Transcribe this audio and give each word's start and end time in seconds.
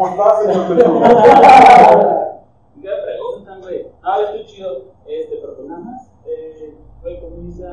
¿cómo 0.00 0.08
estás? 0.08 0.40
¿Qué 0.40 0.48
me 2.88 2.96
preguntan, 3.02 3.60
güey? 3.60 3.92
Ah, 4.02 4.16
yo 4.18 4.24
estoy 4.28 4.46
chido. 4.46 4.94
Este, 5.04 5.36
pero 5.36 5.56
pues 5.56 5.68
nada 5.68 5.80
más. 5.80 6.10
Eh, 6.24 6.74
güey, 7.02 7.20
¿cómo 7.20 7.36
dice 7.36 7.68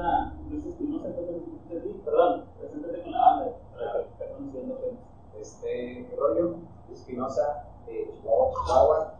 Luis 0.49 0.65
Espinosa? 0.65 1.07
¿Cómo 1.15 1.27
te? 1.69 1.79
Perdón, 2.03 2.43
preséntate 2.59 3.01
con 3.01 3.13
la 3.13 3.19
banda. 3.19 3.53
Para 3.73 3.93
que 3.93 4.01
esté 4.09 4.29
conociendo, 4.33 4.75
pues. 4.75 4.95
Este, 5.39 6.05
¿qué 6.09 6.15
rollo? 6.17 6.57
Espinosa, 6.91 7.69
de 7.85 8.11
Chihuahua, 8.11 8.51
Chihuahua. 8.65 9.13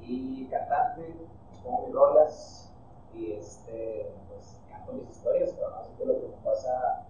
Y 0.00 0.46
cantante, 0.46 1.16
pongo 1.64 1.86
mis 1.86 1.94
rolas. 1.94 2.72
Y 3.12 3.32
este, 3.32 4.14
pues 4.28 4.60
canto 4.68 4.92
mis 4.92 5.10
historias, 5.10 5.52
pero 5.56 5.70
no 5.70 5.82
sé 5.82 5.90
qué 5.96 6.04
es 6.04 6.08
lo 6.08 6.20
que 6.20 6.28
me 6.28 6.36
pasa. 6.44 7.08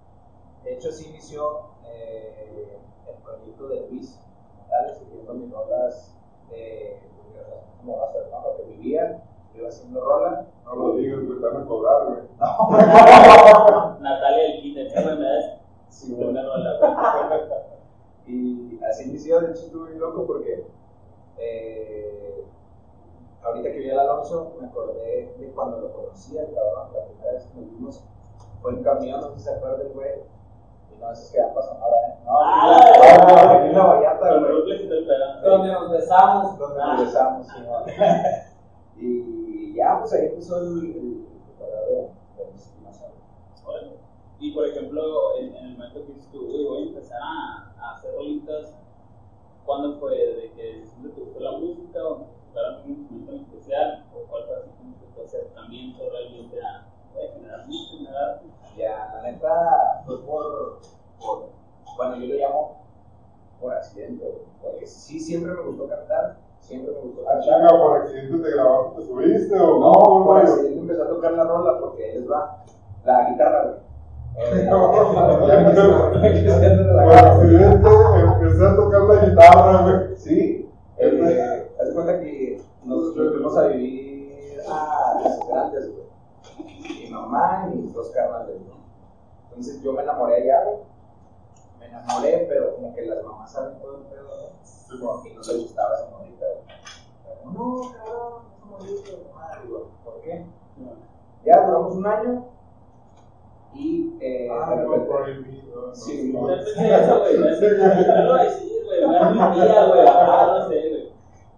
De 0.64 0.76
hecho, 0.76 0.90
sí 0.90 1.10
inició 1.10 1.74
eh, 1.84 2.78
el 3.06 3.16
proyecto 3.22 3.68
de 3.68 3.86
Luis, 3.90 4.18
¿vale? 4.70 4.92
escribiendo 4.92 5.34
mis 5.34 5.52
rolas 5.52 6.16
de, 6.50 6.98
como 7.78 7.98
vas 7.98 8.10
a 8.10 8.12
ver, 8.12 8.30
¿no? 8.30 8.40
Lo 8.40 8.56
que 8.56 8.64
vivía, 8.64 9.22
yo 9.52 9.60
iba 9.60 9.68
haciendo 9.68 10.00
rola. 10.00 10.46
No 10.64 10.74
lo 10.74 10.96
digas, 10.96 11.24
güey, 11.26 11.38
van 11.38 11.56
a 11.56 11.66
cobrar, 11.66 12.06
güey. 12.06 12.18
Natalia 14.00 14.42
del 14.44 14.62
Kinder, 14.62 14.92
¿qué 14.92 15.00
me 15.00 15.16
das? 15.16 15.60
Sí, 15.88 16.14
Primera 16.14 16.42
rola. 16.42 17.66
Y 18.26 18.78
así 18.84 19.08
inició, 19.08 19.40
de 19.40 19.50
hecho 19.50 19.64
estuve 19.64 19.90
muy 19.90 19.98
loco 19.98 20.24
porque 20.24 20.64
eh, 21.36 22.44
ahorita 23.42 23.72
que 23.72 23.78
vi 23.78 23.90
al 23.90 24.00
Alonso 24.00 24.56
me 24.60 24.68
acordé 24.68 25.34
de 25.36 25.50
cuando 25.52 25.80
lo 25.80 25.92
conocí 25.92 26.38
al 26.38 26.46
cabrón, 26.54 26.92
la 26.94 27.06
primera 27.06 27.32
vez 27.32 27.44
que 27.46 27.60
nos 27.60 27.70
vimos 27.70 28.04
fue 28.62 28.72
en 28.72 28.84
camión, 28.84 29.20
no 29.20 29.30
sé 29.30 29.38
si 29.38 29.44
se 29.44 29.50
acuerdan, 29.50 29.88
güey. 29.94 30.10
No, 31.00 31.12
eso 31.12 31.22
es 31.22 31.30
que 31.32 31.40
han 31.40 31.54
pasado 31.54 31.78
ahora, 31.82 31.96
¿eh? 32.08 32.18
No, 32.24 32.38
Ah, 32.40 32.80
aquí 33.56 33.68
en 33.68 33.74
la- 33.74 35.18
la. 35.18 35.40
Donde 35.40 35.72
nos 35.72 35.90
besamos. 35.90 36.58
Donde 36.58 36.78
nos 36.78 37.00
besamos, 37.00 37.46
sí, 37.48 37.54
¿no? 37.64 37.84
Y 38.96 39.74
ya, 39.74 39.98
pues 39.98 40.12
ahí 40.12 40.26
empezó 40.26 40.58
el, 40.60 41.26
preparador 41.58 41.88
de. 41.88 42.06
Órale. 43.66 43.96
Y 44.40 44.52
por 44.52 44.66
ejemplo, 44.66 45.36
en, 45.38 45.54
en 45.56 45.64
el 45.66 45.72
momento 45.78 46.06
que 46.06 46.12
dices 46.12 46.30
tú, 46.32 46.46
voy 46.68 46.82
a 46.82 46.86
empezar 46.88 47.20
a, 47.22 47.72
a 47.80 47.92
hacer 47.94 48.12
rolitas, 48.14 48.74
¿cuándo 49.64 49.98
fue? 49.98 50.16
¿De 50.16 50.52
que 50.52 50.84
siempre 50.86 51.12
te 51.12 51.20
gustó 51.22 51.40
la 51.40 51.52
música 51.52 52.04
o 52.04 52.26
tocaron 52.48 52.82
un 52.84 53.04
momento 53.04 53.32
en 53.32 53.40
especial? 53.40 54.04
¿O 54.14 54.28
cuál 54.30 54.44
fue 54.44 54.56
así 54.56 54.70
como 54.78 54.98
que 54.98 55.06
tu 55.14 55.22
acercamiento 55.22 56.10
realmente 56.10 56.60
a, 56.62 56.86
a 56.86 57.32
generar 57.34 57.66
música, 57.66 57.96
generar 57.96 58.22
arte? 58.30 58.46
Ya, 58.76 59.10
la 59.14 59.22
neta 59.22 60.02
fue 60.06 60.20
por, 60.24 60.78
por, 61.20 61.48
bueno, 61.96 62.16
yo 62.16 62.26
lo 62.26 62.34
llamo 62.34 62.76
por 63.60 63.74
accidente, 63.74 64.42
porque 64.62 64.86
sí, 64.86 65.20
siempre 65.20 65.52
me 65.52 65.60
gustó 65.62 65.88
cantar, 65.88 66.36
siempre 66.60 66.92
me 66.92 66.98
gustó 67.00 67.24
cantar. 67.24 67.44
changa, 67.44 67.68
por 67.68 67.96
accidente 68.00 68.38
te 68.38 68.50
grabaste, 68.56 69.00
te 69.00 69.06
subiste 69.06 69.54
o 69.54 69.78
No, 69.80 69.92
cómo, 69.92 70.24
por 70.24 70.38
accidente 70.38 70.78
empecé 70.78 71.02
a 71.02 71.08
tocar 71.08 71.32
la 71.32 71.44
rola 71.44 71.78
porque 71.80 72.12
les 72.14 72.30
va 72.30 72.64
la 73.04 73.30
guitarra, 73.30 73.62
güey. 73.64 73.80
Eh, 74.38 74.66
No, 74.70 75.12
la 75.20 75.38
Por 75.38 75.50
accidente 75.50 75.80
empecé 78.30 78.66
a 78.66 78.76
tocar 78.76 79.00
la 79.02 79.26
guitarra, 79.26 79.82
güey. 79.82 80.16
Sí, 80.16 80.70
eh, 80.96 81.68
haz 81.80 81.90
cuenta 81.92 82.18
que 82.20 82.62
nosotros 82.84 83.32
fuimos 83.34 83.56
a 83.58 83.66
vivir 83.68 84.60
a 84.70 85.20
las 85.22 85.48
grandes, 85.48 85.90
güey. 85.92 86.06
Mi 87.04 87.10
mamá 87.10 87.68
y 87.72 87.76
mis 87.76 87.92
dos 87.92 88.08
carnales, 88.10 88.56
¿no? 89.60 89.66
Entonces 89.66 89.82
yo 89.82 89.92
me 89.92 90.02
enamoré 90.02 90.36
allá, 90.36 90.64
güey. 90.64 90.78
Me 91.78 91.86
enamoré, 91.86 92.46
pero 92.48 92.74
como 92.76 92.94
que 92.94 93.06
las 93.06 93.22
mamás 93.24 93.52
saben 93.52 93.78
todo 93.80 93.96
el 93.98 94.02
pedo, 94.04 94.24
¿no? 94.24 94.48
Sí, 94.62 94.96
mo. 94.98 95.22
Y 95.24 95.34
no 95.34 95.40
les 95.40 95.58
gustaba 95.62 95.94
esa 95.94 96.06
güey. 96.16 96.30
Pero, 96.38 97.50
No, 97.52 97.92
cabrón, 97.92 98.42
esa 98.56 98.66
morrita, 98.66 99.10
madre, 99.34 99.60
güey. 99.68 99.82
¿Por 100.04 100.20
qué? 100.22 100.44
Ya 101.44 101.66
duramos 101.66 101.94
un 101.96 102.06
año 102.06 102.44
y 103.74 104.16
eh, 104.20 104.48
Ah, 104.52 104.70
de 104.70 104.76
no, 104.84 104.92
repente- 104.92 105.08
prohibido. 105.14 105.86
no, 105.88 105.94
Sí, 105.94 106.32
no. 106.32 106.40
No 106.42 106.46
pensé 106.48 106.94
eso, 106.94 107.18
güey. 107.20 107.38
No 107.38 108.16
no 108.16 108.22
lo 108.24 108.32
voy 108.32 108.40
a 108.40 108.44
decir, 108.44 108.84
güey. 108.84 109.06
Me 109.06 109.14
da 109.14 109.30
mi 109.30 109.54
tía, 109.54 109.86
güey. 109.86 110.00
Ah, 110.06 110.56
no 110.58 110.68
sé, 110.68 110.74
güey. 110.90 111.12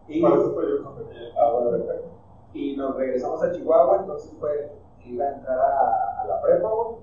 y, 0.08 0.22
Para 0.22 0.34
eso 0.36 0.48
estoy 0.48 0.66
yo. 0.70 1.32
Ah, 1.38 1.50
bueno, 1.52 1.70
perfecto. 1.70 2.08
Y 2.54 2.76
nos 2.76 2.96
regresamos 2.96 3.42
a 3.42 3.50
Chihuahua, 3.50 3.96
entonces 4.00 4.32
fue, 4.38 4.72
iba 5.04 5.24
a 5.24 5.32
entrar 5.32 5.58
a, 5.58 6.20
a 6.20 6.26
la 6.26 6.40
prepa, 6.42 6.68
güey. 6.68 6.96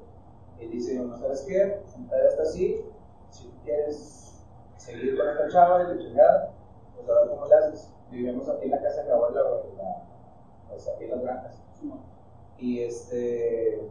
Y 0.59 0.67
dice, 0.67 0.95
no 0.99 1.17
sabes 1.17 1.41
qué, 1.47 1.81
sentada 1.85 2.27
está 2.27 2.43
así, 2.43 2.83
si 3.29 3.47
tú 3.47 3.53
quieres 3.63 4.43
seguir 4.77 5.17
con 5.17 5.29
esta 5.29 5.47
chava 5.49 5.83
y 5.83 5.87
la 5.95 5.97
chingada, 5.97 6.51
pues 6.95 7.09
a 7.09 7.19
ver 7.21 7.29
cómo 7.29 7.45
le 7.45 7.55
haces. 7.55 7.93
Vivimos 8.11 8.49
aquí 8.49 8.65
en 8.65 8.71
la 8.71 8.81
casa 8.81 9.01
de 9.01 9.07
mi 9.07 9.11
abuela, 9.11 9.41
la- 9.77 10.03
pues 10.67 10.87
aquí 10.89 11.05
en 11.05 11.11
las 11.11 11.21
granjas. 11.21 11.63
Y 12.57 12.81
este, 12.83 13.81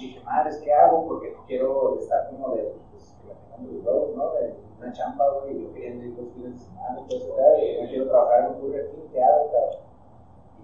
dije, 0.00 0.24
madre, 0.24 0.52
¿qué 0.62 0.72
hago? 0.72 1.06
Porque 1.06 1.36
quiero 1.46 1.98
estar 1.98 2.30
como 2.30 2.54
de, 2.54 2.74
pues, 2.90 3.14
que 3.20 3.26
me 3.28 3.34
tengan 3.34 3.74
los 3.76 3.84
huevos, 3.84 4.16
¿no? 4.16 4.32
De 4.34 4.54
una 4.78 4.92
chamba, 4.92 5.24
güey, 5.40 5.58
y 5.58 5.62
yo 5.64 5.72
queriendo 5.74 6.04
ir 6.04 6.16
los 6.18 6.32
fines 6.32 6.54
de 6.54 6.64
semana 6.64 7.00
güey, 7.08 7.78
y 7.78 7.82
no 7.82 7.88
quiero 7.88 8.08
trabajar 8.08 8.40
en 8.40 8.46
un 8.46 8.60
Burger 8.62 8.90
King, 8.90 9.08
¿qué 9.12 9.22
hago, 9.22 9.50
cabrón? 9.52 9.76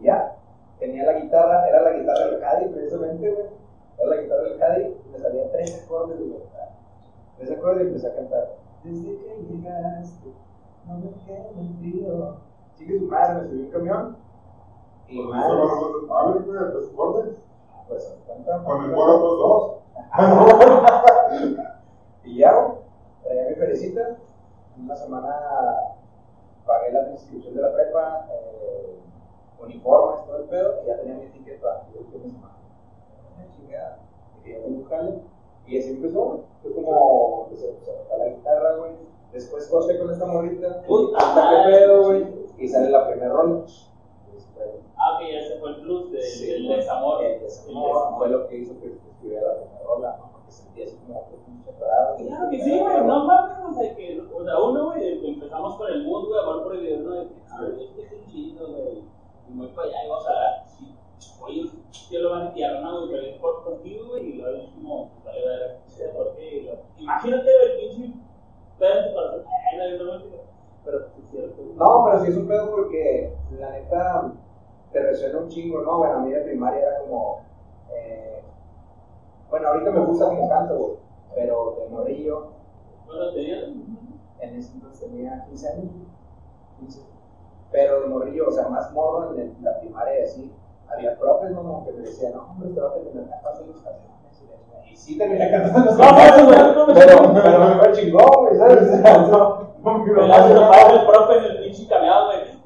Y 0.00 0.04
ya, 0.04 0.36
tenía 0.78 1.04
la 1.04 1.12
guitarra, 1.20 1.68
era 1.68 1.82
la 1.82 1.92
guitarra 1.92 2.26
del 2.26 2.40
Caddy, 2.40 2.68
precisamente, 2.72 3.30
güey. 3.30 3.46
Era 3.98 4.10
la 4.14 4.22
guitarra 4.22 4.42
del 4.42 4.58
Caddy, 4.58 4.82
y 4.84 5.08
me 5.12 5.18
salían 5.18 5.50
tres 5.50 5.82
acordes 5.84 6.18
de 6.18 6.24
guitarra. 6.24 6.70
Tres 7.36 7.50
acordes 7.50 7.82
y 7.82 7.86
empecé 7.88 8.06
a 8.06 8.14
cantar. 8.14 8.56
Desde 8.84 9.18
que 9.18 9.44
llegaste, 9.50 10.32
no 10.86 10.98
me 10.98 11.10
quedo 11.26 11.50
en 11.58 11.78
frío. 11.78 12.36
Sigue 12.76 12.98
su 12.98 13.06
madre, 13.06 13.42
me 13.42 13.48
subí 13.48 13.62
un 13.62 13.70
camión. 13.70 14.16
Y 15.08 15.20
madre, 15.20 15.62
es 15.64 16.46
de 16.46 16.52
güey, 16.52 16.64
el 16.64 16.70
transporte. 16.72 17.36
pues, 17.88 18.16
¿cuánto? 18.26 18.64
Con 18.64 18.84
el 18.84 18.92
cuadro 18.92 19.16
otros 19.16 19.38
dos. 19.38 19.74
Y 22.24 22.38
ya, 22.38 22.52
traía 23.24 23.48
mi 23.48 23.54
felicita. 23.54 24.18
Una 24.78 24.94
semana 24.94 25.34
pagué 26.66 26.92
la 26.92 27.10
inscripción 27.10 27.54
de 27.54 27.62
la 27.62 27.72
prepa, 27.72 28.26
eh, 28.30 28.98
uniformes, 29.60 30.26
todo 30.26 30.36
el 30.36 30.44
pedo, 30.44 30.82
y 30.82 30.86
ya 30.86 30.98
tenía 30.98 31.14
mi 31.14 31.26
ticket 31.28 31.60
para 31.60 31.80
fin 31.80 32.22
de 32.22 32.28
semana. 32.28 32.57
Chingada. 33.56 33.98
Ya 34.44 34.58
un 34.64 34.84
jale. 34.84 35.18
Y 35.66 35.78
así 35.78 35.90
empezó, 35.90 36.24
güey. 36.24 36.40
Fue 36.62 36.72
como 36.72 37.44
empecé 37.44 37.68
pues, 37.68 37.88
a 37.88 38.02
tocar 38.02 38.18
la 38.18 38.28
guitarra, 38.28 38.76
güey. 38.76 38.92
Después 39.32 39.68
corté 39.68 39.98
con 39.98 40.10
esta 40.10 40.26
morrita. 40.26 40.82
Puta 40.82 41.34
madre. 41.34 41.72
qué 41.72 41.78
pedo, 41.78 42.04
güey. 42.04 42.26
Y 42.58 42.68
sale 42.68 42.90
la 42.90 43.06
primera 43.06 43.32
rola. 43.32 43.64
Este, 44.36 44.80
Ah, 44.96 45.14
ok, 45.14 45.22
ese 45.30 45.58
fue 45.60 45.70
el 45.70 45.76
plus 45.82 46.10
del, 46.10 46.22
Sí, 46.22 46.46
del 46.46 46.68
desamor. 46.68 47.22
El 47.24 47.40
desamor 47.40 48.16
fue 48.16 48.28
lo 48.30 48.48
que 48.48 48.58
hizo 48.58 48.80
que 48.80 48.98
escribiera 49.08 49.46
la 49.46 49.54
primera 49.60 49.84
rola, 49.84 50.16
¿no? 50.18 50.32
Porque 50.32 50.50
sentía 50.50 50.84
así 50.86 50.96
como 51.06 51.28
que 51.28 51.36
pinche 51.46 51.70
atorado. 51.70 52.16
Claro 52.16 52.50
que 52.50 52.60
sí, 52.60 52.78
güey, 52.78 53.04
no 53.04 53.24
mames, 53.24 53.58
o 53.68 53.72
sea, 53.80 53.94
que, 53.94 54.20
o 54.20 54.44
sea, 54.44 54.58
uno, 54.60 54.86
güey, 54.86 55.28
empezamos 55.28 55.76
con 55.76 55.92
el 55.92 56.04
mood, 56.04 56.28
güey, 56.28 56.40
amor 56.40 56.64
prohibido, 56.64 56.98
¿no? 57.00 57.14
De 57.14 57.28
que, 57.28 57.34
ah, 57.48 57.58
güey, 57.60 57.84
es 57.84 57.90
que 57.90 58.02
es 58.02 58.12
un 58.12 58.26
chido, 58.26 58.68
güey, 58.72 59.04
y 59.48 59.56
voy 59.56 59.68
para 59.68 59.88
allá 59.88 60.04
y 60.04 60.08
vamos 60.08 60.26
a 60.28 60.32
dar, 60.32 60.64
sí, 60.66 60.94
oye, 61.40 61.70
yo 62.10 62.20
lo 62.20 62.30
van 62.30 62.46
a 62.48 62.52
tirar, 62.52 62.80
¿no? 62.82 63.08
Pero 63.08 63.22
es 63.22 63.36
por 63.38 63.64
contigo, 63.64 64.08
güey, 64.10 64.30
y 64.30 64.32
luego 64.34 64.56
es 64.58 64.70
como, 64.70 65.10
vale, 65.24 65.46
ver, 65.46 65.78
sí, 65.86 66.02
¿por 66.16 66.34
qué? 66.36 66.56
Y 66.56 66.62
luego, 66.64 66.82
Imagínate, 66.98 67.50
güey, 67.56 67.88
pinche, 67.88 68.14
pero 70.84 71.06
es 71.18 71.30
cierto, 71.30 71.62
güey. 71.62 71.76
No, 71.76 72.04
pero 72.04 72.20
sí 72.24 72.30
es 72.30 72.36
un 72.36 72.48
pedo 72.48 72.70
porque 72.70 73.34
la 73.58 73.70
neta 73.70 74.32
te 74.92 75.00
resuena 75.02 75.38
un 75.38 75.48
chingo, 75.48 75.82
¿no? 75.82 75.98
Bueno, 75.98 76.18
a 76.18 76.20
mí 76.20 76.30
de 76.30 76.40
primaria 76.40 76.80
era 76.80 77.00
como. 77.00 77.42
eh, 77.92 78.42
bueno, 79.50 79.68
ahorita 79.68 79.90
me 79.90 80.00
gusta 80.00 80.28
como 80.28 80.48
canto, 80.48 80.76
güey. 80.76 80.92
Pero 81.34 81.76
de 81.80 81.88
morrillo, 81.88 82.48
¿Cuánto 83.06 83.34
tenías? 83.34 83.64
en 84.40 84.56
ese 84.56 84.72
entonces 84.74 85.00
tenía 85.00 85.44
15 85.46 85.68
años. 85.68 85.90
15. 86.80 87.02
Pero 87.70 88.00
de 88.02 88.06
morrillo, 88.06 88.48
o 88.48 88.52
sea, 88.52 88.68
más 88.68 88.92
morro 88.92 89.34
en 89.38 89.56
la 89.62 89.78
primaria 89.80 90.20
y 90.20 90.22
así. 90.22 90.52
Había 90.90 91.18
profes, 91.18 91.50
¿no? 91.50 91.84
Que 91.84 91.92
me 91.92 92.00
decían, 92.00 92.32
no, 92.34 92.50
hombre, 92.50 92.70
te 92.70 92.80
va 92.80 92.88
a 92.88 92.94
terminar 92.94 93.40
cantando 93.42 93.72
las 93.72 93.82
canciones. 93.82 94.90
y 94.90 94.96
sí 94.96 95.18
terminé 95.18 95.50
cantando 95.50 95.90
las 95.90 95.96
canciones. 95.96 96.58
Pero, 96.94 97.34
pero 97.34 97.58
me 97.58 97.74
fue 97.76 97.92
chingón, 97.92 98.26
güey, 98.40 98.56
¿sabes? 98.56 98.82
O 98.82 99.02
sea, 99.02 99.18
no, 99.18 99.68
no 99.82 99.98
me 99.98 100.10
el 100.10 101.06
profe 101.06 101.38
en 101.38 101.44
el 101.44 101.62
pinche 101.62 101.88
cameado, 101.88 102.26
güey. 102.26 102.58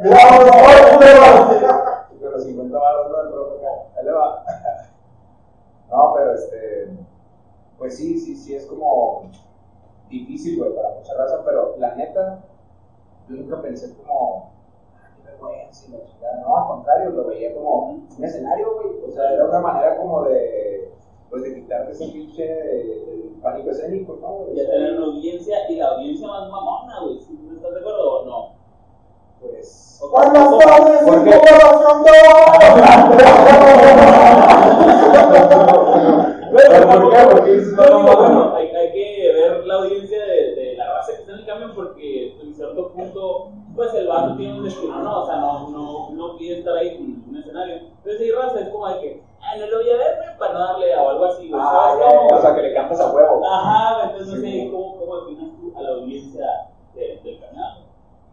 Mira, 0.00 0.16
vamos 0.30 0.50
Con 2.20 2.32
los 2.32 2.44
50 2.44 2.78
baros, 2.78 3.10
¿no? 3.10 3.22
El 3.22 3.28
profe 3.28 3.56
acá, 3.58 3.72
ahí 3.98 4.04
le 4.04 4.12
va. 4.12 4.44
No, 5.90 6.14
pero 6.16 6.34
este. 6.34 6.88
Pues 7.76 7.96
sí, 7.96 8.16
sí, 8.18 8.36
sí, 8.36 8.54
es 8.54 8.64
como 8.66 9.22
difícil, 10.08 10.58
güey, 10.58 10.74
para 10.74 10.90
mucha 10.90 11.14
raza, 11.14 11.42
pero 11.44 11.74
la 11.78 11.96
neta, 11.96 12.44
yo 13.28 13.36
nunca 13.36 13.60
pensé 13.60 13.92
como. 13.96 14.52
"Ah, 15.42 15.48
qué 15.48 15.56
vergüenza 15.56 15.86
y 15.88 15.90
la 15.92 16.04
chingada. 16.04 16.40
No, 16.42 16.56
al 16.56 16.66
contrario, 16.68 17.10
lo 17.10 17.24
veía 17.26 17.54
como 17.54 17.70
un 17.90 18.24
escenario, 18.24 18.74
güey. 18.74 19.04
O 19.08 19.10
sea, 19.12 19.32
era 19.32 19.44
una 19.46 19.60
manera 19.60 19.96
como 19.96 20.22
de. 20.24 20.92
Pues 21.30 21.42
de 21.44 21.54
quitarte 21.54 21.92
ese 21.92 22.06
pinche. 22.08 22.46
pánico 23.42 23.70
escénico, 23.70 24.18
¿no? 24.20 24.28
güey? 24.28 24.50
O 24.50 24.54
Ya 24.54 24.68
tener 24.70 24.96
una 24.98 25.06
audiencia 25.06 25.56
y 25.70 25.76
la 25.76 25.88
audiencia 25.92 26.26
más 26.28 26.50
mamona, 26.50 27.00
güey. 27.02 27.20
¿Sí? 27.20 27.38
¿No 27.42 27.54
¿Estás 27.56 27.72
de 27.74 27.80
acuerdo 27.80 28.20
o 28.20 28.24
no? 28.26 28.48
Pues. 29.40 29.98
Buenas 30.10 30.58
tardes, 30.58 31.02
¿Por 31.04 31.24
qué? 31.24 31.30
incorporación 31.30 32.04
¿Pero 36.52 36.86
por 36.88 37.10
qué? 37.10 37.26
Porque 37.30 37.52
dices, 37.52 37.72
No, 37.74 37.82
no, 37.86 37.98
digo, 38.00 38.02
no, 38.02 38.12
no. 38.12 38.16
bueno, 38.18 38.56
hay, 38.56 38.68
hay 38.68 38.92
que 38.92 39.32
ver 39.32 39.66
la 39.66 39.74
audiencia 39.76 40.18
de, 40.24 40.54
de 40.54 40.76
la 40.76 40.94
raza 40.94 41.12
que 41.12 41.18
está 41.20 41.32
en 41.32 41.38
el 41.38 41.46
cambio 41.46 41.74
porque 41.74 42.40
en 42.40 42.54
cierto 42.54 42.88
punto, 42.92 43.52
pues 43.76 43.94
el 43.94 44.08
vato 44.08 44.36
tiene 44.36 44.58
un 44.58 44.64
destino, 44.64 44.98
¿no? 45.02 45.22
O 45.22 45.26
sea, 45.26 45.36
no, 45.36 45.68
no, 45.70 46.10
no 46.10 46.36
pide 46.36 46.58
estar 46.58 46.76
ahí 46.76 46.96
en 46.96 47.24
un 47.28 47.36
escenario. 47.36 47.76
Entonces, 47.76 48.20
hay 48.20 48.30
raza 48.32 48.60
es 48.60 48.68
como 48.68 48.88
de 48.88 49.00
que, 49.00 49.22
ah, 49.40 49.56
no 49.58 49.66
lo 49.66 49.76
voy 49.78 49.90
a 49.90 49.96
ver, 49.96 50.16
güey, 50.16 50.38
para 50.38 50.52
no 50.54 50.58
darle 50.60 50.96
o 50.96 51.08
algo 51.08 51.24
así, 51.26 51.48
güey. 51.50 51.62
Ah, 51.64 51.70
¿Sabes 51.72 52.00
ya, 52.00 52.18
cómo? 52.18 52.28
ya, 52.30 52.36
o 52.36 52.40
sea, 52.40 52.54
que 52.54 52.62
le 52.62 52.74
cantas 52.74 53.00
a 53.00 53.12
huevo. 53.12 53.40
Ajá, 53.46 53.94
güey, 53.94 54.06
entonces 54.10 54.28
no 54.28 54.34
Sí, 54.40 54.40
sé 54.52 54.58
güey. 54.58 54.70
cómo, 54.72 54.98
cómo 54.98 55.20
definas 55.20 55.50
tú 55.60 55.72
a 55.78 55.82
la 55.82 55.88
audiencia 55.90 56.46
de- 56.94 57.20
del 57.22 57.40
canal. 57.40 57.84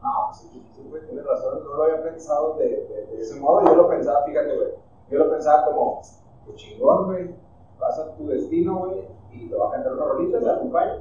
No, 0.02 0.10
pues 0.28 0.38
sí, 0.38 0.64
sí, 0.76 0.88
güey, 0.90 1.06
tienes 1.06 1.26
razón, 1.26 1.64
no 1.64 1.74
lo 1.74 1.84
había 1.84 2.04
pensado 2.04 2.54
de, 2.56 2.68
de, 2.68 3.08
de 3.12 3.22
ese 3.22 3.40
modo, 3.40 3.64
yo 3.66 3.76
lo 3.76 3.90
pensaba, 3.90 4.24
fíjate, 4.26 4.56
güey, 4.56 4.70
yo 5.10 5.18
lo 5.20 5.30
pensaba 5.32 5.66
como, 5.66 6.02
pues 6.46 6.56
chingón, 6.56 7.06
güey, 7.08 7.32
vas 7.80 7.98
a 8.00 8.16
tu 8.16 8.28
destino, 8.28 8.78
güey, 8.78 9.02
y 9.34 9.50
te 9.50 9.56
va 9.56 9.68
a 9.68 9.72
cantar 9.72 9.94
una 9.94 10.06
rolita, 10.06 10.40
te 10.40 10.50
acompaña, 10.50 11.00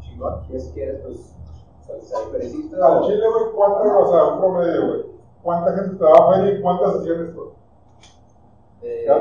chingón, 0.00 0.44
y 0.50 0.58
si 0.60 0.72
quieres, 0.72 1.00
pues, 1.04 1.34
salsa 1.84 2.16
y 2.28 2.32
perecita, 2.32 2.76
Al 2.86 2.98
o- 3.02 3.06
Chile, 3.06 3.24
güey, 3.28 3.52
¿cuánta, 3.54 3.98
o 3.98 4.10
sea, 4.10 4.24
un 4.24 4.38
promedio, 4.38 4.86
güey? 4.86 5.02
¿Cuánta 5.42 5.72
gente 5.74 5.96
te 5.96 6.04
daba 6.04 6.32
feria 6.34 6.52
y 6.52 6.62
cuántas 6.62 6.92
sesiones, 6.94 7.34
güey? 7.34 7.48
eh, 8.82 9.04
Ya 9.06 9.18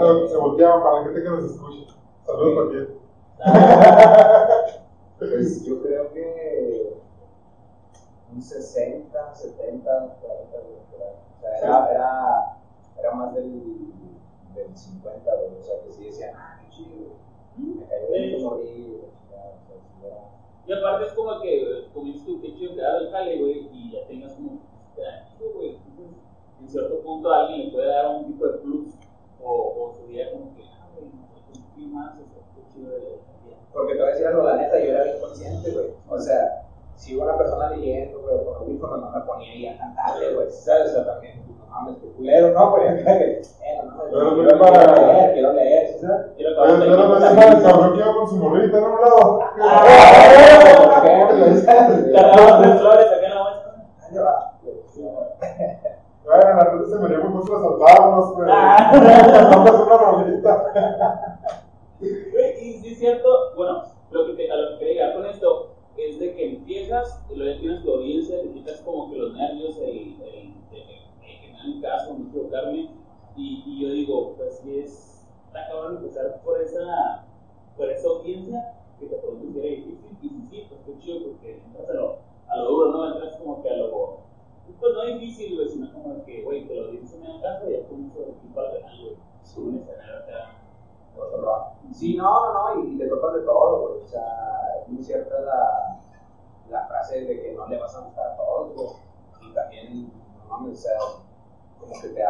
volteaban 0.77 0.83
para 0.83 0.99
la 0.99 1.03
gente 1.05 1.23
que 1.23 1.29
nos 1.29 1.43
escucha. 1.43 1.95
Saludos 2.25 2.67
aquí. 2.67 2.79
pues 5.19 5.65
yo 5.65 5.81
creo 5.81 6.13
que 6.13 6.97
un 8.33 8.41
60, 8.41 9.35
70, 9.35 10.17
40, 10.21 10.57
güey, 10.59 10.79
por 10.91 11.01
ahí. 11.01 11.15
o 11.39 11.39
sea, 11.39 11.57
era, 11.57 11.91
era, 11.91 12.57
era 12.99 13.11
más 13.13 13.33
del, 13.35 13.93
del 14.53 14.75
50, 14.75 15.35
güey, 15.35 15.59
o 15.59 15.63
sea, 15.63 15.81
que 15.83 15.91
sí 15.91 16.03
decían, 16.05 16.35
ah, 16.35 16.59
qué 16.61 16.69
chido. 16.69 17.13
Me 17.57 17.85
cayó 17.85 18.07
sí 18.63 19.01
era- 20.03 20.29
Y 20.65 20.73
aparte 20.73 21.05
es 21.07 21.13
como 21.13 21.39
que, 21.41 21.87
como 21.93 22.05
dices 22.07 22.25
tú, 22.25 22.41
qué 22.41 22.53
chido 22.53 22.75
que 22.75 22.83
haga 22.85 22.97
el 22.97 23.11
jale, 23.11 23.39
güey, 23.39 23.69
y 23.71 23.91
ya 23.91 24.05
tengas 24.07 24.33
como, 24.33 24.59
tranquilo, 24.95 25.51
güey. 25.55 25.77
Entonces, 25.87 26.17
en 26.59 26.67
cierto 26.67 26.99
punto 27.01 27.31
alguien 27.31 27.67
le 27.67 27.71
puede 27.71 27.87
dar 27.87 28.07
un 28.15 28.25
tipo 28.25 28.45
de 28.45 28.57
plus, 28.59 28.89
o, 29.47 29.53
o 29.53 29.95
como 29.95 30.55
que, 30.55 30.63
ah, 30.63 30.87
güey, 30.93 31.07
no 31.07 31.27
sé, 31.27 31.59
¿qué 31.75 31.85
más? 31.87 32.13
O 32.15 32.25
sea, 32.27 32.43
qué 32.55 32.61
chido 32.73 32.91
de 32.91 32.99
la 32.99 33.57
Porque 33.71 33.93
te 33.93 33.99
voy 33.99 34.07
a 34.09 34.11
decir 34.11 34.27
algo, 34.27 34.43
la 34.43 34.57
neta, 34.57 34.79
yo 34.79 34.91
era 34.91 35.03
bien 35.03 35.19
consciente, 35.21 35.71
güey. 35.71 35.87
O 36.09 36.19
sea, 36.19 36.63
si 36.95 37.13
iba 37.13 37.25
una 37.25 37.37
persona 37.37 37.69
leyendo, 37.69 38.21
güey, 38.21 38.43
con 38.43 38.55
audífonos, 38.55 38.99
no 39.01 39.11
me 39.11 39.21
ponía 39.25 39.51
ahí 39.51 39.67
a 39.67 39.77
cantarle, 39.77 40.33
güey. 40.33 40.49
¿Sabes? 40.49 40.91
O 40.91 40.93
sea, 40.95 41.05
también, 41.05 41.43
no 41.59 41.65
mames, 41.67 41.95
qué 42.01 42.07
culero, 42.11 42.51
¿no, 42.51 42.71
güey? 42.71 42.87
Eh, 43.67 43.81
no 43.83 43.91
mames, 43.91 44.05
Pero, 44.11 44.35
quiero, 44.35 44.57
güey, 44.57 44.59
para- 44.59 44.93
quiero 44.93 45.07
leer, 45.13 45.33
quiero 45.33 45.53
leer, 45.53 45.87
¿sí 45.93 45.99
¿sabes? 45.99 46.25
Quiero 46.35 46.51
Pero 46.55 46.77
no 46.77 47.17
el 47.17 47.63
cabrón 47.63 47.93
que 47.93 47.99
iba 47.99 48.13
con 48.13 48.27
su 48.27 48.35
morrita 48.37 48.77
en 48.79 48.83
un 48.83 49.01
lado. 49.01 49.39
Por 50.97 51.05
ejemplo, 51.05 51.45
¿sabes? 51.61 52.11
Cargamos 52.13 52.61
de 52.61 52.79
flores 52.79 53.07
acá 53.11 53.25
en 53.27 53.35
la 53.35 53.43
muestra. 53.43 53.67
Bueno, 56.27 56.57
la 56.57 56.65
gente 56.71 56.89
se 56.89 56.95
me 56.99 57.07
dio 57.07 57.23
mucho 57.29 57.55
a 57.55 57.61
saltarnos, 57.61 58.33
güey. 58.35 58.49
Ah. 58.51 58.91
Hacer 58.91 59.81
una 59.81 59.97
rolita. 59.97 61.05
Güey, 62.01 62.67
y 62.67 62.73
sí 62.81 62.87
es 62.89 62.99
cierto, 62.99 63.29
bueno, 63.55 63.83
lo 64.11 64.25
que 64.27 64.33
te, 64.33 64.51
a 64.51 64.57
lo 64.57 64.71
que 64.71 64.79
quería 64.79 64.93
llegar 64.93 65.15
con 65.15 65.25
esto 65.25 65.69
es 65.95 66.19
de 66.19 66.35
que 66.35 66.55
empiezas, 66.55 67.23
y 67.31 67.35
luego 67.35 67.53
ya 67.53 67.59
tienes 67.61 67.83
tu 67.83 67.93
audiencia, 67.93 68.41
te 68.41 68.51
quitas 68.51 68.81
como 68.81 69.09
que 69.09 69.17
los 69.17 69.33
nervios, 69.35 69.77
el, 69.77 69.87
el, 69.87 70.17
el, 70.21 70.53
el 70.73 71.41
que 71.41 71.53
me 71.53 71.59
hagan 71.59 71.81
caso, 71.81 72.13
no 72.13 72.27
equivocarme, 72.27 72.91
y, 73.37 73.63
y 73.65 73.81
yo 73.81 73.89
digo, 73.93 74.33
pues 74.35 74.59
sí 74.61 74.79
es, 74.79 75.25
está 75.47 75.67
cabrón 75.69 75.97
empezar 75.97 76.41
por 76.43 76.61
esa, 76.61 77.25
por 77.77 77.89
esa 77.89 78.07
audiencia 78.09 78.73
que 78.99 79.05
te 79.07 79.15
pregunto 79.15 79.47
si 79.53 79.59
era 79.59 79.69
difícil, 79.69 80.01
y 80.21 80.29
si 80.41 80.47
sí, 80.49 80.67
pues 80.67 80.81
qué 80.85 80.99
chido, 80.99 81.31
porque 81.31 81.61
entras 81.65 81.89
a 81.89 81.93
lo, 81.93 82.17
a 82.49 82.57
lo 82.57 82.69
duro, 82.69 82.91
¿no? 82.91 83.13
Entras 83.13 83.37
como 83.37 83.63
que 83.63 83.69
a 83.69 83.77
lo, 83.77 84.26
pues 84.79 84.93
no 84.93 85.05
difícil, 85.05 85.55
güey, 85.55 85.67
sino 85.69 85.91
como 85.93 86.23
que, 86.25 86.43
güey, 86.43 86.67
que 86.67 86.75
la 86.75 86.87
audiencia 86.87 87.19
me 87.19 87.27
haga 87.27 87.41
caso 87.41 87.69
y 87.69 87.73
ya 87.73 87.87
comienzo 87.87 88.23
el 88.23 88.29
equipo 88.31 88.59
al 88.59 88.71
canal, 88.79 89.01
güey, 89.01 89.15
Sí. 89.43 89.59
un 89.61 89.77
escenario 89.77 90.17
acá. 90.17 90.53
Sí, 91.93 92.15
no, 92.15 92.23
no, 92.53 92.75
no, 92.75 92.83
y, 92.83 92.93
y 92.93 92.97
te 92.97 93.07
topas 93.07 93.33
de 93.35 93.41
todo, 93.41 93.81
güey. 93.81 94.03
O 94.03 94.07
sea, 94.07 94.81
es 94.81 94.87
muy 94.89 95.01
cierta 95.03 95.39
la, 95.39 95.99
la 96.69 96.85
frase 96.87 97.21
de 97.21 97.41
que 97.41 97.53
no 97.53 97.67
le 97.67 97.79
vas 97.79 97.95
a 97.95 98.01
gustar 98.01 98.31
a 98.31 98.37
todos, 98.37 98.73
güey. 98.75 99.49
Y 99.49 99.53
también, 99.53 100.11
no 100.37 100.45
mames, 100.49 100.79
o 100.79 100.81
sea, 100.81 100.97
como 101.79 102.01
que 102.01 102.09
te 102.09 102.23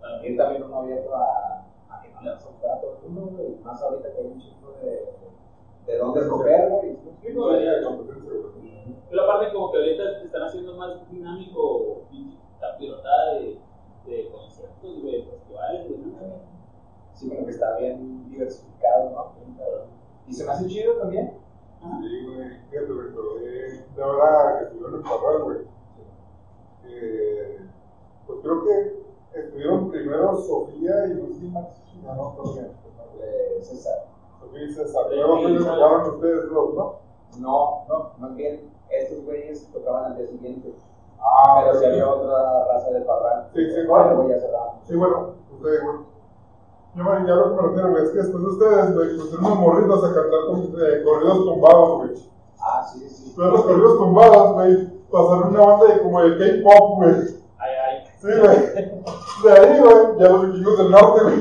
también 0.00 0.36
también 0.36 0.62
uno 0.62 0.80
abierto 0.80 1.14
a, 1.14 1.66
a 1.88 2.02
que 2.02 2.10
no 2.10 2.20
le 2.22 2.30
vas 2.30 2.46
a 2.46 2.80
todo 2.80 2.98
el 3.04 3.10
mundo, 3.10 3.42
y 3.42 3.62
más 3.64 3.82
ahorita 3.82 4.12
que 4.12 4.18
hay 4.18 4.26
un 4.26 4.40
chingo 4.40 4.72
de, 4.82 5.12
de 5.86 5.98
dónde 5.98 6.20
escoger, 6.20 6.70
güey. 6.70 6.96
Sí, 7.22 7.32
no, 7.32 7.96
competencia, 7.96 8.32
Pero 9.10 9.22
aparte 9.22 9.52
como 9.52 9.72
que 9.72 9.78
ahorita 9.78 10.22
están 10.22 10.42
haciendo 10.42 10.76
más 10.76 11.10
dinámico 11.10 12.02
la 12.60 12.76
pilotada 12.76 13.34
de, 13.34 13.58
de 14.06 14.30
conciertos, 14.30 15.02
güey, 15.02 15.24
festivales, 15.24 15.88
güey. 15.88 16.00
Sí, 17.14 17.28
como 17.28 17.44
que 17.44 17.50
está 17.50 17.76
bien 17.78 18.30
diversificado, 18.30 19.10
¿no? 19.10 19.32
Y 20.28 20.32
se 20.32 20.44
me 20.44 20.52
hace 20.52 20.66
chido 20.66 20.94
también. 20.98 21.38
Sí, 21.80 22.26
güey, 22.26 22.48
fíjate, 22.70 22.92
güey, 22.92 23.08
pero 23.08 23.40
eh, 23.40 23.84
de 23.94 24.02
ahora 24.02 24.58
que 24.58 24.64
estuvieron 24.64 24.94
en 24.96 25.02
Parral, 25.02 25.42
güey, 25.44 25.58
eh, 26.84 27.60
pues 28.26 28.38
creo 28.42 28.64
que 28.64 29.05
estuvieron 29.40 29.90
primero 29.90 30.36
Sofía 30.36 31.06
y 31.06 31.14
Lucía, 31.14 31.68
no, 32.04 32.14
no, 32.14 32.54
que. 32.54 32.60
Eh, 32.60 33.62
César. 33.62 34.06
Sofía 34.40 34.64
y 34.64 34.72
César. 34.72 35.06
Luego 35.10 35.46
que 35.46 35.58
tocaron 35.58 36.14
ustedes 36.14 36.50
dos, 36.50 36.74
¿no? 36.74 37.06
No, 37.38 37.84
no, 37.88 38.12
más 38.18 38.34
bien, 38.34 38.70
estos 38.90 39.24
güeyes 39.24 39.70
tocaban 39.72 40.12
al 40.12 40.18
día 40.18 40.26
siguiente. 40.26 40.74
Ah, 41.20 41.62
pero 41.64 41.78
si 41.78 41.84
había 41.86 42.08
otra 42.08 42.66
raza 42.66 42.90
de 42.90 43.00
parral. 43.00 43.48
Sí, 43.54 43.70
sí, 43.70 43.86
bueno, 43.86 44.16
bueno. 44.16 44.30
ya 44.30 44.40
cerramos. 44.40 44.74
Sí, 44.86 44.94
bueno, 44.94 45.34
ustedes, 45.52 45.82
güey. 45.82 45.96
Yo, 46.94 47.04
man, 47.04 47.26
ya 47.26 47.34
lo 47.34 47.50
que 47.50 47.56
me 47.56 47.68
refiero, 47.68 47.90
güey, 47.90 48.04
es 48.04 48.10
que 48.10 48.18
después 48.18 48.42
de 48.42 48.48
ustedes, 48.48 48.94
güey, 48.94 49.16
pusieron 49.18 49.44
unos 49.44 49.58
morritos 49.58 50.04
a 50.04 50.14
cantar 50.14 50.40
con, 50.46 50.60
eh, 50.62 51.02
corridos 51.04 51.44
tumbados, 51.44 51.98
güey. 51.98 52.10
Ah, 52.58 52.86
sí, 52.90 53.08
sí. 53.08 53.34
Pero 53.36 53.50
los 53.50 53.64
corridos 53.64 53.98
tumbados, 53.98 54.54
güey, 54.54 54.88
pasaron 55.10 55.48
una 55.48 55.66
banda 55.66 55.94
de, 55.94 56.02
como 56.02 56.22
de 56.22 56.62
K-pop, 56.62 56.96
güey. 56.96 57.14
Ay, 58.26 58.32
ay. 58.32 58.56
Sí, 58.56 59.40
güey. 59.40 59.54
De 59.54 59.60
ahí, 59.60 59.80
güey, 59.80 60.18
ya 60.18 60.28
los 60.28 60.46
vikingos 60.46 60.78
del 60.78 60.90
norte, 60.90 61.22
güey. 61.22 61.36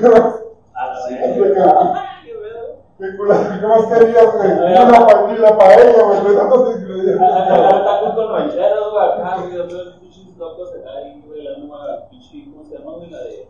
A 0.73 0.87
la 0.87 0.95
Sí, 1.07 1.39
verga. 1.39 1.93
Ay, 1.95 2.25
qué 2.25 2.33
pedo. 2.33 2.63
¿Qué, 2.97 3.17
cula- 3.17 3.59
¿Qué 3.59 3.67
más 3.67 3.85
querías, 3.87 4.35
güey? 4.35 4.49
Ni 4.49 5.37
la, 5.39 5.57
paella, 5.57 6.03
güey, 6.03 6.23
de 6.23 6.35
tantos 6.37 6.75
ingredientes. 6.77 7.17
Tacos 7.19 8.13
con 8.15 8.33
rancheros, 8.33 8.91
güey, 8.91 9.05
acá, 9.05 9.37
güey, 9.41 9.57
otros 9.59 9.93
pinches 9.99 10.37
locos 10.37 10.69
acá, 10.73 10.89
ahí, 10.97 11.23
güey, 11.25 11.43
la 11.43 11.57
nueva 11.57 12.09
pinche, 12.09 12.45
¿cómo 12.51 12.63
se 12.63 12.77
llama, 12.77 12.91
güey? 12.97 13.09
La 13.09 13.19
de. 13.23 13.47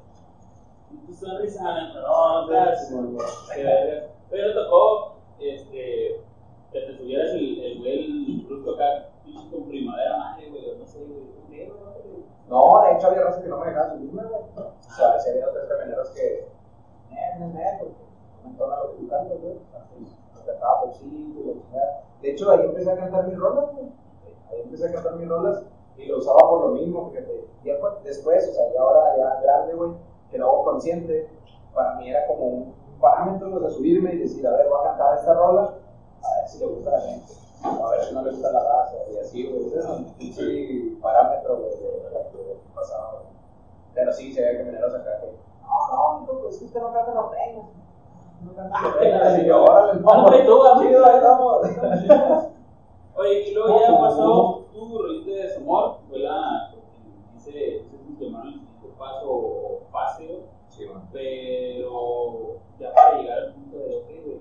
Tu 1.06 1.14
sonrisa, 1.14 1.64
no, 1.64 2.42
no, 2.42 2.48
verga. 2.48 2.74
Pero 4.30 4.54
tocó, 4.54 5.16
este, 5.40 6.22
que 6.72 6.80
te 6.82 6.98
subieras 6.98 7.32
el, 7.34 7.60
el 7.64 7.78
güey, 7.80 8.06
el 8.06 8.46
brusco 8.48 8.72
acá, 8.74 9.10
pinche 9.24 9.50
con 9.52 9.68
primavera, 9.68 10.18
madre, 10.18 10.50
güey, 10.50 10.70
o 10.72 10.78
no 10.80 10.86
sé, 10.88 11.00
güey, 11.00 11.20
¿por 11.20 11.26
qué, 11.26 11.32
güey? 11.32 11.35
No, 12.48 12.82
de 12.82 12.94
hecho 12.94 13.08
había 13.08 13.24
raza 13.24 13.42
que 13.42 13.50
no 13.50 13.60
me 13.60 13.68
dejaba 13.68 13.92
subirme, 13.92 14.24
güey. 14.24 14.42
O 14.56 14.92
sea, 14.96 15.20
si 15.20 15.30
había 15.30 15.48
otros 15.48 15.66
camioneros 15.68 16.10
que. 16.12 16.48
Eh, 17.12 17.40
no, 17.40 17.48
no, 17.48 17.54
porque 17.80 17.96
no 18.44 18.50
entona 18.50 18.78
lo 18.78 18.92
que 18.92 18.98
tú 18.98 19.08
cantas, 19.08 19.42
güey. 19.42 19.60
Cantaba 20.46 20.82
poquito 20.82 21.06
y 21.16 21.64
la. 21.74 22.04
De 22.22 22.32
hecho, 22.32 22.52
ahí 22.52 22.66
empecé 22.66 22.92
a 22.92 22.98
cantar 22.98 23.28
mis 23.28 23.38
rolas, 23.38 23.74
güey. 23.74 23.92
Ahí 24.52 24.62
empecé 24.62 24.90
a 24.90 24.94
cantar 24.94 25.16
mis 25.16 25.28
rolas 25.28 25.64
y 25.98 26.06
lo 26.06 26.18
usaba 26.18 26.40
por 26.40 26.62
lo 26.62 26.68
mismo, 26.70 27.10
fíjate. 27.10 27.48
Ya 27.64 27.78
fue 27.80 27.90
después, 28.04 28.48
o 28.50 28.54
sea, 28.54 28.74
ya 28.74 28.82
ahora 28.82 29.18
ya 29.18 29.42
grande, 29.42 29.74
güey, 29.74 29.92
que 30.30 30.38
lo 30.38 30.48
hago 30.48 30.64
consciente, 30.66 31.30
para 31.74 31.96
mí 31.96 32.10
era 32.10 32.28
como 32.28 32.46
un 32.46 32.76
parámetro 33.00 33.50
pues, 33.52 33.64
de 33.64 33.70
subirme 33.72 34.14
y 34.14 34.20
decir, 34.20 34.46
a 34.48 34.52
ver, 34.52 34.68
voy 34.68 34.80
a 34.82 34.90
cantar 34.90 35.18
esta 35.18 35.34
rola, 35.34 35.62
a 35.62 36.40
ver 36.40 36.48
si 36.48 36.60
le 36.60 36.68
gusta 36.68 36.90
a 36.92 36.94
la 36.94 37.02
gente, 37.02 37.34
a 37.66 37.90
ver 37.92 38.04
si 38.04 38.14
no 38.14 38.22
le 38.24 38.32
gusta 38.32 38.52
la 38.52 38.64
raza, 38.64 38.96
y 39.12 39.18
así, 39.18 39.48
güey. 39.48 39.68
Ese 39.68 39.80
es 39.80 39.86
un 39.86 40.06
pinche 40.14 40.98
parámetro, 41.02 41.58
güey, 41.58 41.70
de 41.80 41.88
de 42.00 42.10
lo 42.12 42.32
que 42.32 42.58
pasaba, 42.74 43.12
güey. 43.14 43.26
Pero 43.94 44.14
sí, 44.14 44.34
se 44.34 44.42
ve 44.42 44.58
camioneros 44.58 44.94
acá 44.94 45.20
que, 45.22 45.28
no, 45.62 46.20
no, 46.22 46.40
pues 46.42 46.54
es 46.56 46.60
que 46.60 46.66
usted 46.66 46.82
no 46.82 46.94
canta 46.94 47.14
los 47.14 47.30
premios. 47.32 47.66
No 48.44 48.54
canta 48.56 48.82
los 48.82 49.46
yo, 49.46 49.64
órale. 49.64 50.02
Oye, 53.18 53.50
y 53.50 53.54
luego 53.54 53.80
ya 53.80 53.98
pasó 53.98 54.66
tu 54.74 54.98
rolito 55.02 55.32
de 55.32 55.44
desamor, 55.44 55.98
fue 56.10 56.20
la, 56.20 56.74
dice, 57.34 57.52
dice 57.52 57.88
que 58.20 58.26
llamaron 58.26 58.48
el 58.54 58.60
siguiente 58.60 58.90
paso 59.00 59.30
o. 59.32 59.80
Sí, 60.70 60.86
man. 60.88 61.08
pero 61.14 62.58
ya 62.78 62.92
para 62.94 63.18
llegar 63.18 63.38
al 63.40 63.54
punto 63.54 63.78
de, 63.78 63.96
ok, 63.96 64.08
güey, 64.26 64.40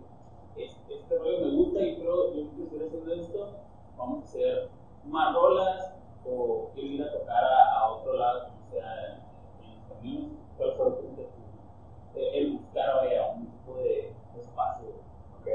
es- 0.57 0.77
este 0.91 1.17
rollo 1.19 1.41
me 1.47 1.51
gusta 1.75 1.87
y 1.87 1.97
creo, 1.97 2.35
yo 2.35 2.51
quisiera 2.51 2.87
hacer 2.87 3.19
esto, 3.19 3.49
vamos 3.97 4.23
a 4.23 4.27
hacer 4.29 4.69
más 5.07 5.35
rolas 5.35 5.95
o 6.27 6.71
quiero 6.75 6.89
ir 6.89 7.03
a 7.03 7.13
tocar 7.13 7.45
a, 7.45 7.79
a 7.79 7.91
otro 7.93 8.15
lado, 8.15 8.49
o 8.67 8.73
sea, 8.73 9.21
en 9.63 9.75
los 9.77 9.89
caminos, 9.89 10.33
¿cuál 10.57 10.73
fue 10.77 10.87
el 10.87 10.95
punto? 10.95 11.23
Eh, 12.15 12.31
El 12.35 12.53
buscar, 12.53 13.35
un 13.37 13.47
tipo 13.47 13.77
de 13.79 14.13
espacio. 14.39 14.89
Ok. 15.41 15.49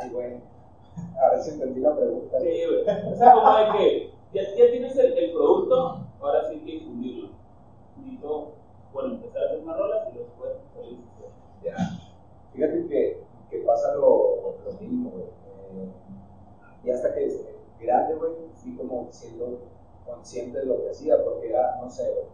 Ay, 0.00 0.10
güey. 0.10 0.40
A 1.22 1.30
ver 1.30 1.40
si 1.40 1.50
entendí 1.50 1.80
la 1.80 1.94
pregunta. 1.94 2.40
Sí, 2.40 2.46
güey. 2.66 3.12
O 3.12 3.16
sea, 3.16 3.32
como 3.32 3.58
de 3.58 3.78
que 3.78 4.12
ya, 4.32 4.42
ya 4.42 4.70
tienes 4.70 4.96
el, 4.96 5.12
el 5.18 5.32
producto, 5.32 6.06
ahora 6.20 6.48
sí 6.48 6.54
hay 6.54 6.60
que 6.60 6.72
difundirlo. 6.72 7.28
Necesito, 7.98 8.52
bueno, 8.92 9.14
empezar 9.14 9.42
a 9.42 9.46
hacer 9.46 9.62
más 9.62 9.76
rolas 9.78 10.08
y 10.14 10.18
después 10.18 10.52
salir. 10.74 10.98
Ya. 11.62 11.76
Fíjate 12.54 12.86
que, 12.88 13.23
que 13.54 13.66
pasa 13.66 13.94
lo, 13.94 14.56
lo 14.64 14.72
mismo, 14.80 15.10
güey. 15.10 15.24
Eh, 15.24 15.88
y 16.84 16.90
hasta 16.90 17.14
que 17.14 17.26
es 17.26 17.40
grande, 17.80 18.14
güey, 18.14 18.32
fui 18.54 18.76
como 18.76 19.08
siendo 19.10 19.60
consciente 20.04 20.58
de 20.58 20.66
lo 20.66 20.82
que 20.82 20.90
hacía, 20.90 21.22
porque 21.24 21.50
era, 21.50 21.78
no 21.80 21.88
sé, 21.88 22.26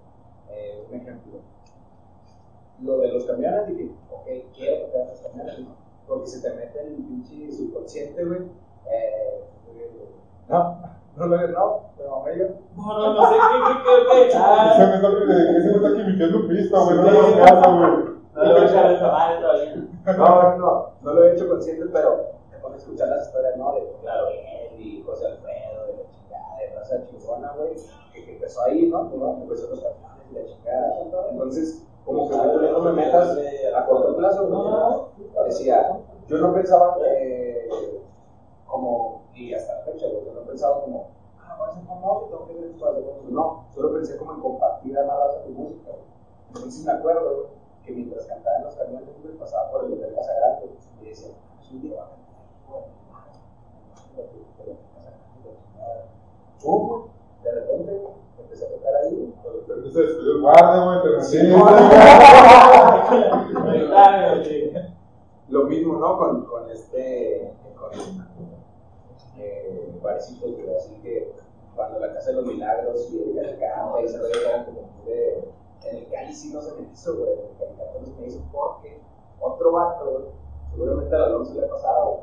eh, 0.51 0.85
un 0.89 0.95
ejemplo. 0.95 1.41
Lo 2.83 2.99
de 2.99 3.09
los 3.09 3.25
camiones, 3.27 3.67
dije, 3.69 3.91
ok, 4.11 4.27
quiero 4.55 4.87
tocar 4.87 5.09
los 5.09 5.21
camiones, 5.21 5.59
¿no? 5.61 5.77
Porque 6.09 6.27
se 6.27 6.41
te 6.41 6.57
mete 6.57 6.81
el 6.81 6.95
pinche 6.95 7.53
subconsciente, 7.53 8.25
güey. 8.25 8.41
Eh, 8.91 9.45
no, 10.49 10.79
no 11.17 11.27
lo 11.27 11.49
no, 11.49 11.91
pero. 12.25 12.49
No, 12.77 12.99
no, 12.99 13.15
no 13.15 13.29
sé 13.29 13.37
qué, 13.37 13.59
qué, 13.67 13.83
qué, 13.85 14.23
qué. 14.23 14.27
Ese 14.27 14.37
Ah, 14.37 14.87
me 14.89 14.95
está, 14.97 15.09
ese 15.59 15.69
me 15.69 15.77
está 15.77 15.97
quimiqueando 15.97 16.49
pista, 16.49 16.79
güey, 16.85 16.97
no 16.97 17.03
le 17.03 17.19
hagas 17.19 17.51
caso, 17.51 17.77
güey. 17.77 18.20
No 18.35 18.57
echar 18.63 18.93
esa 18.93 19.09
madre 19.11 19.41
todavía. 19.41 19.75
No, 20.17 20.57
no, 20.59 20.91
no 21.03 21.13
lo 21.15 21.25
he 21.25 21.33
hecho 21.35 21.49
consciente, 21.49 21.87
pero 21.93 22.27
te 22.51 22.59
pones 22.59 22.81
a 22.81 22.83
escuchar 22.85 23.09
las 23.09 23.27
historias, 23.27 23.57
¿no? 23.57 23.75
De 23.75 23.93
Claro. 24.03 24.27
y 24.79 25.03
José 25.03 25.27
Alfredo, 25.27 25.87
de 25.87 25.93
la 25.95 26.11
chingada, 26.11 26.57
de 26.59 26.75
raza 26.77 27.05
chingona, 27.07 27.53
güey, 27.57 27.75
que, 28.13 28.25
que 28.25 28.33
empezó 28.35 28.63
ahí, 28.63 28.87
¿no? 28.87 29.05
¿no? 29.05 29.33
Empezó 29.43 29.69
los 29.71 29.81
camiones 29.81 30.27
y 30.31 30.35
la 30.35 30.45
chingada. 30.47 31.01
Entonces, 31.31 31.85
como 32.05 32.29
que 32.29 32.37
no 32.37 32.79
me 32.81 32.93
metas 32.93 33.37
a 33.77 33.87
corto 33.87 34.17
plazo, 34.17 34.49
güey. 34.49 35.47
Decía, 35.47 35.99
yo 36.27 36.39
no 36.39 36.55
pensaba 36.55 36.97
eh, 37.07 37.69
como, 38.67 39.23
y 39.35 39.53
hasta 39.53 39.75
la 39.79 39.81
fecha, 39.83 40.07
yo 40.07 40.33
no 40.33 40.43
pensaba 40.43 40.81
como, 40.83 41.09
ah, 41.41 41.57
voy 41.59 41.69
a 41.69 41.73
ser 41.73 41.85
famoso 41.85 42.27
y 42.27 42.31
tengo 42.31 42.47
que 42.47 42.53
hacer 42.53 42.65
esto. 42.71 43.21
No, 43.29 43.67
solo 43.75 43.93
pensé 43.93 44.17
como 44.17 44.35
en 44.35 44.41
compartir 44.41 44.97
a 44.99 45.03
la 45.03 45.17
raza 45.17 45.43
tu 45.43 45.51
música. 45.51 45.91
Entonces 46.49 46.85
me 46.85 46.93
acuerdo, 46.93 47.35
güey, 47.37 47.60
que 47.85 47.93
mientras 47.93 48.27
cantaba 48.27 48.57
en 48.59 48.65
los 48.65 48.75
camiones, 48.77 49.09
me 49.25 49.31
pasaba 49.33 49.71
por 49.71 49.85
el 49.85 49.95
hotel 49.95 50.15
Casa 50.15 50.33
Grande 50.35 50.71
y 51.03 51.09
decía, 51.09 51.31
pues 51.57 51.71
un 51.73 51.83
día 51.83 51.97
va 51.97 52.05
a 52.05 52.09
cantar, 52.09 52.41
pero 56.63 57.11
De 57.43 57.53
repente, 57.53 58.03
empecé 58.39 58.67
a 58.67 58.69
tocar 58.71 58.95
ahí. 58.97 59.35
Pero 59.43 59.63
el 59.85 60.41
guardia, 60.41 60.85
güey, 60.85 61.03
te 61.03 61.23
Sí, 61.23 61.39
metí. 64.35 64.73
Lo 65.49 65.65
mismo, 65.65 65.95
¿no? 65.99 66.17
Con, 66.17 66.45
con 66.45 66.71
este, 66.71 67.53
con 67.77 67.91
eh, 69.37 69.99
barecitos, 70.01 70.53
güey, 70.53 70.77
así 70.77 70.95
que 71.03 71.33
cuando 71.75 71.99
la 71.99 72.13
Casa 72.13 72.31
de 72.31 72.37
los 72.37 72.47
Milagros 72.47 73.09
y 73.11 73.19
el 73.19 73.35
Calicante 73.35 74.05
y 74.05 74.09
se 74.09 74.17
eran 74.17 74.65
como 74.67 74.89
de, 75.07 75.45
en 75.85 75.97
el 75.97 76.09
Cali 76.09 76.35
sí 76.35 76.53
no 76.53 76.61
se 76.61 76.75
me 76.75 76.89
hizo, 76.93 77.17
güey, 77.17 77.33
en 77.33 77.39
el 77.39 78.01
no 78.01 78.07
se 78.07 78.21
me 78.21 78.27
hizo 78.27 78.43
porque 78.53 79.01
otro 79.41 79.73
vato, 79.73 80.33
seguramente 80.71 81.15
al 81.15 81.23
Alonso 81.25 81.55
le 81.55 81.67
ha 81.67 81.71
pasado, 81.71 82.23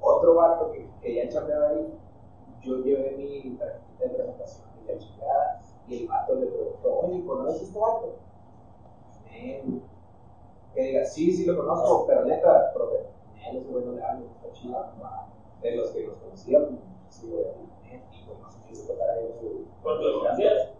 otro 0.00 0.34
vato 0.34 0.70
que, 0.72 0.88
que 1.00 1.14
ya 1.14 1.28
chambeaba 1.28 1.70
ahí, 1.70 1.98
yo 2.62 2.78
llevé 2.78 3.16
mi 3.16 3.56
tarjetita 3.56 4.04
de 4.04 4.10
presentación 4.10 4.66
y 4.82 4.92
la 4.92 4.98
chingada, 4.98 5.60
y 5.86 6.02
el 6.02 6.08
vato 6.08 6.34
le 6.34 6.46
preguntó, 6.46 7.00
oye, 7.00 7.24
¿conoces 7.24 7.62
este 7.62 7.78
vato? 7.78 8.16
Que 10.74 10.82
diga, 10.82 11.04
sí, 11.04 11.32
sí 11.32 11.44
lo 11.46 11.56
conozco, 11.56 12.06
pero 12.06 12.24
neta, 12.24 12.72
profe, 12.72 13.06
él 13.48 13.56
ese 13.56 13.68
güey 13.68 13.84
no 13.84 13.92
le 13.92 14.02
hablo, 14.02 14.26
está 14.26 14.52
chido, 14.52 14.86
de 15.62 15.76
los 15.76 15.90
que 15.90 16.06
nos 16.06 16.16
conocíamos, 16.18 16.70
sí, 17.08 17.30
güey, 17.30 17.44
y 18.12 18.24
pues 18.26 18.38
no 18.38 18.50
se 18.50 18.60
quiso 18.68 18.92
tocar 18.92 19.10
ahí 19.10 19.32
su, 19.40 19.64
¿Por 19.82 19.98
qué 19.98 20.04
lo 20.04 20.28
hacías? 20.30 20.77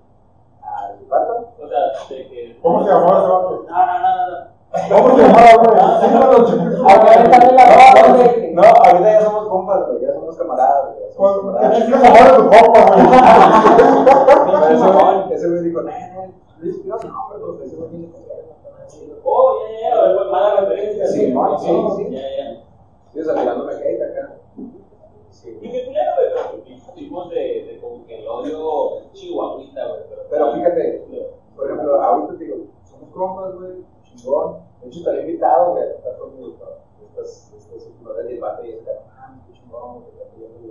Al 0.89 1.05
vato, 1.09 1.49
O 1.63 1.69
sea, 1.69 1.81
de 2.09 2.29
que. 2.29 2.59
¿Cómo 2.63 2.83
se 2.85 2.91
llamaba 2.91 3.19
ese 3.19 3.29
vato? 3.29 3.65
No, 3.69 3.87
no, 3.87 3.95
no, 3.99 4.11
no. 4.29 4.49
¿Cómo 4.89 5.17
se 5.17 5.23
llamaba, 5.23 5.53
güey? 5.57 5.73
No, 8.55 8.63
no, 8.63 8.69
ahorita 8.69 9.09
ya 9.13 9.21
somos 9.23 9.49
compas, 9.49 9.87
güey, 9.87 10.01
ya 10.03 10.13
somos 10.13 10.37
camaradas, 10.37 10.95
güey, 10.95 10.99
Pues, 11.17 11.33
¿Qué 11.79 11.93
tu 12.37 12.43
compa, 12.49 12.81
güey? 12.87 13.01
Pero 14.69 15.35
ese 15.35 15.47
güey- 15.49 15.63
dijo, 15.63 15.81
Luis, 16.61 16.85
no, 16.87 16.97
no, 16.97 17.23
hombre, 17.23 17.39
pues 17.57 17.73
ese 17.73 17.77
güey 17.77 17.91
no 17.93 18.09
chido". 18.89 19.17
Oh, 19.25 19.59
ya, 19.63 19.91
ya, 19.91 20.15
ya, 20.15 20.31
mala 20.31 20.61
referencia. 20.61 21.07
Sí, 21.07 21.33
no, 21.33 21.59
sí, 21.59 21.67
sí. 21.97 22.11
Ya, 22.11 22.21
ya. 22.21 22.63
Yo 23.15 23.23
hate 23.33 24.03
acá. 24.03 24.38
Sí, 25.39 25.57
Y 25.63 25.71
qué 25.71 25.87
culero, 25.87 26.13
güey, 26.17 27.31
de, 27.31 27.65
de 27.65 27.79
como 27.81 28.05
que 28.07 28.19
el 28.19 28.27
odio 28.27 29.03
chihuahuita, 29.13 29.87
güey. 29.87 30.01
Pero 30.31 30.53
fíjate, 30.53 31.07
Por 31.55 31.67
ejemplo, 31.67 32.03
ahorita 32.03 32.39
te 32.39 32.45
digo, 32.45 32.57
somos 32.85 33.11
compas, 33.11 33.55
güey, 33.55 33.85
chingón. 34.03 34.63
De 34.81 34.89
hecho, 34.89 35.05
te 35.05 35.11
invitado, 35.21 35.73
güey, 35.73 35.85
a 35.85 35.97
tocar 35.97 36.19
conmigo. 36.19 36.57
Estas, 37.05 37.53
estas 37.57 37.85
bien, 40.37 40.53
muy 40.53 40.69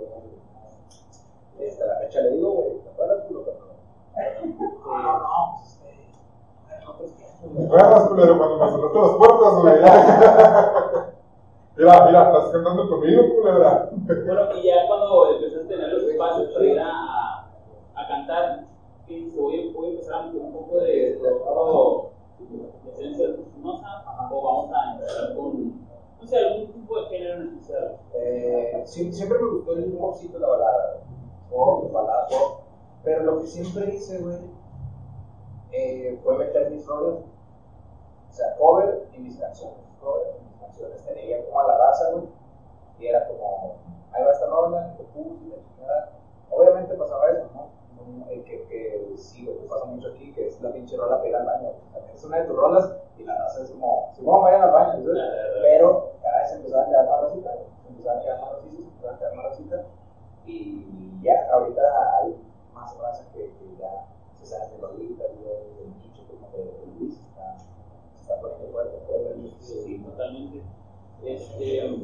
bien. 1.56 1.70
Hasta 1.70 1.86
la 1.86 2.00
fecha 2.00 2.20
le 2.20 2.30
digo, 2.32 2.50
güey, 2.50 2.78
¿te 2.80 2.90
acuerdas, 2.90 3.24
culo? 3.26 3.44
No, 4.84 5.18
no, 5.18 5.56
pues 5.56 5.70
este. 5.72 5.88
Nosotros 6.84 7.10
¿Te 7.56 7.64
acuerdas, 7.64 8.08
culero, 8.08 8.36
cuando 8.36 8.58
me 8.58 8.70
cerraste 8.70 8.98
las 9.00 9.16
puertas, 9.16 9.54
güey? 9.62 11.08
Mira, 11.78 12.06
mira, 12.06 12.26
estás 12.26 12.50
cantando 12.50 12.88
conmigo, 12.88 13.22
culera. 13.36 13.88
Bueno, 13.92 14.56
y 14.56 14.66
ya 14.66 14.88
cuando 14.88 15.30
empezaste 15.32 15.64
a 15.64 15.68
tener 15.68 15.92
los 15.92 16.02
espacios 16.02 16.50
para 16.50 16.64
ir 16.64 16.80
a, 16.80 17.46
a 17.94 18.08
cantar, 18.08 18.64
¿qué 19.06 19.14
dices? 19.14 19.36
Voy, 19.36 19.72
voy 19.72 19.86
a 19.86 19.90
empezar 19.90 20.14
a 20.14 20.26
meter 20.26 20.40
un 20.42 20.52
poco 20.52 20.80
de, 20.80 20.88
de, 20.88 21.14
de 21.20 22.90
esencia 22.92 23.28
o 23.60 24.42
vamos 24.42 24.70
a 24.74 24.92
empezar 24.94 25.36
con, 25.36 25.86
no 26.20 26.26
sé, 26.26 26.36
algún 26.36 26.72
tipo 26.72 27.00
de 27.00 27.06
género 27.06 27.42
en 27.42 27.48
especial. 27.48 27.96
Eh, 28.12 28.82
siempre 28.84 29.38
me 29.38 29.48
gustó 29.48 29.76
el 29.76 29.92
popcito, 29.92 30.38
la 30.40 30.48
balada. 30.48 31.00
Pop, 31.48 31.92
balada, 31.92 32.26
pop. 32.26 32.60
Pero 33.04 33.22
lo 33.22 33.40
que 33.40 33.46
siempre 33.46 33.94
hice, 33.94 34.18
güey, 34.18 34.38
eh, 35.70 36.18
fue 36.24 36.38
meter 36.38 36.72
mis 36.72 36.84
roles. 36.86 37.20
O 38.30 38.32
sea, 38.32 38.56
cover 38.56 39.08
y 39.16 39.20
mis 39.20 39.38
canciones. 39.38 39.78
Cover 40.00 40.38
canciones. 40.68 41.02
Tenía 41.04 41.44
como 41.46 41.60
a 41.60 41.66
la 41.66 41.78
raza, 41.78 42.10
güey. 42.12 42.28
Y 42.98 43.06
era 43.06 43.26
como, 43.26 43.76
ahí 44.12 44.22
va 44.22 44.32
esta 44.32 44.46
rola, 44.46 44.94
que 44.96 45.04
puse, 45.04 45.44
y 45.44 45.50
la 45.50 45.56
chingada. 45.62 46.12
Obviamente 46.50 46.94
pasaba 46.94 47.30
eso, 47.30 47.48
¿no? 47.54 47.78
Eh, 48.30 48.42
que, 48.42 48.64
que 48.64 49.16
sí, 49.16 49.44
güey, 49.44 49.58
que 49.58 49.66
pasa 49.66 49.84
mucho 49.84 50.08
aquí, 50.08 50.32
que 50.32 50.48
es 50.48 50.60
la 50.62 50.72
pinche 50.72 50.96
rola 50.96 51.20
pega 51.20 51.40
al 51.40 51.46
baño. 51.46 51.72
Es 52.14 52.24
una 52.24 52.38
de 52.38 52.46
tus 52.46 52.56
rolas 52.56 52.96
y 53.18 53.24
la 53.24 53.36
raza 53.36 53.62
es 53.62 53.70
como, 53.70 54.10
si 54.14 54.22
no 54.22 54.40
vayan 54.40 54.62
al 54.62 54.72
baño, 54.72 54.94
entonces, 54.94 55.24
pero 55.62 56.12
cada 56.22 56.38
vez 56.38 56.48
se 56.50 56.56
empezaba 56.56 56.82
a 56.82 56.86
quedar 56.86 57.06
más 57.06 57.20
racita, 57.22 57.50
empezaba 57.88 58.18
a 58.18 58.22
quedar 58.22 58.40
más 58.40 58.52
racita, 58.52 58.76
se 58.76 58.82
empezaba 58.82 59.14
a 59.14 59.18
quedar 59.18 59.34
más 59.34 59.44
racita. 59.44 59.84
Y 60.46 61.20
ya, 61.22 61.48
ahorita 61.52 61.82
hay 62.18 62.36
más 62.72 62.96
raza 62.98 63.24
que, 63.32 63.40
que 63.40 63.76
ya 63.78 64.06
se 64.38 64.46
sabe 64.46 64.68
de 64.72 64.78
Lolita, 64.78 65.24
y 65.24 65.44
del 65.44 65.98
nicho 66.00 66.22
como 66.28 66.50
de 66.56 66.64
de 66.64 66.86
Luis, 66.98 67.20
está, 67.20 67.56
está 68.28 68.40
poniendo 68.40 68.68
fuerte, 68.72 68.98
fuerte. 69.06 69.50
Sí, 69.60 69.98
totalmente. 69.98 70.62
Este, 71.24 71.98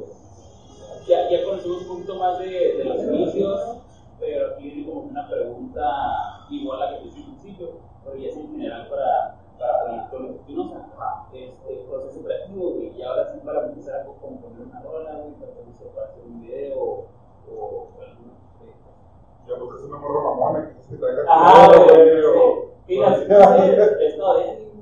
ya, 1.09 1.29
ya 1.31 1.45
conocimos 1.45 1.83
un 1.83 1.89
poquito 1.89 2.15
más 2.17 2.39
de, 2.39 2.49
de 2.49 2.85
los 2.85 3.03
inicios, 3.05 3.79
pero 4.19 4.53
aquí 4.55 4.71
viene 4.71 4.89
como 4.89 5.01
una 5.03 5.29
pregunta 5.29 6.47
igual 6.51 6.83
a 6.83 6.91
la 6.93 6.99
que 6.99 7.03
te 7.05 7.09
hice 7.09 7.19
al 7.21 7.25
principio, 7.27 7.69
pero 8.05 8.17
ya 8.17 8.29
es 8.29 8.37
en 8.37 8.51
general 8.53 8.89
para, 8.89 9.37
para 9.59 10.11
Proyecto 10.11 10.41
Espinosa. 10.41 10.89
Este 11.35 11.85
proceso 11.89 12.23
creativo, 12.25 12.71
güey, 12.71 12.97
y 12.97 13.03
ahora 13.03 13.33
sí 13.33 13.41
para 13.45 13.67
empezar 13.67 14.01
a 14.01 14.05
componer 14.05 14.61
una 14.67 14.81
rola, 14.83 15.13
güey, 15.17 15.33
para 15.35 16.07
hacer 16.07 16.25
un 16.25 16.41
video 16.41 16.79
o, 16.79 17.07
o 17.53 17.89
alguna. 18.01 18.35
Ya, 19.47 19.55
pues 19.59 19.81
es 19.83 19.87
una 19.89 19.99
morra 19.99 20.23
mamona 20.23 20.71
que 20.71 20.81
es 20.81 20.87
que 20.87 20.97
traiga 20.97 21.23
Ah, 21.29 21.69
culero, 21.69 22.33
güey, 22.33 22.57
güey. 22.57 22.65
sí. 22.87 22.95
Mira, 22.97 23.15
esto 24.01 24.39
es 24.39 24.74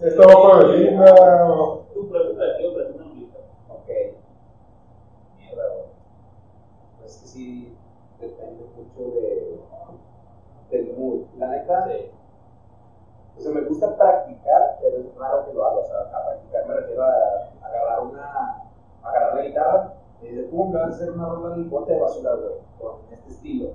Esta 0.00 0.26
va 0.26 0.42
para 0.42 0.66
Belinda. 0.66 1.46
o- 1.48 1.84
tu 1.94 2.00
es 2.16 2.30
una 2.94 3.04
rolita. 3.04 3.38
Ok. 3.70 3.88
Mierda, 5.38 5.68
güey. 5.68 5.84
Pues 7.00 7.16
que 7.18 7.26
sí, 7.26 7.76
depende 8.20 8.64
mucho 8.76 9.10
de, 9.20 9.60
del 10.70 10.96
mood. 10.96 11.22
La 11.38 11.48
neta, 11.48 11.86
Sí. 11.88 12.10
o 13.38 13.40
sea, 13.40 13.52
me 13.52 13.60
gusta 13.62 13.96
practicar, 13.96 14.78
pero 14.80 14.96
es 14.98 15.14
raro 15.16 15.46
que 15.46 15.52
lo 15.54 15.64
haga. 15.64 15.76
O 15.78 15.84
sea, 15.86 16.00
a 16.00 16.24
practicar 16.26 16.66
me 16.66 16.74
refiero 16.74 17.02
a 17.04 17.12
agarrar 17.62 18.00
una, 18.02 18.62
agarrar 19.02 19.34
la 19.36 19.42
guitarra 19.42 19.94
y 20.22 20.26
decir, 20.26 20.50
pum, 20.50 20.72
me 20.72 20.78
vas 20.80 20.90
a 20.90 20.94
hacer 20.94 21.10
una 21.12 21.28
rola 21.28 21.54
en 21.54 21.62
el 21.62 21.68
bote 21.68 21.92
de 21.92 22.00
basura, 22.00 22.34
güey, 22.34 22.54
con 22.80 22.96
este 23.12 23.30
estilo. 23.30 23.70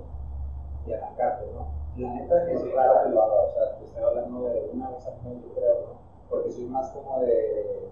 Y 0.86 0.92
arrancarte, 0.92 1.46
¿no? 1.52 1.66
La 1.96 2.14
neta 2.14 2.50
es 2.50 2.74
raro 2.74 3.02
que 3.04 3.08
lo 3.10 3.22
haga. 3.22 3.42
O 3.42 3.50
sea, 3.50 3.76
te 3.78 3.84
estoy 3.84 4.02
hablando 4.02 4.48
de 4.48 4.70
una 4.72 4.90
vez 4.90 5.06
al 5.06 5.14
mes, 5.22 5.42
yo 5.42 5.54
creo, 5.54 5.74
¿no? 5.80 6.09
Porque 6.30 6.50
soy 6.52 6.66
más 6.66 6.90
como 6.90 7.20
de, 7.20 7.90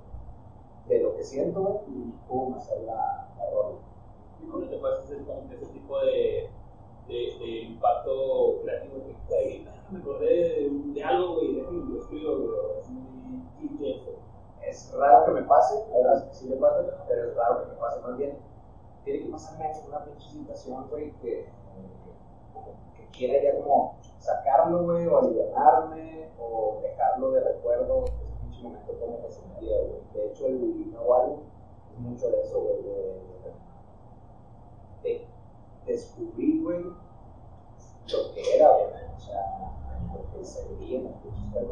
de 0.86 1.00
lo 1.00 1.16
que 1.16 1.24
siento, 1.24 1.60
güey, 1.60 1.78
y 1.88 2.14
pum, 2.28 2.54
hacer 2.54 2.82
la, 2.82 3.28
la 3.36 3.50
rola. 3.50 3.78
¿Y 4.40 4.46
cómo 4.46 4.66
te 4.66 4.78
puedes 4.78 5.00
hacer 5.00 5.18
que 5.18 5.54
ese 5.54 5.66
tipo 5.66 5.98
de, 5.98 6.48
de, 7.08 7.14
de 7.38 7.60
impacto 7.62 8.60
creativo 8.62 9.02
que 9.28 9.34
ahí 9.34 9.68
ah, 9.68 9.74
me 9.90 9.98
acordé 9.98 10.26
de, 10.26 10.70
de 10.94 11.04
algo, 11.04 11.34
güey, 11.36 11.54
déjame 11.56 11.84
lo 11.90 12.00
escribo, 12.00 12.36
güey, 12.36 12.78
es 12.80 12.88
muy 12.90 13.90
eso. 13.90 14.10
Es 14.62 14.92
raro 14.92 15.24
que 15.24 15.32
me 15.32 15.42
pase, 15.42 15.82
hay 15.94 16.04
veces 16.04 16.28
que 16.28 16.34
sí 16.34 16.48
me 16.48 16.56
pasa, 16.56 17.04
pero 17.08 17.30
es 17.30 17.36
raro 17.36 17.62
que 17.62 17.72
me 17.72 17.78
pase 17.78 18.00
más 18.00 18.16
bien. 18.18 18.38
Tiene 19.04 19.24
que 19.24 19.30
pasarme 19.30 19.72
una 19.88 20.04
pinche 20.04 20.28
situación, 20.28 20.86
güey, 20.90 21.10
que, 21.22 21.48
que, 22.54 22.96
que 22.96 23.10
quiera 23.10 23.42
ya 23.42 23.58
como 23.58 23.96
sacarlo, 24.18 24.84
güey, 24.84 25.06
o 25.06 25.18
aliviarme, 25.18 26.28
o 26.38 26.80
dejarlo 26.82 27.30
de 27.32 27.40
recuerdo, 27.40 28.04
como 28.62 29.30
sentía, 29.30 29.76
güey. 29.78 30.00
De 30.14 30.26
hecho, 30.26 30.46
el 30.46 30.94
álbum 31.12 31.40
es 31.92 31.98
mucho 31.98 32.30
de 32.30 32.40
eso, 32.40 32.60
güey, 32.60 32.82
de, 32.82 33.20
de 35.02 35.26
descubrir, 35.86 36.62
güey, 36.62 36.82
lo 36.82 38.32
que 38.34 38.56
era, 38.56 38.70
güey, 38.70 38.86
o 39.16 39.20
sea, 39.20 39.42
lo 40.14 40.30
que 40.32 40.44
se 40.44 40.66
veía 40.74 41.00
en. 41.00 41.28
Era 41.54 41.66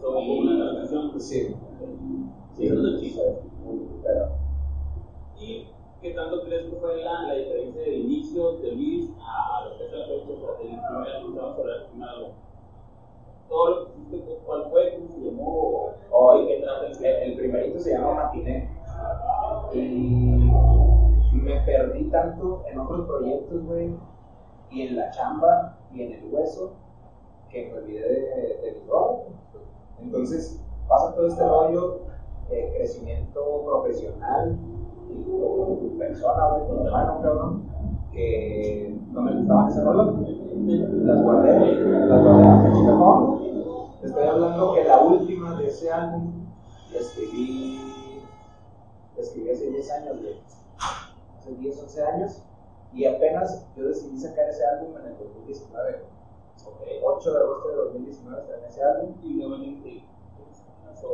como, 0.00 0.34
una. 0.38 0.72
Sí. 1.18 1.56
Sí, 2.56 2.66
eso 2.66 2.74
es 2.74 2.80
lo 2.80 2.98
chido. 2.98 3.22
Pero, 4.02 4.28
¿Y 5.38 5.68
qué 6.02 6.10
tanto 6.14 6.42
crees 6.42 6.68
que 6.68 6.76
fue 6.76 6.96
la, 6.96 7.22
la 7.22 7.34
diferencia 7.34 7.82
de 7.82 7.94
inicio 7.94 8.58
de 8.58 8.72
Luis 8.72 9.10
a 9.20 9.64
lo 9.64 9.78
que 9.78 9.84
es 9.86 9.92
la 9.92 10.04
fecha 10.04 10.12
del 10.12 10.58
primer 10.58 10.80
hablar 10.84 11.22
del 11.22 11.86
primer 11.90 12.08
álbum. 12.08 12.32
Todo 13.48 13.70
lo 13.70 13.86
que 13.86 14.00
hiciste, 14.00 14.38
¿cuál 14.44 14.68
fue? 14.70 14.94
¿Cómo 14.96 15.08
se 15.08 15.20
llamó? 15.20 15.92
Oh, 16.10 16.38
¿De 16.38 16.46
qué 16.48 16.62
trata 16.62 16.86
el 16.86 17.04
el, 17.04 17.30
el 17.30 17.36
primerito 17.38 17.78
se 17.78 17.92
llama 17.92 18.14
Matiné. 18.14 18.68
Y 19.72 21.36
me 21.36 21.60
perdí 21.60 22.04
tanto 22.10 22.64
en 22.66 22.80
otros 22.80 23.06
proyectos, 23.06 23.64
güey, 23.64 23.94
y 24.70 24.82
en 24.82 24.96
la 24.96 25.10
chamba, 25.10 25.78
y 25.94 26.02
en 26.02 26.12
el 26.14 26.24
hueso, 26.32 26.72
que 27.48 27.66
me 27.66 27.78
olvidé 27.78 28.08
de, 28.08 28.60
de 28.62 28.80
mi 28.80 28.90
rol. 28.90 29.20
Entonces, 30.00 30.60
pasa 30.88 31.14
todo 31.14 31.28
este 31.28 31.46
rollo 31.46 32.00
de 32.48 32.72
crecimiento 32.74 33.62
profesional 33.64 34.58
persona, 35.98 36.48
güey, 36.48 36.90
cabrón, 37.22 37.62
que 38.12 38.98
no 39.12 39.22
me 39.22 39.36
gustaban 39.36 39.68
esas 39.68 39.84
rolas. 39.84 40.14
Las 40.14 41.22
guardé, 41.22 41.74
las 42.06 42.22
guardé 42.22 42.42
en 42.42 42.76
el 42.76 42.86
cajón. 42.86 43.42
Te 44.00 44.06
estoy 44.06 44.24
hablando 44.24 44.74
que 44.74 44.84
la 44.84 45.00
última 45.00 45.56
de 45.58 45.66
ese 45.66 45.92
álbum 45.92 46.46
la 46.92 46.98
escribí, 46.98 47.80
la 49.16 49.22
escribí 49.22 49.50
hace 49.50 49.70
10 49.70 49.90
años, 49.92 50.20
güey. 50.20 50.40
Hace 51.38 51.54
10, 51.54 51.82
11 51.82 52.04
años. 52.04 52.42
Y 52.92 53.06
apenas 53.06 53.66
yo 53.76 53.86
decidí 53.86 54.18
sacar 54.18 54.48
ese 54.48 54.64
álbum 54.66 54.96
en 54.98 55.06
el 55.06 55.18
2019. 55.18 56.04
Ok. 56.66 56.80
8 57.04 57.32
de 57.32 57.38
agosto 57.38 57.68
de 57.68 57.76
2019 57.76 58.42
salió 58.42 58.66
ese 58.66 58.82
álbum. 58.82 59.14
Y 59.22 59.34
luego 59.34 59.56
le 59.56 59.66
dije, 59.66 60.04
¿tienes 60.36 60.62
unas 60.84 61.04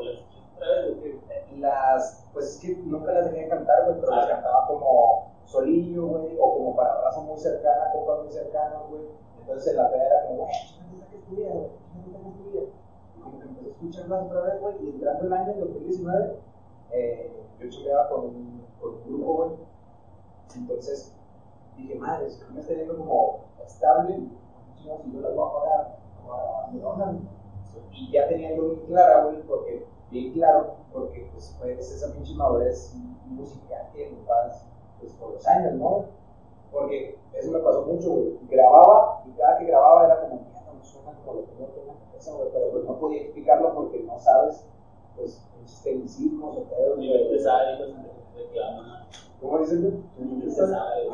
Las, 1.58 2.28
pues 2.32 2.54
es 2.54 2.60
que 2.60 2.76
nunca 2.76 3.12
las 3.12 3.32
dejé 3.32 3.48
cantar, 3.48 3.84
güey, 3.84 4.00
pero 4.00 4.14
las 4.14 4.26
cantaba 4.28 4.66
como 4.68 5.32
solillo, 5.44 6.06
güey, 6.06 6.36
o 6.38 6.54
como 6.54 6.76
para 6.76 7.00
raza 7.02 7.20
muy 7.20 7.38
cercana, 7.38 7.90
compas 7.92 8.24
muy 8.24 8.32
cercanos, 8.32 8.88
güey. 8.90 9.02
Entonces 9.40 9.72
en 9.72 9.76
la 9.76 9.90
peda 9.90 10.06
era 10.06 10.26
como, 10.26 10.44
güey, 10.44 11.00
¿qué 11.00 11.06
que 11.10 11.16
estudiar, 11.16 11.52
güey? 11.52 11.70
¿Qué 12.04 12.10
que 12.10 12.28
estudiar? 12.28 12.64
Y 13.16 13.20
como 13.20 13.38
que 13.38 13.46
empecé 13.46 13.66
a 13.66 13.72
escucharlas 13.72 14.24
otra 14.24 14.40
vez, 14.42 14.60
güey, 14.60 14.74
y 14.84 14.88
entrando 14.90 15.26
el 15.26 15.32
año, 15.32 15.52
en 15.52 15.60
2019, 15.60 16.36
eh, 16.92 17.32
yo 17.58 17.70
chambeaba 17.70 18.08
con 18.08 18.20
un, 18.26 18.66
con 18.80 18.94
un 18.94 19.04
grupo, 19.04 19.34
güey. 19.34 19.50
Entonces 20.54 21.14
dije, 21.76 21.94
madre, 21.96 22.30
si 22.30 22.40
no 22.42 22.50
me 22.50 22.60
está 22.60 22.74
yendo 22.74 22.96
como 22.96 23.40
estable, 23.64 24.20
yo 24.84 25.20
las 25.20 25.34
voy 25.34 25.48
a 25.48 25.52
pagar, 25.52 25.98
voy 26.72 26.80
a 26.80 26.84
pagar, 26.84 27.14
y 27.92 28.12
ya 28.12 28.28
tenía 28.28 28.54
yo 28.54 28.70
bien 28.70 28.86
clara, 28.86 29.24
güey, 29.24 29.42
porque, 29.42 29.86
bien 30.10 30.32
claro, 30.32 30.76
porque 30.92 31.28
pues, 31.32 31.56
pues 31.60 31.92
esa 31.92 32.12
pinche 32.14 32.34
madurez 32.34 32.94
musical 33.26 33.88
que 33.94 34.10
me 34.10 34.26
vas, 34.26 34.64
pues 35.00 35.12
por 35.14 35.32
los 35.32 35.46
años, 35.46 35.74
¿no? 35.74 36.04
Porque 36.72 37.18
eso 37.32 37.52
me 37.52 37.58
pasó 37.60 37.82
mucho, 37.82 38.10
güey. 38.10 38.38
Grababa 38.48 39.22
y 39.26 39.30
cada 39.32 39.58
que 39.58 39.66
grababa 39.66 40.06
era 40.06 40.20
como, 40.22 40.42
mierda, 40.42 40.72
no 40.72 40.84
suena 40.84 41.12
como 41.24 41.40
lo 41.40 41.46
que 41.46 41.52
yo 41.58 41.66
tengo 41.66 41.82
en 41.82 41.88
la 41.88 42.06
cabeza, 42.06 42.32
güey, 42.34 42.48
pero 42.52 42.70
pues 42.70 42.84
no 42.84 42.98
podía 42.98 43.22
explicarlo 43.22 43.74
porque 43.74 44.00
no 44.00 44.18
sabes, 44.18 44.66
pues, 45.16 45.44
muchos 45.58 45.82
tecnicismos 45.82 46.56
o 46.56 46.62
pedos, 46.64 46.96
güey. 46.96 47.30
de 47.30 47.38
sabe, 47.38 47.76
pues, 47.78 47.90
reclama. 48.36 49.06
¿Cómo 49.40 49.58
dicen, 49.58 49.82
güey? 49.82 50.26
Nivel 50.26 50.44
de 50.44 50.50
sabe. 50.50 51.08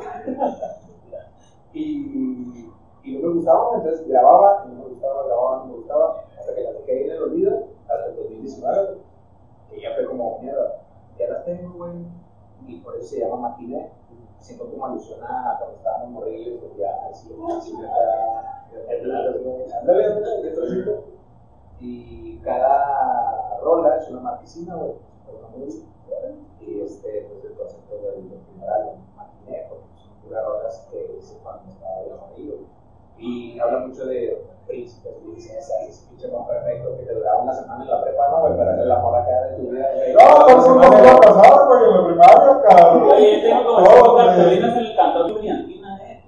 Y, 1.73 2.71
y 3.03 3.17
no 3.17 3.27
me 3.27 3.35
gustaba, 3.35 3.75
entonces 3.75 4.07
grababa, 4.07 4.65
y 4.65 4.69
no 4.69 4.83
me 4.83 4.89
gustaba, 4.89 5.25
grababa, 5.25 5.57
no 5.59 5.65
me 5.65 5.73
gustaba, 5.75 6.23
hasta 6.39 6.55
que 6.55 6.61
las 6.61 6.73
dejé 6.73 6.91
ahí 6.91 7.03
en 7.03 7.11
el 7.11 7.23
olvido, 7.23 7.67
hasta 7.95 8.11
el 8.11 8.15
2019, 8.17 8.97
que 9.69 9.81
ya 9.81 9.93
fue 9.95 10.05
como, 10.05 10.39
mierda, 10.39 10.81
ya 11.17 11.27
las 11.29 11.45
tengo, 11.45 11.73
güey. 11.73 11.93
Y 12.67 12.77
por 12.79 12.95
eso 12.97 13.07
se 13.07 13.19
llama 13.19 13.49
matiné. 13.49 13.91
Siento 14.39 14.69
como 14.69 14.85
alusión 14.85 15.23
a 15.23 15.55
cuando 15.57 15.77
estábamos 15.77 16.09
morrillos, 16.11 16.59
pues 16.59 16.77
ya 16.77 17.07
así. 17.09 17.29
Y 21.79 22.37
cada 22.39 23.59
rola 23.61 23.97
es 23.97 24.09
una 24.09 24.19
marquesina, 24.21 24.75
güey. 24.75 24.93
Y 26.61 26.81
este, 26.81 27.27
pues 27.29 27.45
el 27.45 27.53
concepto 27.57 27.95
del 27.95 28.23
primer 28.23 28.69
álbum, 28.69 28.95
matiné, 29.15 29.67
porque 29.69 29.85
son 29.95 30.13
puras 30.23 30.45
rolas 30.45 30.87
que 30.91 31.15
hice 31.17 31.37
cuando 31.43 31.71
estaba 31.71 32.01
de 32.01 32.11
amarillo. 32.11 32.55
Y 33.17 33.59
habla 33.59 33.79
mucho 33.79 34.05
de 34.05 34.45
príncipes, 34.67 35.13
princesas, 35.23 35.69
ese 35.87 36.07
pinche 36.09 36.27
amor 36.27 36.47
perfecto 36.47 36.97
que 36.97 37.05
te 37.05 37.13
duraba 37.13 37.43
una 37.43 37.53
semana 37.53 37.83
en 37.83 37.89
la 37.89 38.01
prepa, 38.01 38.29
¿no, 38.29 38.41
güey? 38.41 38.57
Pero 38.57 38.71
es 38.71 38.79
el 38.79 38.91
amor 38.91 39.15
acá 39.15 39.41
de 39.41 39.55
tu 39.57 39.69
vida. 39.71 39.87
No, 40.13 40.45
por 40.45 40.57
eso 40.59 40.75
no 40.75 40.89
me 40.89 40.99
iba 40.99 41.11
a 41.11 41.17
pasar, 41.21 41.67
güey, 41.67 41.83
en 41.83 41.91
la 41.95 42.05
primaria, 42.07 42.61
cabrón. 42.67 43.03
Oye, 43.11 43.41
tengo 43.41 43.63
como 43.63 43.79
No, 43.81 43.91
cinco 43.91 44.15
cartulinas 44.17 44.77
en 44.77 44.85
el 44.85 44.95
cantón 44.95 45.27
de 45.27 45.33
Brillantina, 45.33 46.11
¿eh? 46.11 46.23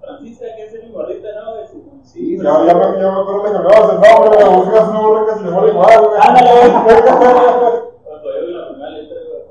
Francisca, 0.00 0.46
que 0.56 0.64
es 0.64 0.84
mi 0.84 0.92
gordita, 0.92 1.28
¿no? 1.34 1.66
Sí, 1.66 1.82
Sí, 2.02 2.38
Ya, 2.38 2.64
ya, 2.66 2.74
me, 2.74 3.00
ya 3.00 3.10
me 3.10 3.20
acuerdo 3.20 3.42
que 3.42 3.52
cambiabas 3.52 3.90
el 3.92 4.00
nombre, 4.00 4.44
güey, 4.44 4.56
buscas 4.56 4.88
una 4.88 5.00
morra 5.00 5.26
que 5.26 5.32
se 5.38 5.44
llama 5.44 5.66
igual, 5.66 6.06
güey. 6.06 6.20
Ándale, 6.20 6.50
güey. 6.50 6.70
Cuando 8.04 8.26
yo 8.40 8.46
vi 8.46 8.52
la 8.52 8.68
primera 8.68 8.90
letra, 8.90 9.18
güey. 9.26 9.42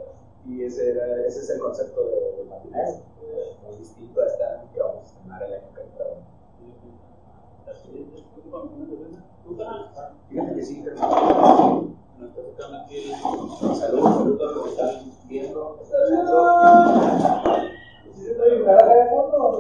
Y 0.48 0.64
ese, 0.64 0.92
era, 0.92 1.06
ese 1.28 1.40
es 1.40 1.50
el 1.50 1.60
concepto 1.60 2.02
de, 2.06 2.38
de 2.38 2.44
matiné. 2.50 2.84
Muy 3.66 3.76
distinto 3.78 4.22
a 4.22 4.26
esta 4.26 4.64
que 4.74 4.80
vamos 4.80 5.04
a 5.04 5.06
estrenar 5.06 5.44
el 5.44 5.54
año 5.54 5.74
que 5.76 5.82
entra. 5.82 6.06
Fíjate 10.30 10.56
que 10.56 10.64
sí, 10.64 10.84
aquí 10.84 12.36
escuchando. 12.36 12.86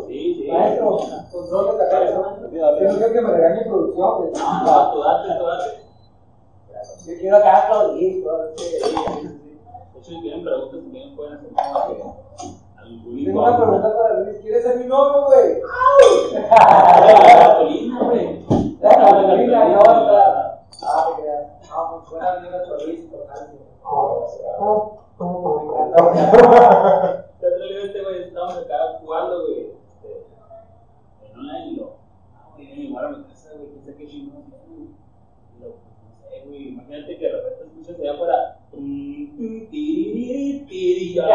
¿Sí? 0.08 0.36
Sí. 0.36 0.51
Maestro, 0.51 0.97
control 1.32 1.78
de 1.78 1.84
la 1.84 1.89
que 3.13 3.21
me 3.21 3.32
regañe 3.32 3.65
producción. 3.65 4.34
tú 4.34 4.39
date, 4.39 5.39
tú 5.39 5.45
date. 5.45 5.86
Yo 7.06 7.19
quiero 7.19 7.38
De 8.56 8.65
hecho, 9.99 10.12
si 10.12 10.21
tienen 10.21 10.43
preguntas, 10.43 10.80
también 10.82 11.15
pueden 11.15 11.34
hacer 11.34 11.49
Tengo 12.86 13.41
una 13.41 13.58
pregunta 13.58 13.95
para 13.98 14.19
Luis. 14.21 14.38
¿Quieres 14.41 14.63
ser 14.63 14.78
mi 14.78 14.86
novio, 14.86 15.26
güey? 15.26 15.62
La 16.34 16.48
cartulina, 17.39 18.00
güey. 18.04 18.45
La 18.82 18.89
cartulina 18.89 19.69
no 19.69 19.80
va 19.80 19.91
a 19.91 20.02
estar. 20.02 20.32
Ah. 20.84 21.08
Ah, 21.71 21.89
pues 21.91 22.10
buena 22.12 22.34
amiga 22.34 22.60
de 22.60 22.86
Luis, 22.86 23.02
por. 23.10 23.26
Me 25.17 25.26
encanta. 25.65 27.26
Te 27.39 27.48
atrevió 27.48 27.80
este, 27.86 28.04
güey, 28.04 28.24
estábamos 28.24 28.58
acá 28.58 28.78
jugando, 29.02 29.34
güey. 29.45 29.60
Este, 29.71 30.10
en 31.24 31.39
online 31.39 31.67
y 31.67 31.76
lo. 31.78 31.86
Ah, 32.36 32.50
güey, 32.54 32.67
viene 32.67 32.82
mi 32.84 32.89
morra 32.89 33.08
a 33.08 33.12
mi 33.12 33.24
casa, 33.24 33.50
güey, 33.56 33.69
quién 33.71 33.82
sabe 33.84 33.98
qué 33.98 34.08
chingón. 34.08 34.43
Y 34.69 35.62
lo, 35.62 35.69
pues, 35.71 35.82
no 36.04 36.30
sé, 36.30 36.43
güey, 36.48 36.67
imagínate 36.69 37.17
que 37.17 37.26
de 37.26 37.32
repente 37.32 37.63
escuchas 37.63 38.00
allá 38.00 38.13
afuera. 38.13 38.38
tum, 38.71 39.67
tiriri, 39.69 40.65
tiri, 40.67 41.15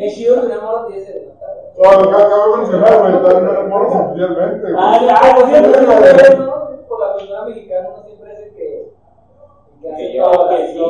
Qué 0.00 0.10
chido 0.12 0.40
que 0.40 0.46
un 0.46 0.52
amor 0.52 0.86
tiene 0.86 1.02
ese 1.02 1.12
de 1.12 1.32
No, 1.76 1.90
acabo 1.90 2.52
de 2.52 2.56
mencionar, 2.62 3.00
güey, 3.00 3.14
están 3.16 3.56
en 3.60 3.68
morros 3.68 3.94
oficialmente, 3.94 4.72
güey. 4.72 4.74
Ah, 4.78 4.98
ya, 5.04 5.14
Ah, 5.14 5.34
pues, 5.34 5.60
pues 5.60 5.86
güey. 5.86 6.38
¿no? 6.38 6.86
Por 6.88 7.00
la 7.00 7.12
cultura 7.12 7.44
mexicana 7.44 7.88
uno 7.90 8.02
siempre 8.06 8.32
es 8.32 8.38
el 8.38 8.54
que, 8.54 8.94
que 9.98 10.16
yo, 10.16 10.48
que 10.48 10.72
sí. 10.72 10.82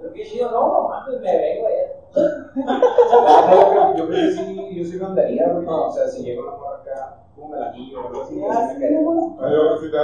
Pero 0.00 0.12
qué 0.12 0.24
chido, 0.24 0.50
no, 0.50 0.60
no 0.72 0.88
mames, 0.88 1.20
me 1.20 1.38
vengo 1.38 1.66
allá. 1.68 1.86
yo, 3.96 4.06
creo, 4.08 4.26
que 4.26 4.32
sí, 4.32 4.74
yo 4.74 4.84
sí 4.84 4.96
me 4.98 5.06
andaría, 5.06 5.48
güey. 5.48 5.66
O 5.68 5.92
sea, 5.92 6.08
si 6.08 6.24
llega 6.24 6.42
una 6.42 6.56
morra 6.56 6.78
acá, 6.78 7.16
pum, 7.36 7.54
el 7.54 7.62
anillo 7.62 8.00
o 8.00 8.08
algo 8.08 8.22
así, 8.22 8.42
Ah, 8.50 8.74
te 8.76 8.86
el 8.86 8.96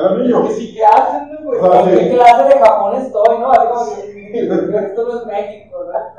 anillo. 0.07 0.42
Que 0.45 0.53
sí, 0.53 0.75
¿qué 0.77 0.85
hacen, 0.85 1.38
güey? 1.42 1.59
¿En 1.59 1.99
qué 1.99 2.14
clase 2.14 2.45
de 2.45 2.59
Japón 2.61 2.95
estoy, 2.95 3.38
no? 3.40 3.51
Así 3.51 3.66
como 3.66 3.85
que 3.90 4.77
esto 4.87 5.09
no 5.09 5.19
es 5.19 5.27
México, 5.27 5.79
¿verdad? 5.81 6.14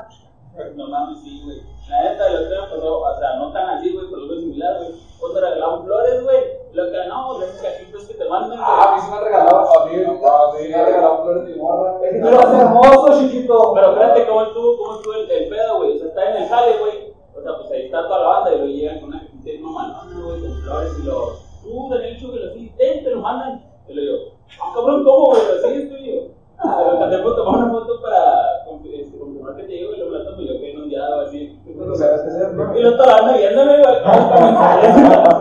No 0.74 0.88
mames, 0.88 1.20
sí, 1.22 1.42
güey. 1.44 1.62
La 1.88 2.02
neta, 2.02 2.28
lo 2.30 2.48
que 2.48 2.54
me 2.54 2.66
pasó, 2.68 3.00
o 3.00 3.18
sea, 3.18 3.36
no 3.36 3.52
tan 3.52 3.70
así, 3.70 3.92
güey, 3.92 4.06
pero 4.10 4.22
algo 4.22 4.34
similar, 4.34 4.76
güey. 4.78 4.90
Cuando 5.20 5.40
regalamos 5.40 5.84
flores, 5.84 6.22
güey, 6.24 6.40
lo 6.72 6.90
que 6.90 7.06
no, 7.08 7.38
los 7.38 7.50
cajitos 7.50 8.04
que 8.04 8.14
te 8.14 8.28
mandan, 8.28 8.58
güey. 8.58 8.60
Ah, 8.62 8.92
a 8.92 8.96
mí 8.96 9.02
sí 9.02 9.10
me 9.10 9.16
han 9.16 9.24
regalado, 9.24 9.80
a 9.80 9.86
mí, 9.86 9.92
sí 9.94 10.68
me 10.68 10.74
han 10.74 10.86
regalado 10.86 11.22
flores 11.22 11.46
de 11.46 11.56
morra. 11.56 11.98
Tú 11.98 12.04
eres 12.04 12.60
hermoso, 12.60 13.20
chiquito. 13.20 13.72
Pero 13.74 13.90
espérate, 13.92 14.26
¿cómo 14.26 14.42
estuvo, 14.42 14.76
cómo 14.78 14.96
estuvo 14.96 15.14
el, 15.14 15.30
el 15.30 15.48
pedo, 15.48 15.76
güey? 15.76 15.96
O 15.96 15.98
sea, 15.98 16.08
está 16.08 16.30
en 16.30 16.42
el 16.42 16.48
jale, 16.48 16.78
güey. 16.78 17.14
O 17.36 17.42
sea, 17.42 17.56
pues 17.56 17.70
ahí 17.70 17.86
está 17.86 18.02
toda 18.02 18.18
la 18.18 18.28
banda 18.28 18.52
y 18.52 18.58
luego 18.58 18.72
llegan 18.72 19.00
con 19.00 19.08
una 19.10 19.20
cajita 19.20 19.50
de 19.50 19.58
mamalona, 19.58 20.24
güey, 20.24 20.40
con 20.40 20.62
flores 20.62 20.92
y 20.98 21.02
lo. 21.06 21.48
Tú, 21.62 21.88
Daniel 21.90 22.18
Chugel, 22.18 22.50
así, 22.50 22.72
ten, 22.76 23.04
te 23.04 23.10
lo 23.10 23.20
mandan. 23.20 23.64
Y 23.88 23.94
le 23.94 24.02
digo, 24.02 24.16
ah, 24.60 24.72
cabrón, 24.74 25.04
¿cómo, 25.04 25.26
güey? 25.26 25.40
Así 25.40 25.82
es 25.82 25.88
tuyo. 25.88 26.37
Pero 26.60 27.08
te 27.10 27.18
puedo 27.18 27.36
tomar 27.36 27.54
una 27.62 27.70
foto 27.72 28.00
para 28.02 28.64
conf- 28.66 28.90
este, 28.92 29.16
confirmar 29.18 29.54
que 29.56 29.62
te 29.62 29.68
digo 29.72 29.92
y 29.94 29.98
luego 29.98 30.12
la 30.16 30.24
tomo 30.24 30.40
yo 30.42 30.58
que 30.60 30.72
en 30.72 30.80
un 30.82 30.88
día 30.88 31.08
o 31.08 31.20
así. 31.20 31.60
No 31.76 31.94
sabes 31.94 32.20
qué 32.22 32.28
hacer, 32.30 32.52
¿no? 32.54 32.76
Y 32.76 32.82
lo 32.82 32.96
banda 33.06 33.36
viéndome, 33.36 33.78
güey. 33.82 33.96
Ah, 34.04 35.32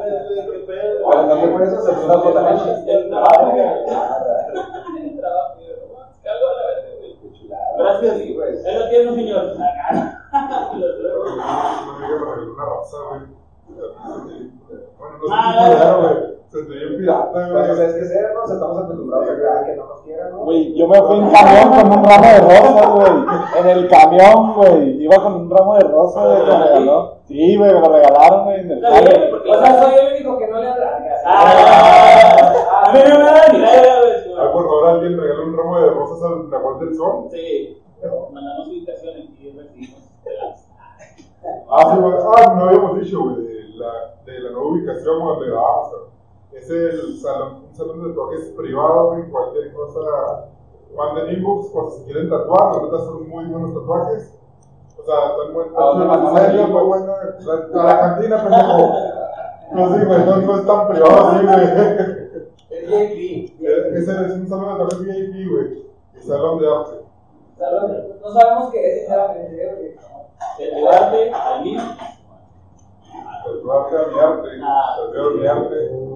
güey, 0.00 0.46
qué 0.50 0.58
pedo. 0.66 1.06
Oye, 1.06 1.24
también 1.28 1.52
por 1.52 1.62
eso 1.62 1.80
se 1.80 1.92
puso 1.92 2.22
foto 2.22 2.38
El 2.86 3.08
trabajo, 3.10 3.50
güey. 3.50 3.64
El 3.64 3.70
trabajo, 5.20 5.54
güey. 5.56 5.68
Cago 6.22 6.46
a 6.48 6.50
la 6.54 6.62
verga, 6.66 6.90
güey. 6.98 7.12
Gracias, 7.78 8.12
Sí, 8.18 8.26
güey. 8.34 8.52
Ahí 8.66 8.74
lo 8.78 8.84
tiene 8.88 9.10
un 9.10 9.16
señor. 9.16 9.42
Una 9.54 9.68
güey. 13.08 13.20
Bueno, 14.98 15.14
no 15.18 15.24
Ah, 15.34 15.36
sé 15.54 15.58
güey. 16.00 16.16
Se 16.54 16.62
te 16.66 16.72
dio 16.78 16.96
pirata, 16.98 17.32
Pues, 17.32 17.50
güey. 17.50 17.66
¿sabes 17.66 17.94
qué 17.94 18.00
hacer, 18.02 18.32
no? 18.32 18.42
O 18.42 18.46
sea, 18.46 18.54
estamos 18.54 18.78
acostumbrados 18.78 19.28
a 19.28 19.64
que 19.66 19.74
no 19.76 19.86
nos 19.88 20.00
quieran, 20.02 20.30
¿no? 20.30 20.38
Güey, 20.44 20.74
yo 20.78 20.86
me 20.86 21.02
fui 21.02 21.18
en 21.18 21.30
camión 21.30 21.68
con 21.70 21.98
un 21.98 22.04
ramo 22.04 22.26
de 22.26 22.40
rosas, 22.40 22.90
güey. 22.94 23.12
En 23.58 23.68
el 23.70 23.88
camión, 23.88 24.54
güey. 24.54 25.02
Iba 25.02 25.16
con 25.22 25.34
un 25.34 25.50
ramo 25.50 25.74
de 25.74 25.80
rosas, 25.88 26.24
güey, 26.24 26.38
que 26.44 26.50
me 26.52 26.64
regaló. 26.64 27.14
Sí, 27.24 27.56
güey, 27.56 27.74
me 27.74 27.80
lo 27.80 27.88
regalaron, 27.88 28.44
güey, 28.44 28.60
en 28.60 28.70
el 28.70 28.78
bien, 28.80 29.30
porque- 29.30 29.50
O 29.50 29.54
sea, 29.60 29.82
soy 29.82 29.94
el 29.98 30.12
único 30.14 30.38
que 30.38 30.46
no 30.46 30.60
le 30.60 30.68
alarga. 30.68 31.14
Ah, 31.26 32.84
a 32.86 32.92
mí 32.92 32.98
no 33.08 33.18
me 33.18 33.24
da 33.24 33.48
ni 33.52 33.58
idea, 33.58 34.00
güey. 34.00 34.34
Ah, 34.38 34.52
por 34.52 34.62
favor, 34.64 34.86
alguien 34.90 35.18
regala 35.20 35.42
un 35.44 35.56
ramo 35.56 35.80
de 35.80 35.90
rosas 35.90 36.22
al 36.22 36.50
Nahual 36.50 36.78
del 36.80 36.94
Sol. 36.94 37.24
Sí, 37.32 37.82
mandamos 38.32 38.68
ubicaciones 38.68 39.24
y 39.40 39.50
recibimos. 39.58 40.00
Ah, 41.68 41.94
sí, 41.94 42.00
güey. 42.00 42.14
Ah, 42.36 42.54
no 42.56 42.64
habíamos 42.68 43.00
dicho, 43.00 43.22
güey, 43.24 43.36
de 43.44 43.68
la, 43.76 43.92
de 44.24 44.38
la 44.40 44.50
nueva 44.50 44.68
ubicación 44.68 45.18
donde 45.18 45.50
vamos. 45.50 46.13
Es 46.54 46.70
el 46.70 47.18
salón, 47.20 47.64
un 47.68 47.74
salón 47.74 48.02
de 48.02 48.08
tatuajes 48.10 48.52
privado, 48.56 49.10
güey, 49.10 49.28
cualquier 49.30 49.72
cosa. 49.72 50.00
Manden 50.96 51.36
inbox 51.36 51.68
por 51.70 51.90
si 51.90 52.04
quieren 52.04 52.30
tatuar, 52.30 52.76
la 52.76 52.82
neta 52.82 52.98
son 52.98 53.28
muy 53.28 53.44
buenos 53.46 53.74
tatuajes. 53.74 54.38
O 54.96 55.04
sea, 55.04 55.30
están 55.30 55.52
buenos. 55.52 55.76
¿A 55.76 55.82
dónde 55.82 56.04
mandamos 56.06 56.40
el 56.40 56.68
muy 56.68 56.82
buena. 56.82 57.12
La, 57.40 57.82
a 57.82 57.84
la 57.84 58.00
cantina, 58.00 58.42
pendejo. 58.42 58.78
No, 59.72 59.94
sí, 59.94 60.04
güey, 60.04 60.24
no, 60.24 60.36
no 60.36 60.56
es 60.56 60.66
tan 60.66 60.88
privado 60.88 61.28
así, 61.28 61.44
güey. 61.44 62.24
Es 62.70 62.90
JP. 62.90 63.62
Ese 63.94 64.12
es 64.12 64.32
un 64.32 64.48
salón 64.48 64.78
de 64.78 64.84
tatuajes 64.84 65.00
VIP, 65.00 65.50
güey. 65.50 65.86
Y 66.16 66.26
salón 66.26 66.58
de 66.60 66.68
arte. 66.68 67.04
No 68.22 68.32
sabemos 68.32 68.70
qué 68.70 69.02
es. 69.02 69.08
De 70.58 70.70
tu 70.70 70.88
arte 70.88 71.32
al 71.32 71.62
mío. 71.62 71.80
Tatuaje 73.44 73.96
a 73.96 74.06
mi 74.06 74.20
arte. 74.20 74.48
Ah. 74.62 74.96
Tatuaje 74.96 75.26
a 75.26 75.40
mi 75.40 75.46
arte. 75.46 76.13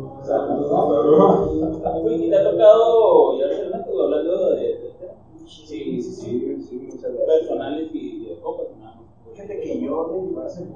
¿Y 2.21 2.31
te 2.31 2.37
ha 2.37 2.51
tocado 2.51 3.39
ya 3.39 3.47
hacer 3.47 3.71
método 3.75 4.05
hablando 4.05 4.51
de, 4.51 4.61
de 4.61 4.91
temas 4.99 5.17
Sí, 5.47 6.03
sí, 6.03 6.13
sí, 6.13 6.63
sí, 6.69 6.75
muchas 6.93 7.13
veces. 7.13 7.27
personales 7.27 7.89
y 7.93 8.27
de 8.27 8.41
copas? 8.41 8.67
¿no? 8.79 9.33
Fíjate 9.33 9.61
que 9.61 9.81
yo 9.81 10.07
de. 10.09 10.75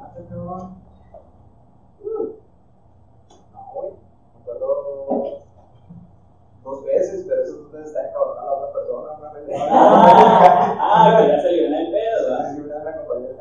No, 3.52 3.72
güey. 3.74 3.90
Me 4.34 4.40
acuerdo 4.40 5.40
dos 6.64 6.84
veces, 6.84 7.26
pero 7.28 7.42
esas 7.42 7.58
dos 7.58 7.72
veces 7.72 7.88
está 7.88 8.08
encabronada 8.08 8.46
la 8.46 8.52
otra 8.56 8.72
persona. 8.72 9.10
Una 9.18 9.32
vez. 9.32 9.48
Ah, 9.60 10.78
ah, 10.80 11.20
que 11.20 11.28
ya 11.28 11.40
se 11.42 11.52
le 11.52 11.60
viene 11.60 11.80
el 11.86 11.90
pedo, 11.92 12.22
¿verdad? 12.30 12.54
Sí, 12.54 12.60
una 12.60 12.74
vez 12.76 12.84
me 12.84 12.90
el 12.92 13.36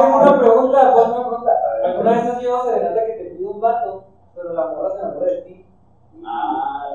tengo 0.00 0.16
una 0.18 0.38
pregunta, 0.38 0.92
pues 0.94 1.06
una 1.08 1.28
pregunta. 1.28 1.52
¿Alguna 1.84 2.10
vez 2.12 2.24
has 2.26 2.42
llevado 2.42 2.64
serenata 2.70 3.06
que 3.06 3.12
te 3.14 3.24
pide 3.30 3.46
un 3.46 3.60
vato, 3.60 4.04
pero 4.34 4.49
la 4.60 4.66
morra 4.72 4.90
se 4.90 4.98
enamora 4.98 5.26
de 5.26 5.36
ti? 5.42 5.66
Ah, 6.24 6.86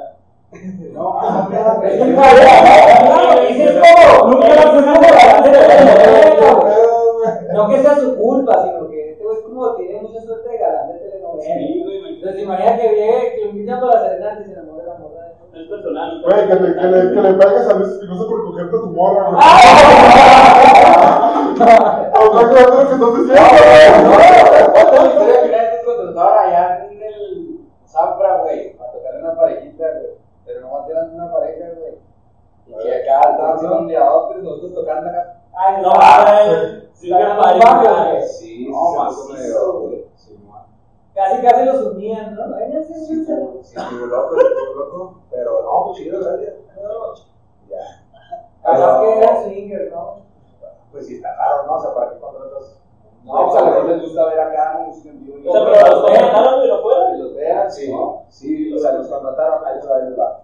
No, 0.94 1.22
no, 1.22 1.50
no. 1.50 1.84
Es 1.84 1.92
que 2.02 2.06
no, 2.06 2.22
dices 3.48 3.74
cómo. 3.82 4.32
Nunca 4.32 4.48
No 7.54 7.70
que 7.70 7.82
sea 7.82 7.96
su 8.00 8.16
culpa, 8.18 8.64
sino 8.64 8.90
que 8.90 9.12
este 9.12 9.24
güey 9.24 9.38
es 9.38 9.44
como 9.44 9.76
tiene 9.76 10.02
mucha 10.02 10.22
suerte 10.22 10.50
de 10.50 10.58
galán 10.58 10.88
de 10.94 11.00
telenovela. 11.00 11.56
Entonces, 12.10 12.44
imagina 12.44 12.78
que 12.78 12.90
llegue, 12.90 13.36
que 13.36 13.42
lo 13.44 13.50
invitan 13.52 13.80
para 13.80 13.94
la 13.94 14.02
serenata 14.08 14.42
y 14.42 14.46
se 14.46 14.52
enamora 14.54 14.84
de 14.84 14.90
la 14.90 14.98
morra 14.98 15.22
de 15.24 15.36
no 15.52 15.62
es 15.62 15.68
personal. 15.70 16.22
no 16.22 16.28
Güey, 16.28 16.48
que 16.48 16.56
le, 16.56 16.76
que, 16.76 16.88
le, 16.88 17.00
que 17.14 17.22
le 17.22 17.34
pegues 17.34 17.68
a 17.68 17.74
Luis 17.74 17.90
Espinosa 17.90 18.24
por 18.28 18.44
cogerte 18.46 18.76
a 18.76 18.80
tu 18.80 18.88
morra, 18.88 19.30
güey. 19.30 19.42
Que 21.56 21.64
que 21.66 22.52
estás 22.52 22.80
diciendo, 22.80 23.12
güey. 23.12 23.22
Una 23.26 24.18
vez 25.58 25.86
nos 25.86 25.96
contrataron 25.96 26.38
allá 26.48 26.64
en 26.92 27.02
el 27.02 27.60
Zafra, 27.96 28.38
güey, 28.44 28.76
para 28.78 28.92
tocar 28.92 29.16
una 29.16 29.36
parejita, 29.36 29.86
güey. 29.92 30.18
Pero 30.46 30.62
nomás 30.62 30.90
eran 30.90 31.16
una 31.16 31.32
pareja, 31.32 31.66
güey. 31.80 31.98
Y 32.68 32.74
que 32.84 32.96
acá 32.96 33.32
estaban 33.32 33.56
haciendo 33.56 33.80
un 33.80 33.88
diadotes, 33.88 34.44
nosotros 34.44 34.74
tocando 34.74 35.10
acá. 35.10 35.42
Ay, 35.54 35.82
No, 35.82 35.94
no. 35.94 36.86
Sí, 36.94 37.10
no 37.10 37.18
güey. 38.12 38.28
Sí, 38.28 38.68
No, 38.70 39.72
güey. 39.80 40.06
Sí, 40.16 40.38
man. 40.46 40.64
Casi, 41.14 41.42
casi 41.42 41.66
los 41.66 41.82
unían, 41.88 42.36
¿no? 42.36 42.48
Sí, 43.64 43.76
estuvo- 43.78 44.06
loco, 44.08 44.36
estuvo 44.42 44.74
loco. 44.76 45.20
Pero 45.32 45.64
no, 45.64 45.84
pues 45.86 45.98
chido, 45.98 46.20
gracias. 46.22 46.54
Ya. 47.70 48.04
Capaz 48.64 49.02
que 49.02 49.18
eran 49.20 49.44
swingers, 49.44 49.92
¿no? 49.92 50.18
Pues 50.92 51.08
sí, 51.08 51.16
está 51.16 51.36
raro, 51.36 51.66
¿no? 51.68 51.76
O 51.76 51.82
sea, 51.82 51.94
¿para 51.94 52.12
qué 52.12 52.20
contratas? 52.20 52.80
No, 53.26 53.34
No, 53.34 53.50
pues 53.50 53.56
a 53.62 53.66
lo 53.66 53.72
mejor 53.72 53.86
les 53.90 54.02
gusta 54.04 54.26
ver 54.28 54.40
acá 54.40 54.84
música 54.86 55.10
en 55.10 55.26
vivo. 55.26 55.38
O 55.50 55.52
sea, 55.52 55.66
pero 55.66 55.88
los 55.96 56.04
contrataron 56.04 56.64
y 56.64 56.68
no 56.70 56.82
fueron. 56.82 57.12
Que 57.12 57.18
los 57.24 57.36
vean, 57.36 57.72
sí. 57.72 57.94
Sí, 58.30 58.74
o 58.74 58.80
sea, 58.80 58.92
nos 58.94 59.08
contrataron, 59.08 59.66
ahí 59.66 59.80
va, 59.88 59.96
ahí 59.98 60.14
va. 60.14 60.42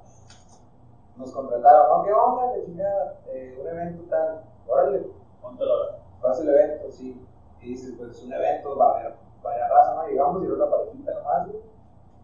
Nos 1.17 1.31
contrataron, 1.31 1.97
¿no? 1.99 2.03
¿Qué 2.03 2.13
onda? 2.13 2.53
De 2.53 2.65
chingada, 2.65 3.15
eh, 3.27 3.57
un 3.61 3.67
evento 3.67 4.03
tal. 4.09 4.41
Órale, 4.67 5.05
¿Cuánto 5.41 5.65
lo 5.65 5.73
vas 6.21 6.39
el 6.39 6.49
evento, 6.49 6.89
sí. 6.91 7.19
Y 7.61 7.65
dices, 7.69 7.93
pues 7.97 8.11
es 8.11 8.23
un 8.23 8.33
evento, 8.33 8.75
va 8.77 8.91
a 8.91 8.99
haber 8.99 9.13
varias 9.43 9.69
razas, 9.69 9.95
¿no? 9.95 10.07
Llegamos 10.07 10.41
y 10.41 10.45
era 10.45 10.55
una 10.55 10.69
parejita 10.69 11.13
nomás, 11.13 11.47
güey. 11.47 11.61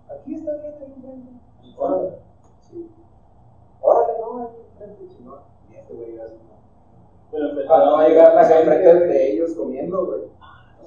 Aquí 0.09 0.35
está 0.35 0.53
bien, 0.53 0.73
ahí 0.79 0.93
enfrente. 0.95 1.31
Órale. 1.77 2.17
Sí. 2.61 2.91
Órale, 3.81 4.13
no, 4.19 4.37
ahí 4.39 4.65
enfrente, 4.71 5.07
chingón. 5.15 5.39
Y 5.69 5.75
este 5.75 5.93
güey 5.93 6.13
iba 6.13 6.23
así, 6.25 6.35
¿no? 6.35 6.57
Pero 7.31 7.49
empezaron- 7.49 7.67
Cuando 7.67 7.97
va 7.97 8.03
a 8.03 8.07
llegar 8.09 8.33
la 8.35 8.45
gente 8.45 8.93
de 8.93 9.31
ellos 9.33 9.53
comiendo, 9.55 10.05
güey. 10.05 10.21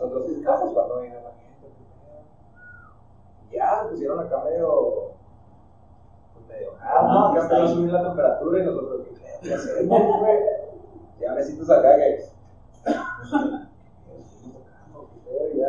Nosotros 0.00 0.26
fijamos 0.34 0.72
cuando 0.72 1.02
llegar 1.02 1.22
la 1.22 1.30
gente. 1.32 1.68
Ya, 3.52 3.86
pusieron 3.90 4.20
acá 4.20 4.42
medio. 4.44 5.10
Pues 6.34 6.46
medio. 6.48 6.72
Ah, 6.80 7.02
no, 7.02 7.26
acá 7.28 7.42
empezó 7.42 7.62
a 7.62 7.68
subir 7.68 7.92
la 7.92 8.02
temperatura 8.02 8.58
y 8.58 8.64
nosotros, 8.66 9.06
¿qué 9.42 9.54
hacemos, 9.54 10.18
güey? 10.20 10.38
Ya 11.20 11.34
besitos 11.34 11.68
acá, 11.70 11.96
guys. 11.96 12.32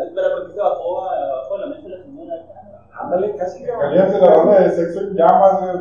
Espera, 0.07 0.29
¿por 0.35 0.47
qué 0.47 0.53
se 0.53 0.59
bajó 0.59 1.01
a- 1.05 1.15
abajo 1.15 1.57
de 1.57 1.61
la 1.61 1.67
mesa 1.67 1.87
la 1.89 2.03
señora 2.03 2.35
acá? 2.35 2.87
Ándale, 3.01 3.35
casi 3.35 3.63
cabrón. 3.63 3.81
Caliente 3.93 4.19
la 4.19 4.37
banda 4.37 4.59
de 4.61 4.69
sexo 4.71 4.99
en 5.01 5.13
llamas, 5.15 5.59
güey. 5.61 5.77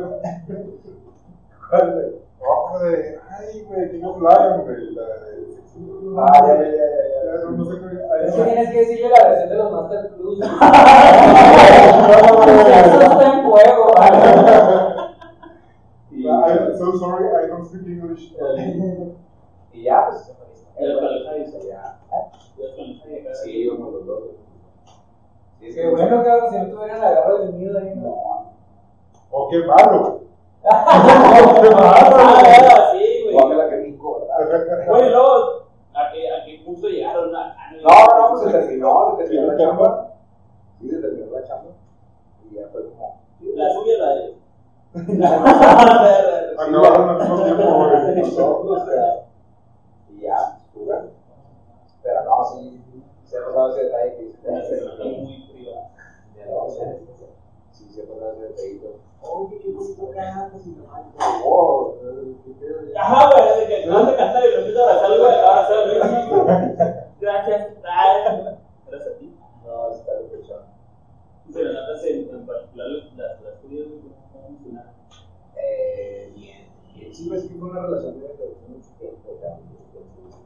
¿Cuál, 1.69 1.93
güey? 1.93 2.21
No, 2.41 2.79
de. 2.79 3.19
Ay, 3.29 3.61
güey, 3.63 3.91
King 3.91 4.03
of 4.03 4.17
Lion, 4.21 4.61
güey. 4.63 4.91
La 4.95 5.07
de 5.07 5.45
sexo 5.45 5.79
Ah, 6.17 6.47
ya, 6.47 6.53
ya, 6.55 6.71
ya, 6.71 6.75
qué. 7.35 8.25
Es 8.25 8.35
que 8.35 8.43
tienes 8.43 8.69
que 8.71 8.77
decirle 8.79 9.09
la 9.09 9.27
versión 9.29 9.49
de 9.49 9.55
los 9.55 9.71
Master 9.71 10.11
Plus. 10.15 10.39
Eso 10.41 10.51
está 13.01 13.33
en 13.33 13.43
juego. 13.49 13.85
I'm 16.13 16.75
so 16.77 16.97
sorry, 16.99 17.27
I 17.29 17.47
don't 17.47 17.65
speak 17.65 17.87
English. 17.87 18.33
y 19.73 19.83
ya, 19.83 20.07
pues. 20.09 20.31
El 20.77 20.99
Jalajá 20.99 21.33
dice, 21.35 21.59
Ya. 21.67 21.97
Sí, 23.43 23.51
íbamos 23.63 23.93
los 23.93 24.05
dos. 24.05 24.23
Es 25.61 25.75
Qué 25.75 25.89
bueno, 25.89 26.23
cabrón, 26.23 26.51
si 26.51 26.57
no 26.57 26.65
tuvieran 26.75 27.01
la 27.01 27.11
garra 27.11 27.37
del 27.37 27.53
miedo 27.53 27.77
ahí, 27.77 27.93
¿no? 27.95 28.51
Oh, 29.31 29.49
qué 29.49 29.59
malo. 29.63 30.21
qué 30.63 30.69
Ah, 30.69 32.09
malo. 32.11 32.39
era, 32.39 32.91
sí, 32.91 33.21
güey. 33.23 33.33
Guácala 33.33 33.69
que 33.69 33.75
rico, 33.77 34.19
¿verdad? 34.21 34.37
Bueno, 34.87 35.07
y 35.07 35.09
luego, 35.11 35.33
¿a 35.93 36.11
qué, 36.11 36.29
a 36.31 36.43
qué 36.45 36.61
punto 36.65 36.87
llegaron? 36.87 37.35
A, 37.35 37.51
a- 37.51 37.70
No, 37.83 37.89
no, 37.89 38.29
pues 38.29 38.43
se 38.43 38.51
terminó, 38.51 39.17
se 39.17 39.23
terminó 39.23 39.51
la 39.51 39.57
chamba. 39.57 40.13
Sí, 40.79 40.89
se 40.89 40.97
terminó 40.97 41.31
la 41.31 41.43
chamba. 41.47 41.71
Y 42.49 42.55
ya 42.55 42.67
fue 42.71 42.85
como. 42.89 43.21
La 43.55 43.73
suya, 43.73 43.97
la 43.97 44.15
de. 44.15 44.41
Acabaron 46.57 47.09
al 47.09 47.17
mismo 47.19 47.43
tiempo, 47.43 47.63
güey. 47.63 48.15
Nosotros, 48.21 48.81
o 48.81 48.85
sea, 48.85 49.25
y 50.09 50.21
ya, 50.21 50.59
jugar. 50.73 51.09
Pero 52.03 52.23
no, 52.25 52.45
sí, 52.45 52.83
se 53.25 53.37
ha 53.37 53.45
pasado 53.45 53.69
ese 53.69 53.85
detalle 53.85 54.15
que 54.15 54.23
dice. 54.25 54.37
Muy 55.21 55.49
privado. 55.51 55.87
Ya 56.37 56.45
no, 56.45 56.69
sí, 56.69 56.79
sí, 57.71 57.89
se 57.89 58.01
ha 58.01 58.05
pasado 58.05 58.33
ese 58.33 58.47
detallito. 58.49 58.99
Oye, 59.23 59.59
qué 59.59 59.71
bonito 59.71 60.09
cantas 60.11 60.65
y 60.65 60.69
no 60.71 60.83
Wow. 61.43 61.95
Ajá, 62.97 63.29
güey, 63.31 63.67
que 63.67 63.87
cantar 63.87 64.43
y 64.43 64.51
lo 64.51 64.57
empieza 64.59 64.81
a 64.81 64.83
abrazar, 64.83 65.17
güey, 65.17 65.33
abrazar 65.39 65.77
a 65.77 65.85
Luis. 65.85 67.00
Gracias. 67.21 67.67
Gracias 68.87 69.15
a 69.15 69.19
ti. 69.19 69.37
No, 69.63 69.91
está 69.91 70.13
de 70.15 70.23
pecho. 70.25 70.63
Pero 71.53 71.73
notas 71.73 72.03
en, 72.05 72.29
en 72.29 72.45
particular. 72.47 72.87
Eh, 75.55 76.33
bien. 76.35 76.67
Bien, 76.95 77.13
sí, 77.13 77.29
pues 77.29 77.43
que 77.43 77.55
fue 77.55 77.69
una 77.69 77.83
relación 77.83 78.19
de 78.19 78.27
de 78.27 78.55
mucho 78.67 78.89
tiempo, 78.97 79.37
ya, 79.39 79.59
mucho 79.69 79.83
tiempo. 79.91 80.39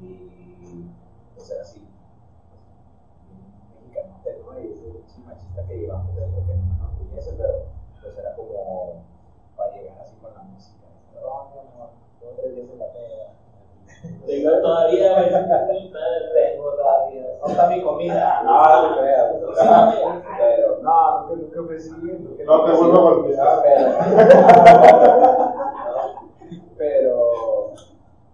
Y, 0.00 0.90
o 1.36 1.40
sea, 1.40 1.64
sí. 1.64 1.88
Mexicanote, 3.74 4.38
¿no? 4.44 4.60
Y 4.60 5.02
ese 5.04 5.20
machista 5.26 5.66
que 5.66 5.78
llevamos 5.78 6.14
dentro 6.14 6.46
que 6.46 6.54
no 6.54 6.62
me 6.62 6.74
enorgullece, 6.74 7.32
pero 7.36 7.66
pues 8.00 8.16
era 8.16 8.34
como 8.36 9.02
para 9.56 9.76
llegar 9.76 9.98
así 10.00 10.14
con 10.16 10.32
la 10.34 10.42
música. 10.42 10.86
No, 11.14 11.50
mi 11.50 11.58
amor, 11.58 11.90
dos 12.20 12.36
tres 12.36 12.54
días 12.54 12.70
en 12.70 12.78
la 12.78 12.92
peda. 12.92 13.34
Tengo 14.26 14.50
todavía. 14.60 15.16
Tengo 15.16 16.72
todavía. 16.74 17.22
¿Dónde 17.40 17.52
está 17.52 17.66
mi 17.68 17.82
comida? 17.82 18.42
No, 18.44 18.82
no 18.82 18.90
me 18.90 18.96
creas. 19.00 19.26
Pero, 20.38 20.78
no, 20.82 21.26
nunca 21.36 21.62
fue 21.64 21.76
así. 21.76 21.90
nunca- 21.90 22.44
No 22.44 22.64
te 22.64 22.72
vuelvo 22.72 22.98
a 22.98 23.00
golpear. 23.14 23.62
Pero, 26.76 27.74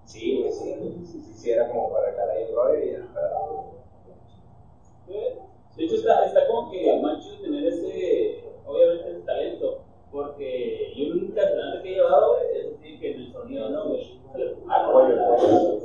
sí, 0.05 0.41
pues 0.43 0.59
sí, 0.59 0.75
sí, 1.05 1.21
sí, 1.23 1.33
sí, 1.35 1.51
era 1.51 1.69
como 1.69 1.93
para 1.93 2.07
arreglar 2.09 2.31
ahí 2.31 2.43
el 2.45 2.55
rollo 2.55 2.79
y 2.79 2.93
ya, 2.93 2.99
De 5.77 5.85
hecho, 5.85 5.95
está, 5.97 6.25
está 6.25 6.47
como 6.49 6.71
que 6.71 6.99
más 7.01 7.21
chido 7.23 7.43
tener 7.43 7.67
ese, 7.67 8.45
obviamente, 8.67 9.11
ese 9.11 9.21
talento. 9.21 9.79
Porque 10.11 10.93
yo 10.97 11.15
nunca, 11.15 11.43
el 11.43 11.83
que 11.83 11.89
he 11.91 11.95
llevado, 11.95 12.35
güey, 12.35 12.45
es 12.59 12.67
así 12.75 12.99
que 12.99 13.13
en 13.13 13.21
el 13.21 13.33
sonido, 13.33 13.69
¿no, 13.71 13.89
güey? 13.89 14.19
Ah, 14.69 14.83
no, 14.83 14.93
Pollo, 14.93 15.17
no, 15.17 15.37
pollo. 15.37 15.79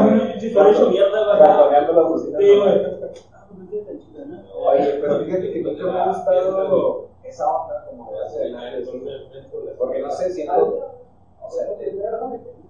Un 0.00 0.38
chiste 0.38 0.60
hecho 0.70 0.90
mierda, 0.90 1.24
güey. 1.24 1.38
Ratoneando 1.38 1.92
las 1.92 2.08
bocinas. 2.08 2.40
Sí, 2.40 2.56
güey. 2.56 2.74
Ah, 3.32 3.46
pues. 3.48 3.86
Oye, 4.54 4.98
pero 5.00 5.24
fíjate 5.24 5.52
que 5.52 5.62
nunca 5.62 5.84
me 5.84 5.98
ha 5.98 6.06
gustado 6.08 7.06
esa 7.22 7.46
onda 7.46 7.86
como 7.86 8.10
de 8.12 8.24
hacer 8.24 8.52
porque 9.78 10.00
no 10.00 10.10
sé, 10.10 10.30
siento, 10.30 10.96
o 11.42 11.50
sea, 11.50 11.66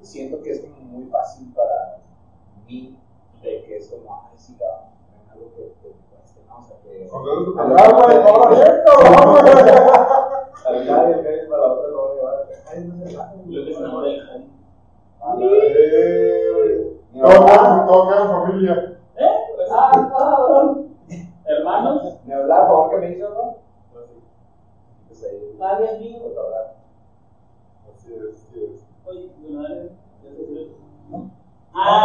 siento 0.00 0.42
que 0.42 0.50
es 0.50 0.60
como 0.60 0.76
muy 0.76 1.06
fácil 1.10 1.52
para 1.54 1.98
mí 2.66 2.98
de 3.42 3.62
que 3.62 3.76
es 3.76 3.88
como, 3.88 4.12
ay, 4.12 4.36
sí, 4.36 4.56
cabrón, 4.58 4.90
en 5.24 5.30
algo 5.30 5.52
que, 5.54 5.72
todo 17.86 18.08
queda 18.08 18.22
en 18.22 18.30
familia. 18.30 18.98
¿Eh? 19.16 19.30
Pues, 19.56 19.68
Ah, 19.72 19.90
cabrón. 20.10 20.88
hermanos. 21.44 22.18
me 22.24 22.34
habla, 22.34 22.56
por 22.60 22.66
favor, 22.68 22.90
que 22.90 22.96
me 22.98 23.12
hizo, 23.12 23.28
¿no? 23.30 23.56
Pues 25.08 25.24
ahí, 25.24 25.56
Nadie 25.58 25.92
es 25.92 26.00
mío. 26.00 26.18
fotografiar. 26.22 26.74
Así 27.94 28.14
es, 28.14 28.34
así 28.34 28.64
es. 28.64 28.86
Oye, 29.06 29.30
bueno, 29.40 29.62
dale. 29.62 29.90
Ya 30.24 30.30
se 30.30 30.46
sirve. 30.46 30.72
Ah, 31.74 32.04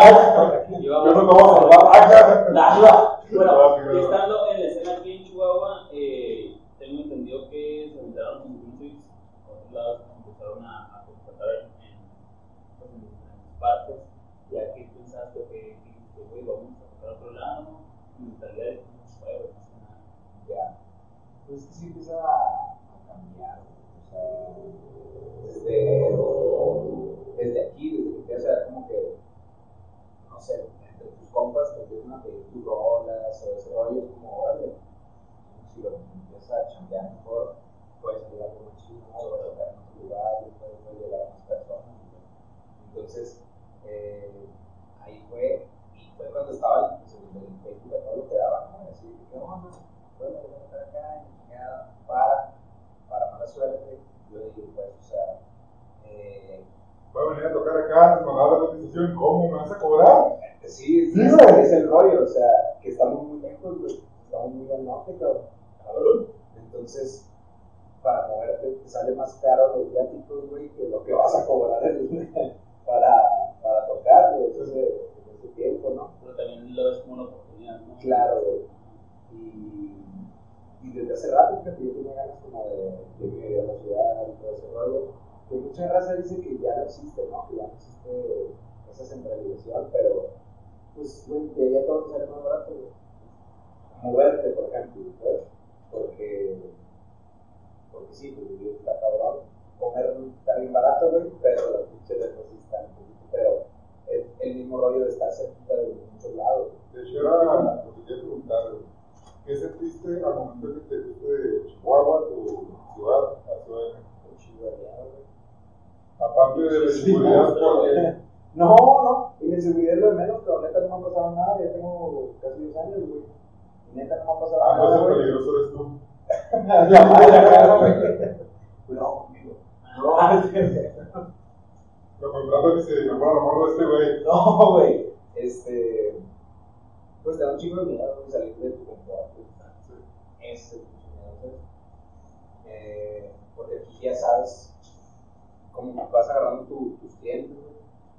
cómo 145.82 146.10
vas 146.12 146.30
agarrando 146.30 146.63
tu- 146.65 146.98
tus 147.02 147.15
clientes. 147.15 147.58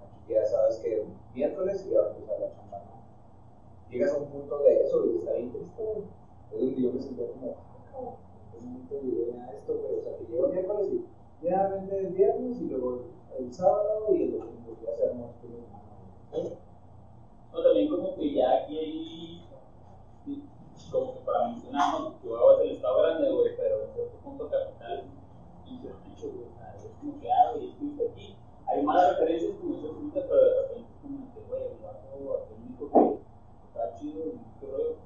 Aquí 0.03 0.33
ya 0.35 0.44
sabes 0.44 0.79
que 0.79 1.05
miércoles 1.35 1.85
y 1.87 1.90
ya 1.92 2.01
va 2.01 2.07
a 2.07 2.38
la 2.38 2.51
chamba, 2.51 2.79
¿no? 2.79 3.90
Llegas 3.90 4.12
a 4.12 4.16
un 4.18 4.27
punto 4.27 4.59
de 4.59 4.83
eso 4.83 5.07
y 5.07 5.16
está 5.18 5.33
bien 5.33 5.53
triste. 5.53 5.83
Es 6.53 6.61
donde 6.61 6.83
yo 6.83 6.92
me 6.92 7.01
sentía 7.01 7.27
como, 7.29 7.46
"Ah, 7.57 7.90
cabrón, 7.92 8.14
¿en 8.55 8.61
qué 8.61 8.66
momento 8.66 8.94
llegué 9.01 9.40
a 9.40 9.53
esto, 9.53 9.75
güey? 9.75 9.98
O 9.98 10.03
sea, 10.03 10.16
que 10.18 10.25
llego 10.27 10.48
miércoles 10.48 10.88
y 10.90 11.46
ya 11.46 11.68
vende 11.68 11.98
el 11.98 12.07
viernes 12.09 12.61
y 12.61 12.66
luego 12.68 13.01
el 13.38 13.53
sábado 13.53 14.07
y 14.14 14.22
el 14.22 14.38
domingo 14.38 14.77
ya 14.85 14.94
se. 14.96 15.12
No, 17.53 17.62
también 17.62 17.88
como 17.90 18.14
que 18.14 18.33
ya 18.35 18.62
aquí 18.62 18.79
hay, 18.79 19.42
como 20.90 21.14
que 21.14 21.20
para 21.20 21.48
mencionarnos, 21.48 22.20
Chihuahua 22.20 22.55
es 22.55 22.61
el 22.62 22.70
estado 22.72 23.03
grande, 23.03 23.31
güey, 23.31 23.57
pero 23.57 23.83
en 23.83 23.92
cierto 23.92 24.16
punto 24.25 24.48
capital, 24.48 25.05
pinche 25.73 25.89
rancho, 25.89 26.29
güey, 26.33 26.49
o 26.49 26.55
sea, 26.59 26.75
es 26.77 26.91
como 27.01 27.21
que, 27.21 27.33
ah, 27.33 27.53
estuviste 27.57 28.09
aquí, 28.11 28.37
hay 28.67 28.83
malas 28.83 29.19
referencias 29.19 29.53
como 29.61 29.75
eso 29.77 29.87
ahorita, 29.89 30.21
pero 30.29 30.41
de 30.45 30.63
repente 30.63 30.91
es 30.93 31.01
como 31.01 31.33
que, 31.35 31.41
güey, 31.49 31.63
el 31.63 31.79
vato, 31.83 32.49
único 32.61 32.91
que 32.93 33.69
está 33.69 33.95
chido, 33.99 34.27
y 34.27 34.41
qué 34.61 34.67
rollo, 34.67 34.97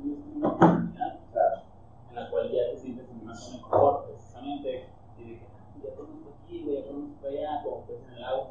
tienes 0.00 0.18
una 0.34 0.48
oportunidad 0.48 1.20
Claro. 1.32 1.62
en 2.10 2.14
la 2.14 2.30
cual 2.30 2.50
ya 2.50 2.70
te 2.70 2.76
sientes 2.78 3.10
en 3.10 3.20
una 3.22 3.34
zona 3.34 3.56
de 3.56 3.62
confort, 3.62 4.06
precisamente, 4.06 4.88
y 5.18 5.22
dije, 5.22 5.46
ah, 5.52 5.76
ya 5.82 5.94
conozco 5.94 6.30
aquí, 6.42 6.62
güey, 6.64 6.76
ya 6.82 6.86
conozco 6.86 7.26
allá, 7.26 7.62
como 7.62 7.86
pez 7.86 8.00
en 8.08 8.14
el 8.14 8.24
agua, 8.24 8.50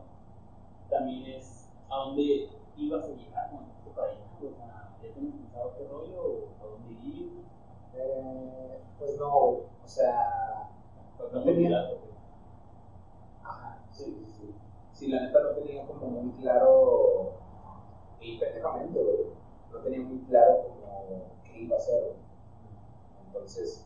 también 0.89 1.25
es 1.25 1.69
a 1.89 1.95
dónde 1.97 2.49
ibas 2.77 3.03
a 3.05 3.07
llegar 3.09 3.49
te 3.83 3.89
para 3.91 4.07
allá, 4.11 4.19
o 4.37 4.53
sea, 4.55 4.95
ya 5.01 5.13
tienes 5.13 5.33
pensado 5.35 5.73
qué 5.77 5.87
rollo, 5.87 6.21
o 6.21 6.63
a 6.63 6.67
dónde 6.67 6.91
ir, 7.03 7.43
Eh, 7.95 8.79
pues 8.97 9.19
no, 9.19 9.29
güey. 9.39 9.61
O 9.83 9.87
sea, 9.87 10.67
No 11.31 11.43
tenía-. 11.43 11.89
Ajá, 13.43 13.77
sí, 13.91 14.05
sí, 14.05 14.25
sí. 14.27 14.55
Sí, 14.93 15.07
la 15.07 15.21
neta 15.21 15.39
no 15.41 15.49
tenía 15.49 15.85
como 15.85 16.07
muy 16.07 16.31
claro, 16.41 17.33
y 18.19 18.37
pendejamente, 18.39 18.99
no 19.71 19.79
tenía 19.79 20.01
muy 20.01 20.19
claro 20.19 20.63
como 20.63 21.31
qué 21.43 21.61
iba 21.61 21.75
a 21.75 21.79
hacer. 21.79 22.15
Entonces, 23.27 23.85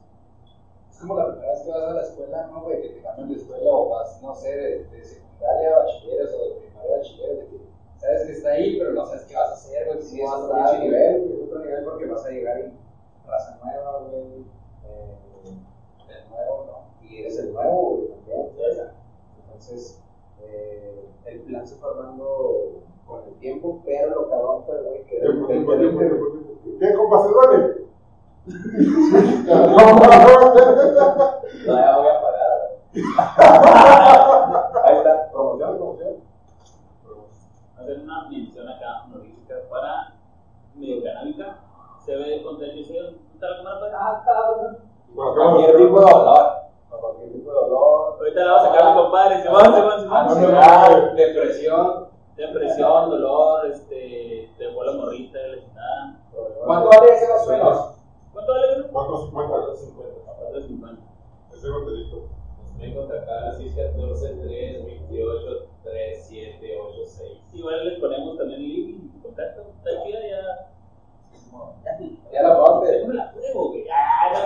Es 0.92 1.00
como 1.00 1.16
la 1.16 1.28
primera 1.32 1.52
vez 1.52 1.62
que 1.62 1.70
vas 1.72 1.84
a 1.84 1.94
la 1.94 2.02
escuela, 2.02 2.48
¿no, 2.48 2.62
güey? 2.64 2.82
Que 2.82 2.90
te 2.90 3.02
cambian 3.02 3.30
de 3.30 3.36
escuela 3.36 3.70
o 3.72 3.90
vas, 3.90 4.22
no 4.22 4.34
sé, 4.36 4.50
de, 4.56 4.84
de 4.86 5.04
secundaria 5.06 5.70
a 5.76 5.80
bachilleres 5.84 6.34
o 6.34 6.46
de 6.46 6.60
primaria 6.62 6.96
a 6.96 6.98
bachilleres, 6.98 7.38
de 7.40 7.46
que 7.58 7.64
sabes 7.98 8.26
que 8.26 8.32
está 8.34 8.50
ahí, 8.50 8.78
pero 8.80 8.92
no 8.94 9.06
sabes 9.06 9.24
qué 9.26 9.36
vas 9.36 9.50
a 9.50 9.54
hacer, 9.54 9.86
güey. 9.86 10.00
cómo 10.00 10.36
es 10.38 10.44
otro 10.44 10.80
nivel, 10.80 11.22
güey, 11.22 11.34
es 11.38 11.44
otro 11.44 11.60
nivel 11.60 11.84
porque 11.86 12.06
vas 12.08 12.26
a 12.26 12.30
llegar 12.32 12.60
y 12.60 13.28
raza 13.28 13.60
nueva, 13.64 14.00
güey, 14.10 14.46
eh, 14.86 15.18
De 16.08 16.16
nuevo, 16.30 16.66
¿no? 16.68 16.78
y 17.10 17.18
eres 17.20 17.38
el 17.40 17.54
nuevo, 17.54 17.96
güey, 17.96 18.08
también. 18.10 18.50
Entonces, 19.46 20.02
eh, 20.42 21.10
el 21.26 21.40
plan 21.42 21.66
se 21.66 21.76
fue 21.76 21.90
armando 21.90 22.84
con 23.06 23.24
el 23.28 23.34
tiempo, 23.36 23.82
pero 23.86 24.16
lo 24.16 24.30
cabrón 24.30 24.64
fue, 24.66 24.82
güey, 24.82 25.04
que 25.06 25.18
era 25.18 25.26
Tiempo, 25.32 25.48
el 25.52 25.54
tiempo, 25.54 25.78
tiempo, 25.78 26.00
20, 26.00 26.16
tiempo, 26.16 26.32
tiempo. 26.62 26.80
¿Qué, 26.80 26.94
compa, 26.94 27.24
se 27.24 27.30
duele? 27.30 27.88
Todavía 31.66 31.98
voy 31.98 32.08
a 32.08 32.22
pagar. 32.22 32.52
Ahí 34.86 34.96
está, 34.98 35.30
promoción, 35.32 35.78
promoción. 35.78 36.14
hacer 37.78 38.00
una 38.00 38.18
mención 38.30 38.68
acá 38.70 39.04
honorífica 39.06 39.56
para 39.70 40.14
medio 40.76 41.04
canábica. 41.04 41.58
Se 42.06 42.16
ve 42.16 42.42
contención. 42.44 43.18
¿Está 43.34 43.50
la 43.50 43.58
cámara? 43.58 43.80
pues? 43.80 43.94
Ah, 43.94 44.24
cabrón. 45.16 45.54
Cualquier 45.54 45.78
tipo 45.78 46.00
de 46.00 46.12
dolor. 46.12 46.52
Para 46.90 47.02
cualquier 47.02 47.32
tipo 47.32 47.50
de 47.50 47.56
dolor. 47.56 48.16
Ahorita 48.18 48.46
la 48.46 48.52
va 48.52 48.58
a 48.58 48.66
sacar 48.66 48.86
mi 48.86 49.02
compadre. 49.02 49.42
Simón, 49.44 49.64
Simón, 49.64 50.02
Simón. 50.02 50.18
Ansiedad, 50.18 51.14
depresión. 51.14 52.08
Depresión, 52.36 53.10
dolor, 53.10 53.66
este, 53.66 54.52
te 54.60 54.72
fue 54.72 54.86
la 54.86 54.92
morrita, 54.92 55.40
chingada. 55.60 56.20
¿Cuánto 56.66 56.90
vale 56.90 57.14
ese 57.14 57.26
menos? 57.50 57.96
¿Cuánto 58.32 58.52
vale, 58.52 58.74
güey? 58.76 58.92
450. 58.92 59.72
450. 60.52 61.02
Ese. 61.52 61.68
Me 62.78 62.94
contactar 62.94 63.44
al 63.44 63.58
614 63.58 64.36
328 64.36 65.68
3786. 65.84 67.40
Igual 67.54 67.90
les 67.90 68.00
ponemos 68.00 68.38
también 68.38 68.62
el 68.62 68.68
link 68.68 69.12
y 69.16 69.20
contacto. 69.20 69.74
Está 69.80 70.04
chida 70.04 70.20
ya. 70.22 70.77
Ya 72.32 72.44
la 72.44 72.56
probaste. 72.56 73.02
Yo 73.02 73.08
me 73.08 73.14
la 73.14 73.32
pruebo, 73.32 73.70
güey. 73.70 73.86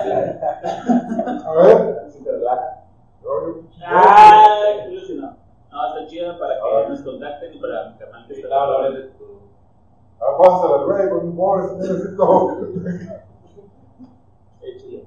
No, 0.05 1.25
no. 1.25 1.49
A 1.49 1.53
ver. 1.55 2.11
Si 2.11 2.23
te 2.23 2.31
relaja. 2.31 2.83
Ah, 3.85 4.85
ilusionado. 4.89 5.35
No, 5.71 5.87
está 5.87 6.07
chida 6.07 6.37
para 6.37 6.55
que 6.55 6.89
nos 6.89 7.01
contacten 7.01 7.53
y 7.53 7.59
para 7.59 7.97
que 7.97 8.33
está 8.33 8.47
Claro, 8.47 8.77
hables 8.77 8.93
de 8.95 9.09
tu. 9.11 9.25
Ah, 10.19 10.37
pásala, 10.37 10.83
güey, 10.83 11.09
con 11.09 11.35
pobres, 11.35 11.73
necesito. 11.77 12.57
Qué 14.59 14.77
chido. 14.77 15.03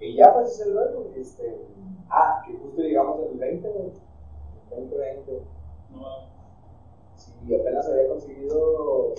Y 0.00 0.16
ya 0.16 0.32
pues 0.34 0.52
es 0.52 0.66
el 0.66 0.74
luego, 0.74 1.10
este. 1.14 1.66
Ah, 2.10 2.42
que 2.46 2.54
justo 2.54 2.80
llegamos 2.82 3.20
el 3.30 3.38
20, 3.38 3.68
güey. 3.68 3.92
El 4.72 4.88
2020. 4.88 5.42
No, 5.92 6.36
Sí, 7.16 7.54
apenas 7.54 7.88
había 7.88 8.08
conseguido 8.08 9.14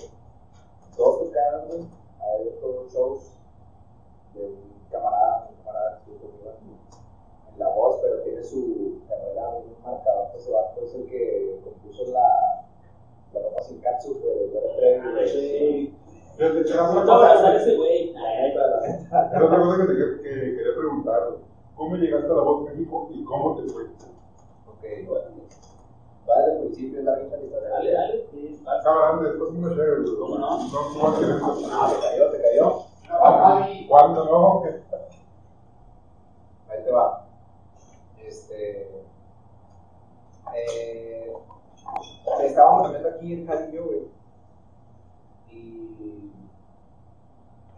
dos 1.08 1.18
tocadas, 1.24 1.66
güey. 1.68 1.80
Había 2.20 2.52
hecho 2.52 2.86
shows 2.92 3.32
de 4.34 4.44
un 4.44 4.56
camarada, 4.90 5.48
un 5.50 5.56
camarada 5.64 6.02
que 6.04 6.12
estuvo 6.12 6.30
conmigo 6.30 6.50
en, 6.60 7.52
en 7.54 7.58
la 7.58 7.68
voz, 7.68 7.98
pero 8.02 8.22
tiene 8.22 8.42
su 8.44 9.00
carrera 9.08 9.50
bien 9.64 9.76
marcada. 9.84 10.32
Ese 10.36 10.50
vato 10.50 10.80
es 10.84 10.94
el 10.94 11.06
que 11.08 11.60
compuso 11.64 12.04
la, 12.12 12.66
la 13.32 13.40
ropa 13.42 13.62
sin 13.62 13.80
catsup, 13.80 14.20
güey, 14.22 14.38
de 14.38 14.50
Dore 14.52 14.74
Trevi, 14.76 15.12
güey. 15.12 15.28
sí. 15.28 15.94
Fíjate, 16.36 16.64
que 16.64 16.72
a 16.72 16.86
abrazar 16.86 17.56
ese 17.56 17.76
güey. 17.76 18.12
La 18.12 18.20
la 18.20 19.30
era 19.32 19.44
otra 19.44 19.58
cosa 19.58 19.76
que, 19.78 19.92
te, 19.92 20.22
que 20.22 20.30
quería 20.56 20.74
preguntar. 20.76 21.30
güey. 21.30 21.40
¿Cómo 21.74 21.96
llegaste 21.96 22.26
a 22.30 22.34
la 22.34 22.42
voz 22.42 22.64
de 22.64 22.70
México 22.74 23.08
y 23.12 23.24
cómo 23.24 23.56
te 23.56 23.62
fue? 23.72 23.84
Ok, 23.84 25.06
bueno. 25.08 25.26
Va 26.28 26.40
desde 26.40 26.52
el 26.52 26.58
principio, 26.66 26.98
es 26.98 27.04
la 27.04 27.16
la 27.16 27.22
historia. 27.22 27.68
Dale, 27.70 27.92
dale. 27.92 28.28
Cabrón, 28.84 29.24
después 29.24 29.50
chévere, 29.74 30.02
güey. 30.02 30.16
¿Cómo 30.18 30.38
no? 30.38 30.58
No, 30.68 30.94
no 30.94 31.12
te 31.18 32.00
cayó, 32.00 32.30
te 32.30 32.42
cayó. 32.42 32.84
¿Cuándo 33.88 34.24
no? 34.24 34.62
Ahí 36.68 36.84
te 36.84 36.90
va. 36.92 37.26
Este. 38.22 39.04
eh, 40.54 41.32
estábamos 42.42 42.82
cambiando 42.82 43.08
aquí 43.08 43.32
en 43.32 43.46
Jalillo, 43.46 43.84
güey. 43.86 44.00
Y 45.50 46.30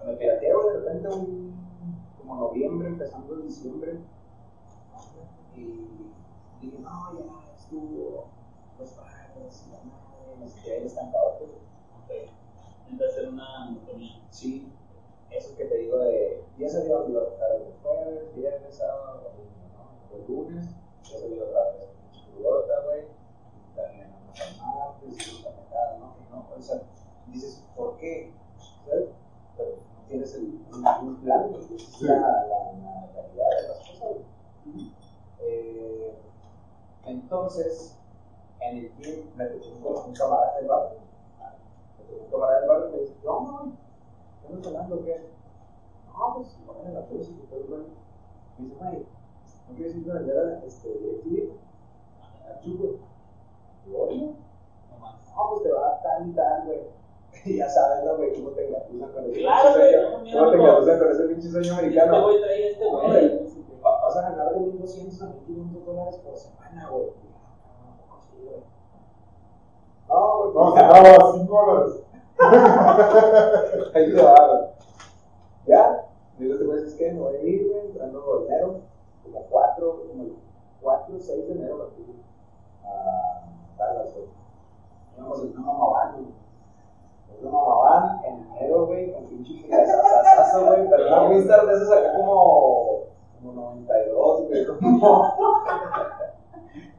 me 0.04 0.12
pirateé, 0.14 0.52
güey, 0.54 0.66
de 0.68 0.80
repente, 0.80 1.08
un, 1.08 1.54
como 2.18 2.34
noviembre, 2.36 2.88
empezando 2.88 3.34
en 3.34 3.42
diciembre. 3.42 4.00
Y 5.54 6.10
dije, 6.60 6.78
no, 6.80 7.12
ya 7.18 7.54
estuvo 7.56 8.39
los 8.80 9.66
y 9.66 9.70
la 9.70 9.78
madre, 9.84 10.36
no 10.38 10.48
sé 10.48 10.60
qué, 10.64 10.78
el 10.78 10.86
estancado, 10.86 11.38
pues. 11.38 11.50
Ok. 11.50 12.30
Intenta 12.88 13.06
hacer 13.06 13.28
una 13.28 13.66
monotonía. 13.66 14.22
Sí, 14.30 14.72
eso 15.30 15.56
que 15.56 15.66
te 15.66 15.76
digo 15.78 15.98
de, 15.98 16.44
ya 16.58 16.68
se 16.68 16.78
había 16.78 16.98
olvidado 16.98 17.26
tocar 17.26 17.50
el 17.56 17.74
jueves, 17.82 18.34
viernes, 18.34 18.74
sábado, 18.74 19.22
domingo, 19.30 19.60
¿no? 19.74 20.16
El 20.16 20.26
lunes, 20.26 20.66
se 21.02 21.16
había 21.16 21.44
otra 21.44 21.72
vez 21.72 21.88
pinche 22.10 22.26
crudota, 22.32 22.80
güey, 22.86 23.04
también 23.76 24.12
vamos 24.12 24.40
al 24.40 24.56
martes, 24.56 25.28
y 25.28 25.42
pecada, 25.42 25.98
¿no? 25.98 26.16
Y 26.18 26.32
no, 26.32 26.46
o 26.56 26.62
sea, 26.62 26.82
dices, 27.28 27.62
¿por 27.76 27.96
qué? 27.98 28.32
¿Sabes? 28.86 29.10
Pero 29.56 29.76
no 29.76 30.06
tienes 30.08 30.34
el, 30.34 30.60
un, 30.72 31.16
plan, 31.22 31.54
esa 31.54 31.74
es 31.74 32.02
la, 32.02 32.16
la, 32.16 32.72
la 32.72 33.06
realidad 33.12 33.50
de 33.62 33.68
las 33.68 33.78
cosas. 33.78 34.16
Eh, 35.42 36.14
entonces, 37.04 37.99
en 38.60 38.76
el 38.78 38.90
team 38.92 39.26
me 39.36 39.48
con 39.82 40.04
un 40.08 40.14
camarada 40.14 40.56
del 40.56 40.66
barrio, 40.68 40.98
me 41.98 42.04
tocó 42.04 42.24
un 42.24 42.30
camarada 42.30 42.60
del 42.60 42.68
barrio 42.68 42.88
y 42.88 42.92
me 42.92 42.98
dice, 43.00 43.14
no, 43.24 43.40
no, 43.40 43.72
¿qué 44.42 44.46
andas 44.52 44.66
hablando 44.66 45.04
qué? 45.04 45.26
No, 46.06 46.34
pues, 46.36 46.56
en 46.86 46.94
la 46.94 47.00
música 47.00 47.40
y 47.42 47.46
todo, 47.46 47.60
güey. 47.68 47.82
Me 48.58 48.64
dice, 48.66 48.76
güey, 48.78 49.06
¿no 49.68 49.76
quieres 49.76 49.96
ir 49.96 50.10
a 50.10 50.14
vender 50.14 50.38
a 50.38 50.64
este 50.66 50.88
DirecTV? 50.88 51.52
A 52.50 52.60
Chuco. 52.60 52.84
Digo, 53.86 54.02
oye, 54.08 54.34
No 55.00 55.48
pues 55.50 55.62
te 55.62 55.72
va 55.72 56.00
tal 56.02 56.28
y 56.28 56.32
tal, 56.32 56.66
güey. 56.66 56.80
Y 57.44 57.56
ya 57.56 57.68
sabes, 57.68 58.04
¿no, 58.04 58.16
güey? 58.16 58.34
¿Cómo 58.34 58.50
te 58.50 58.66
engatusan 58.68 59.12
con 59.12 59.24
ese 59.24 59.38
Claro, 59.40 59.68
pinche 59.74 59.78
güey, 59.78 59.92
sueño? 59.94 60.38
¿Cómo 60.40 60.50
te 60.50 60.56
engatusan 60.58 60.98
con 60.98 61.10
ese 61.12 61.22
pinche 61.28 61.48
sueño 61.48 61.72
Este 61.72 61.80
americano? 61.80 62.22
güey 62.24 62.40
trae 62.42 62.70
este 62.72 62.84
güey. 62.84 63.04
Hombre, 63.04 63.40
va- 63.84 64.00
vas 64.02 64.16
a 64.16 64.22
ganar 64.30 64.50
de 64.52 64.60
1.200 64.60 65.22
a 65.22 65.26
1.500 65.48 65.84
dólares 65.86 66.16
por 66.16 66.36
semana, 66.36 66.88
güey. 66.90 67.06
No. 68.44 68.52
No. 70.08 70.52
No, 70.52 70.52
pues 70.52 70.74
se 70.74 70.80
ya. 70.80 70.88
daba 70.88 71.32
5 71.32 71.66
dólares. 71.66 71.94
Ahí 73.94 74.14
te 74.14 74.22
va. 74.22 74.34
Ya, 75.66 76.08
digo, 76.38 76.56
te 76.56 76.86
es 76.86 76.94
que 76.94 77.12
me 77.12 77.20
voy 77.20 77.36
a 77.36 77.42
ir, 77.42 77.68
güey, 77.68 77.86
entrando 77.86 78.46
enero, 78.48 78.80
como 79.22 79.42
4, 79.50 80.06
como 80.08 80.22
el 80.24 80.36
4 80.80 81.16
o 81.16 81.20
6 81.20 81.48
de 81.48 81.52
enero, 81.52 81.90
fui 81.94 82.06
a 82.84 83.46
Dallas, 83.78 84.14
güey. 84.14 84.26
Íbamos 85.16 85.42
en 85.42 85.50
una 85.50 85.60
mamabán, 85.60 86.12
güey. 86.14 86.26
En 87.38 87.46
una 87.46 87.58
mamabán, 87.58 88.24
en 88.24 88.48
enero, 88.56 88.86
güey, 88.86 89.12
con 89.12 89.26
pinche 89.26 89.62
friazazazazo, 89.62 90.66
güey, 90.66 90.88
pero 90.88 91.06
una 91.06 91.28
Winstar 91.28 91.66
de 91.66 91.74
esas 91.74 91.92
acá 91.92 92.16
como, 92.16 93.02
como 93.38 93.52
92, 93.52 94.48
güey, 94.48 94.66
como... 94.66 95.34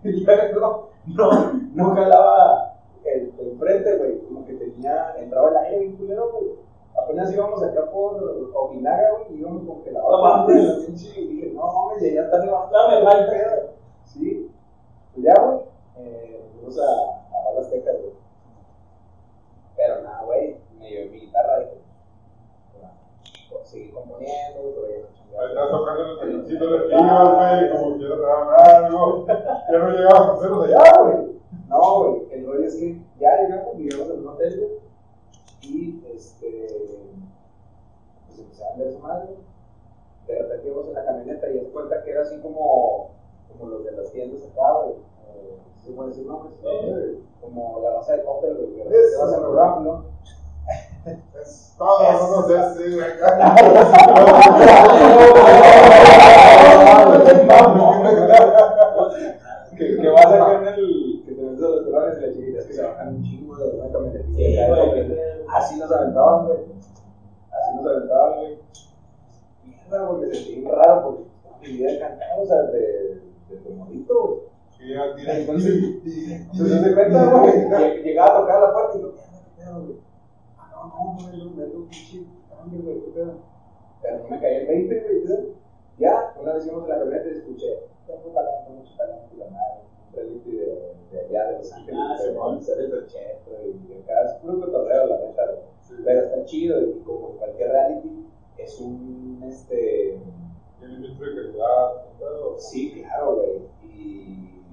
luego, 0.53 0.89
no, 1.07 1.53
no 1.73 1.95
jalaba 1.95 2.75
el, 3.05 3.33
el 3.39 3.57
frente, 3.57 3.97
güey, 3.97 4.19
como 4.25 4.45
que 4.45 4.53
tenía, 4.53 5.15
entraba 5.17 5.49
el 5.49 5.57
aire 5.57 5.79
bien 5.79 5.97
culero, 5.97 6.31
güey. 6.31 6.51
Apenas 7.01 7.33
íbamos 7.33 7.63
acá 7.63 7.89
por 7.91 8.51
Ojinaga, 8.53 9.11
güey, 9.11 9.37
y 9.37 9.39
íbamos 9.39 9.63
congelados. 9.65 10.47
No. 10.47 10.53
En 10.53 10.67
la 10.67 10.85
pinche, 10.85 11.21
y 11.21 11.27
dije, 11.27 11.51
no 11.53 11.65
mames, 11.71 12.13
ya 12.13 12.21
está 12.21 12.37
levantando. 12.39 13.03
Mal 13.03 13.29
pedo. 13.29 13.69
Sí. 14.05 14.51
Pues 15.13 15.25
ya, 15.25 15.33
güey, 15.41 15.59
eh, 15.97 16.43
fuimos 16.53 16.79
a, 16.79 16.83
a 16.83 17.53
las 17.55 17.69
Tecas, 17.69 17.95
güey. 18.01 18.13
Pero 19.77 20.01
nada, 20.03 20.21
güey, 20.25 20.57
me 20.79 20.89
llevé 20.89 21.09
mi 21.09 21.19
guitarra, 21.21 21.59
dije, 21.59 21.81
pues, 23.51 23.69
seguí 23.69 23.91
componiendo, 23.91 24.61
no 24.61 25.39
Ahí 25.39 25.47
estás 25.47 25.71
tocando 25.71 26.03
los 26.03 26.19
cañoncitos 26.19 26.71
de 26.71 26.79
tiros, 26.87 27.35
güey, 27.35 27.71
como 27.71 27.97
quiera 27.97 28.15
te 28.15 28.21
daban 28.21 28.85
algo. 28.85 29.25
Ya 29.27 29.77
no 29.79 29.89
llegabas 29.89 30.21
a 30.21 30.33
hacerlos 30.33 30.65
allá, 30.65 31.01
güey. 31.01 31.41
No, 31.69 31.99
güey, 31.99 32.27
el 32.31 32.45
rollo 32.45 32.65
es 32.65 32.75
que 32.75 33.01
ya 33.17 33.41
llegamos, 33.41 33.77
vivimos 33.77 34.09
en 34.09 34.19
un 34.19 34.27
hotel, 34.27 34.59
güey, 34.59 34.71
y 35.61 36.03
este, 36.13 36.67
pues 38.27 38.39
empecé 38.39 38.65
a 38.65 38.69
vender 38.71 38.93
su 38.93 38.99
madre. 38.99 39.29
De 40.27 40.37
repente 40.37 40.67
íbamos 40.67 40.87
en 40.87 40.93
la 40.93 41.05
camioneta 41.05 41.49
y 41.49 41.57
es 41.59 41.69
cuenta 41.69 42.03
que 42.03 42.11
era 42.11 42.21
así 42.21 42.37
como, 42.41 43.11
como 43.51 43.69
los 43.69 43.85
de 43.85 43.91
las 43.93 44.11
tiendas 44.11 44.43
acá, 44.51 44.73
güey. 44.83 44.95
Eh, 44.95 45.57
¿Sí 45.83 45.91
pueden 45.91 46.11
decir 46.11 46.27
nombres? 46.27 46.53
Como 47.39 47.81
la 47.83 47.95
raza 47.95 48.17
de 48.17 48.23
Coppel, 48.23 48.55
güey, 48.55 48.89
que 48.89 49.17
vas 49.17 49.33
a 49.33 49.39
Rurámbulo. 49.39 50.05
Es 51.05 51.73
todo, 51.77 51.97
no 52.11 52.47
sé, 52.47 52.83
sí, 52.83 52.95
güey. 52.95 53.09
que, 59.77 59.97
que 60.01 60.09
vas 60.09 60.25
el. 60.77 61.23
que 61.25 61.31
a 61.31 61.69
los 61.69 61.87
y 62.17 62.21
las 62.21 62.35
chiquitas 62.35 62.65
que 62.65 62.73
se 62.73 62.83
bajan 62.83 63.15
un 63.15 63.23
chingo 63.23 63.55
de 63.57 63.69
una. 63.69 63.85
Así 65.49 65.79
nos 65.79 65.91
aventaban, 65.91 66.45
güey. 66.45 66.57
Así 67.51 67.75
nos 67.75 67.85
aventaban, 67.85 68.39
güey. 68.39 68.59
Mierda, 69.65 70.05
güey, 70.07 70.21
me 70.29 70.33
sentí 70.35 70.55
bien 70.55 70.71
raro 70.71 71.01
porque 71.03 71.67
mi 71.67 71.73
vida 71.77 71.91
encantado, 71.91 72.41
o 72.41 72.45
sea, 72.47 72.61
de, 72.63 73.21
de 73.49 73.55
tu 73.63 73.69
morrito, 73.71 74.21
güey. 74.21 74.39
Sí, 74.77 74.93
ya 74.93 75.15
tiene- 75.15 75.41
Entonces, 75.41 75.73
entonces 76.51 76.81
se 76.81 76.93
cuenta, 76.93 77.25
güey. 77.25 77.51
lleg- 77.53 78.03
Llegaba 78.03 78.37
a 78.37 78.41
tocar 78.41 78.61
la 78.61 78.73
puerta 78.73 78.97
y 78.97 79.01
pedo, 79.61 79.81
güey. 79.85 80.11
Ah, 80.82 82.65
no, 82.71 82.77
no. 82.77 83.39
Pero 84.01 84.17
no 84.19 84.27
me 84.29 84.39
caía 84.39 84.61
el 84.61 84.67
20, 84.67 85.23
güey. 85.25 85.53
Ya, 85.99 86.34
una 86.39 86.53
vez 86.53 86.65
íbamos 86.65 86.88
la 86.88 86.97
camioneta 86.97 87.29
y 87.29 87.34
escuché, 87.34 87.79
tengo 88.07 88.29
talento, 88.34 88.71
mucho 88.71 88.95
talento 88.97 89.36
reality 90.13 90.51
de, 90.51 90.93
de 91.11 91.57
Los 91.59 91.71
Ángeles, 91.73 91.99
Ah, 91.99 92.15
Cheto 93.07 93.51
y 93.67 93.93
acá, 94.01 94.25
es 94.25 94.34
puro 94.41 94.59
cotorreo, 94.59 95.05
la 95.07 95.17
neta. 95.19 95.43
Pero 96.03 96.21
está 96.21 96.45
chido 96.45 96.82
y 96.82 96.99
como 97.01 97.32
cualquier 97.38 97.69
reality, 97.69 98.25
es 98.57 98.79
un, 98.79 99.43
este, 99.47 100.17
Tiene. 100.79 101.13
Sí, 102.57 102.91
claro, 103.01 103.36
güey. 103.36 103.61
Y 103.84 104.63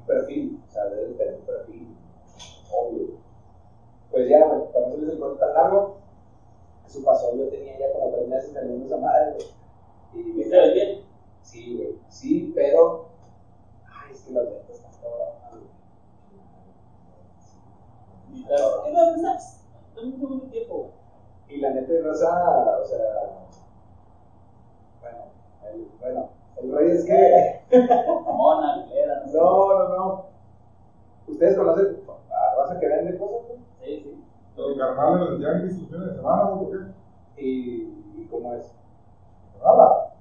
un 0.00 0.06
perfil, 0.06 0.58
o 0.68 0.72
tener 1.16 1.36
perfil, 1.40 1.88
obvio. 2.72 3.27
Pues 4.10 4.28
ya, 4.28 4.46
güey, 4.46 4.72
para 4.72 4.86
no 4.86 4.92
hacerles 4.92 5.10
el 5.14 5.18
cuento 5.18 5.38
tan 5.38 5.54
largo, 5.54 5.96
eso 6.86 7.04
pasó, 7.04 7.36
yo 7.36 7.48
tenía 7.48 7.78
ya 7.78 7.92
como 7.92 8.10
tres 8.12 8.28
meses 8.28 8.54
teniendo 8.54 8.86
esa 8.86 8.96
madre, 8.96 9.34
güey. 9.34 9.48
Y 10.14 10.30
¿Y 10.30 10.44
me 10.46 10.48
ve 10.58 10.72
bien? 10.74 11.04
Sí, 11.42 11.76
güey, 11.76 11.98
sí, 12.08 12.52
pero. 12.54 13.06
Ay, 13.86 14.12
es 14.12 14.22
que 14.22 14.32
las 14.32 14.44
ventas 14.44 14.76
están 14.76 14.92
cabronas, 15.02 15.50
güey. 15.50 15.62
¿Y 18.32 18.42
estás- 18.42 18.60
¿Qué 18.84 18.92
dónde 18.92 19.16
estás? 19.16 19.64
Dame 19.94 20.08
un 20.08 20.20
segundo 20.20 20.44
de 20.46 20.50
tiempo, 20.50 20.74
güey. 20.76 20.90
Y 21.48 21.60
la 21.60 21.70
neta 21.70 21.92
de 21.92 22.02
raza, 22.02 22.78
o 22.80 22.84
sea. 22.84 22.98
Bueno, 25.00 25.18
el, 25.72 25.88
bueno, 26.00 26.28
el 26.56 26.72
rollo 26.72 26.92
es 26.92 27.04
que. 27.04 27.60
Mona. 28.26 28.86
No, 29.32 29.78
no, 29.78 29.88
no. 29.96 30.24
¿Ustedes 31.26 31.56
conocen 31.56 32.02
a 32.30 32.56
raza 32.56 32.80
que 32.80 32.86
vende 32.88 33.18
cosas, 33.18 33.46
güey? 33.48 33.58
Sí, 33.80 34.02
sí. 34.02 34.24
Los 34.56 34.67
carnales 34.78 35.30
del 35.30 35.40
Yankees 35.40 35.78
los 35.78 35.88
fines 35.88 36.06
de 36.06 36.14
semana, 36.14 36.42
güey, 36.44 36.58
¿por 36.58 36.70
qué? 36.70 37.42
¿Y, 37.42 37.50
y 38.16 38.28
cómo 38.30 38.54
es? 38.54 38.72
Nada. 39.62 40.12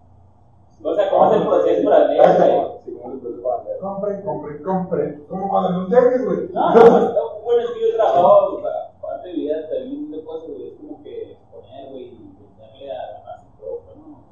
O 0.84 0.96
sea, 0.96 1.10
¿cómo 1.10 1.32
es 1.32 1.38
el 1.42 1.48
proceso 1.48 1.90
para 1.90 2.08
¿cómo 2.08 2.18
vender? 2.18 3.80
Compren, 3.80 4.22
compren, 4.22 4.64
compren. 4.64 5.26
Como 5.30 5.50
cuando 5.50 5.70
en 5.70 5.76
un 5.76 5.90
Yankees, 5.90 6.26
güey. 6.26 6.50
No, 6.52 6.74
no, 6.74 7.00
no, 7.14 7.40
bueno, 7.44 7.62
es 7.62 7.72
que 7.72 7.92
yo 7.92 7.96
trabajo, 7.96 8.56
o 8.56 8.62
sea, 8.62 8.92
parte 9.02 9.28
de 9.30 9.34
mi 9.34 9.40
vida 9.42 9.70
también 9.70 10.12
de 10.12 10.24
cosas, 10.24 10.50
güey, 10.50 10.68
es 10.68 10.74
como 10.76 11.04
que 11.04 11.38
poner, 11.52 11.90
güey, 11.90 12.04
y 12.04 12.38
darle 12.60 12.92
a 12.92 12.96
la 12.96 13.24
raza 13.26 13.46
poco, 13.60 13.94
¿no? 13.96 14.24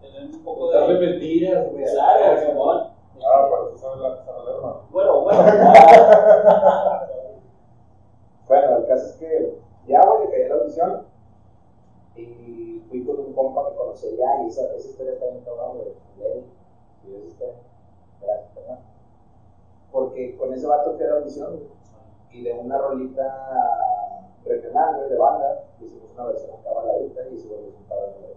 Tener 0.00 0.34
un 0.34 0.44
poco 0.44 0.72
Darle 0.72 0.94
de... 0.94 1.06
mentiras, 1.06 1.70
güey. 1.70 1.84
Claro, 1.84 2.40
Simón. 2.40 2.88
Ah, 3.24 3.48
para 3.48 3.62
eso 3.68 3.78
sabe 3.78 4.02
la. 4.02 4.80
Bueno, 4.90 5.20
bueno. 5.20 5.44
Bueno, 8.48 8.76
el 8.78 8.86
caso 8.86 9.06
es 9.06 9.12
que 9.12 9.58
ya, 9.86 10.00
güey, 10.06 10.26
le 10.26 10.30
caí 10.30 10.48
la 10.48 10.54
audición 10.54 11.06
y 12.14 12.82
fui 12.88 13.04
con 13.04 13.18
un 13.20 13.32
compa 13.32 13.70
que 13.70 13.76
conocí 13.76 14.16
ya 14.16 14.42
y 14.44 14.48
esa, 14.48 14.74
esa 14.74 14.88
historia 14.88 15.14
está 15.14 15.26
bien 15.26 15.44
cabrón, 15.44 15.78
güey. 15.78 15.88
Lenny, 16.18 16.44
y 17.06 17.14
esa 17.16 17.26
historia. 17.26 17.54
Gracias, 18.20 18.50
perdón. 18.54 18.78
Porque 19.90 20.36
con 20.36 20.52
ese 20.52 20.66
vato 20.66 20.94
fui 20.94 21.04
a 21.04 21.08
la 21.08 21.16
audición, 21.16 21.60
y 22.32 22.42
de 22.42 22.52
una 22.54 22.78
rolita 22.78 24.28
regional, 24.44 25.08
de 25.08 25.16
banda, 25.16 25.64
hicimos 25.80 26.10
una 26.14 26.26
versión 26.26 26.50
acá 26.58 26.72
baladita 26.72 27.28
y 27.30 27.34
hicimos 27.34 27.58
un 27.78 27.84
par 27.88 27.98
de. 27.98 28.32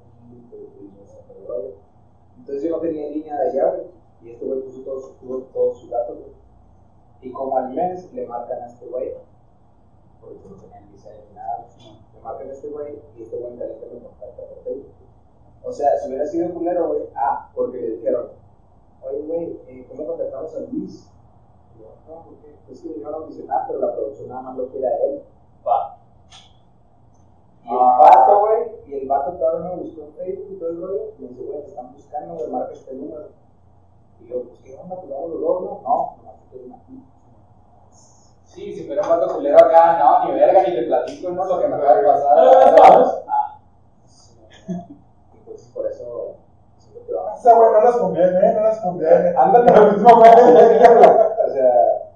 Entonces 2.37 2.63
yo 2.63 2.75
no 2.75 2.81
tenía 2.81 3.09
línea 3.09 3.41
de 3.41 3.49
allá, 3.49 3.83
y 4.21 4.31
este 4.31 4.45
güey 4.45 4.61
puso 4.61 4.81
todos, 4.81 5.13
todos 5.51 5.79
sus 5.79 5.89
datos. 5.89 6.17
Y 7.21 7.31
como 7.31 7.57
al 7.57 7.73
mes 7.73 8.13
le 8.13 8.27
marcan 8.27 8.61
a 8.61 8.67
este 8.67 8.85
güey, 8.85 9.13
porque 10.25 10.49
no 10.49 10.55
tenían 10.55 10.91
visa 10.91 11.09
de 11.09 11.23
nada, 11.33 11.67
le 12.13 12.21
marcan 12.21 12.49
este 12.49 12.69
güey 12.69 12.99
y 13.15 13.21
este 13.21 13.37
güey 13.37 13.53
en 13.53 13.59
caliente 13.59 13.89
me 13.93 13.99
contacta 13.99 14.43
por 14.43 14.63
Facebook. 14.63 14.91
O 15.63 15.71
sea, 15.71 15.97
si 15.97 16.09
hubiera 16.09 16.25
sido 16.25 16.53
culero, 16.53 16.87
güey, 16.89 17.09
ah, 17.15 17.51
porque 17.53 17.77
le 17.77 17.89
dijeron, 17.97 18.31
oye, 19.01 19.21
güey, 19.21 19.59
eh, 19.67 19.87
¿cómo 19.89 20.07
contactamos 20.07 20.55
a 20.55 20.59
Luis? 20.71 21.09
Y 21.75 21.81
yo, 21.81 21.87
no, 22.07 22.23
¿por 22.23 22.35
qué? 22.37 22.55
Es 22.71 22.81
que 22.81 22.89
vinieron 22.89 23.13
a 23.13 23.17
audicionar, 23.17 23.67
pero 23.67 23.79
la 23.79 23.93
producción 23.93 24.29
nada 24.29 24.41
más 24.41 24.57
lo 24.57 24.67
quiere 24.69 24.87
a 24.87 24.97
él. 25.05 25.23
Va. 25.67 25.97
Y 27.63 27.69
el 27.69 27.77
vato, 27.77 28.39
güey, 28.39 28.63
y 28.87 28.93
el 28.93 29.07
vato 29.07 29.33
todavía 29.33 29.71
me 29.71 29.81
buscó 29.81 30.01
en 30.01 30.13
Facebook 30.13 30.47
y 30.51 30.59
todo 30.59 30.69
el 30.69 30.81
rollo, 30.81 31.13
y 31.17 31.21
me 31.21 31.27
dice, 31.29 31.43
güey, 31.43 31.61
te 31.61 31.67
están 31.67 31.93
buscando, 31.93 32.35
güey, 32.35 32.51
marca 32.51 32.73
este 32.73 32.93
número. 32.93 33.29
Y 34.19 34.27
yo, 34.27 34.43
pues, 34.43 34.59
¿qué 34.59 34.75
onda? 34.75 34.95
Pues 34.97 35.09
vamos 35.09 35.29
los 35.31 35.41
dos, 35.41 35.61
¿no? 35.61 35.81
No, 35.81 36.15
nomás 36.17 36.39
te 36.41 36.47
quiero 36.49 36.65
una. 36.65 37.14
Sí, 38.55 38.71
si 38.71 38.85
fuera 38.85 39.01
un 39.01 39.09
vato 39.09 39.35
culero 39.35 39.57
acá, 39.57 39.99
no, 39.99 40.25
ni 40.25 40.39
verga, 40.39 40.63
ni 40.63 40.75
te 40.75 40.83
platico, 40.83 41.29
no, 41.29 41.43
lo 41.43 41.59
que 41.59 41.67
me 41.67 41.75
acaba 41.75 41.97
de 41.97 42.07
pasar. 42.07 42.37
Ah, 43.27 43.59
Y 45.33 45.37
pues 45.45 45.69
por 45.73 45.85
eso, 45.85 46.35
siento 46.77 47.05
que 47.05 47.11
vamos. 47.11 47.37
Esa 47.37 47.53
güey 47.53 47.69
no 47.73 47.81
les 47.81 47.97
conviene, 47.97 48.39
¿eh? 48.39 48.53
No 48.53 48.63
les 48.65 48.79
conviene. 48.79 49.33
Ándale. 49.35 49.71
Lo 49.75 49.91
mismo, 49.91 50.09
güey. 50.15 50.31
O 50.31 51.49
sea, 51.51 52.11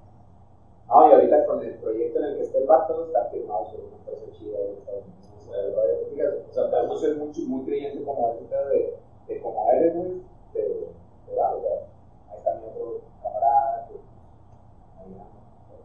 no, 0.88 1.10
y 1.10 1.12
ahorita 1.12 1.46
con 1.46 1.62
el 1.62 1.74
proyecto 1.76 2.20
en 2.20 2.26
el 2.26 2.38
que 2.38 2.44
está 2.44 2.58
el 2.58 2.68
vato, 2.68 3.06
está 3.08 3.26
firmado 3.26 3.66
por 3.66 3.82
una 3.82 3.98
empresa 3.98 4.26
chida 4.32 4.60
de 4.60 4.74
Estados 4.76 5.04
Unidos. 5.04 6.36
O 6.50 6.54
sea, 6.54 6.72
tal 6.72 6.88
vez 6.88 7.00
soy 7.02 7.16
muy, 7.16 7.32
muy 7.48 7.66
creyente 7.66 8.02
como 8.06 8.28
ahorita 8.28 8.66
de, 8.70 8.98
de 9.28 9.44
eres, 9.74 9.94
güey, 9.94 10.22
de, 10.54 10.62
de, 10.62 11.36
sea, 11.36 11.50
ahí 11.50 12.38
está 12.38 12.54
mi 12.56 12.66
otro 12.66 13.02
camarada, 13.22 13.88
que, 13.90 13.96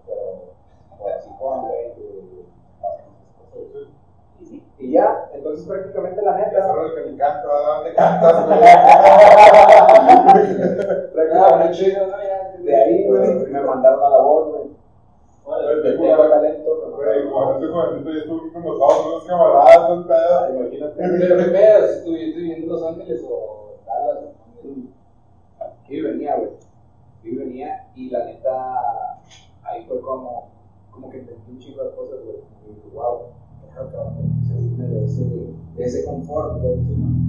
pero, 0.07 0.55
por 0.99 1.13
así 1.13 1.31
con, 1.39 1.69
güey. 1.69 1.93
Y, 4.41 4.63
y 4.79 4.93
ya, 4.93 5.31
entonces 5.33 5.67
prácticamente 5.67 6.21
la 6.23 6.37
neta, 6.37 6.75
que 6.95 7.01
me 7.03 7.11
encanta, 7.13 7.47
¿verdad? 7.47 7.77
¿Dónde 7.77 7.95
cantas, 7.95 8.47
güey? 8.47 8.61
prácticamente 11.13 11.75
de 12.65 12.77
ahí, 12.77 13.07
güey, 13.07 13.37
me 13.47 13.61
mandaron 13.61 14.03
a 14.03 14.11
la 14.11 14.19
voz, 14.23 14.49
güey. 14.53 14.65
talento, 16.31 16.71
cuando 17.31 17.59
ese 17.59 17.69
jovencito 17.73 18.11
ya 18.13 18.25
con 18.25 19.27
camaradas, 19.27 20.55
Imagínate. 20.55 20.95
Pero 20.97 21.37
qué 21.37 21.45
pedo, 21.51 21.87
si 21.87 21.99
estuviste 21.99 22.41
viviendo 22.41 22.65
en 22.65 22.73
Los 22.73 22.83
Ángeles 22.83 23.23
o 23.29 23.75
Dallas. 23.87 24.25
Aquí 25.61 26.01
venía, 26.01 26.37
güey. 26.37 26.51
Aquí 27.19 27.37
venía 27.37 27.87
y 27.95 28.11
la 28.11 28.25
neta, 28.25 29.14
ahí 29.75 29.85
fue 29.87 30.01
como, 30.01 30.49
como 30.91 31.11
que 31.11 31.19
entendí 31.19 31.51
un 31.53 31.59
chingo 31.59 31.85
de 31.85 31.95
cosas, 31.95 32.21
güey. 32.25 32.37
Y 32.67 32.75
dije, 32.75 32.89
wow, 32.95 33.19
claro 33.73 33.91
que 33.91 33.97
vamos 33.97 34.13
a 34.19 34.85
de 34.87 35.05
ese, 35.05 35.25
de 35.77 35.85
ese 35.85 36.05
confort, 36.05 36.61
güey, 36.61 36.77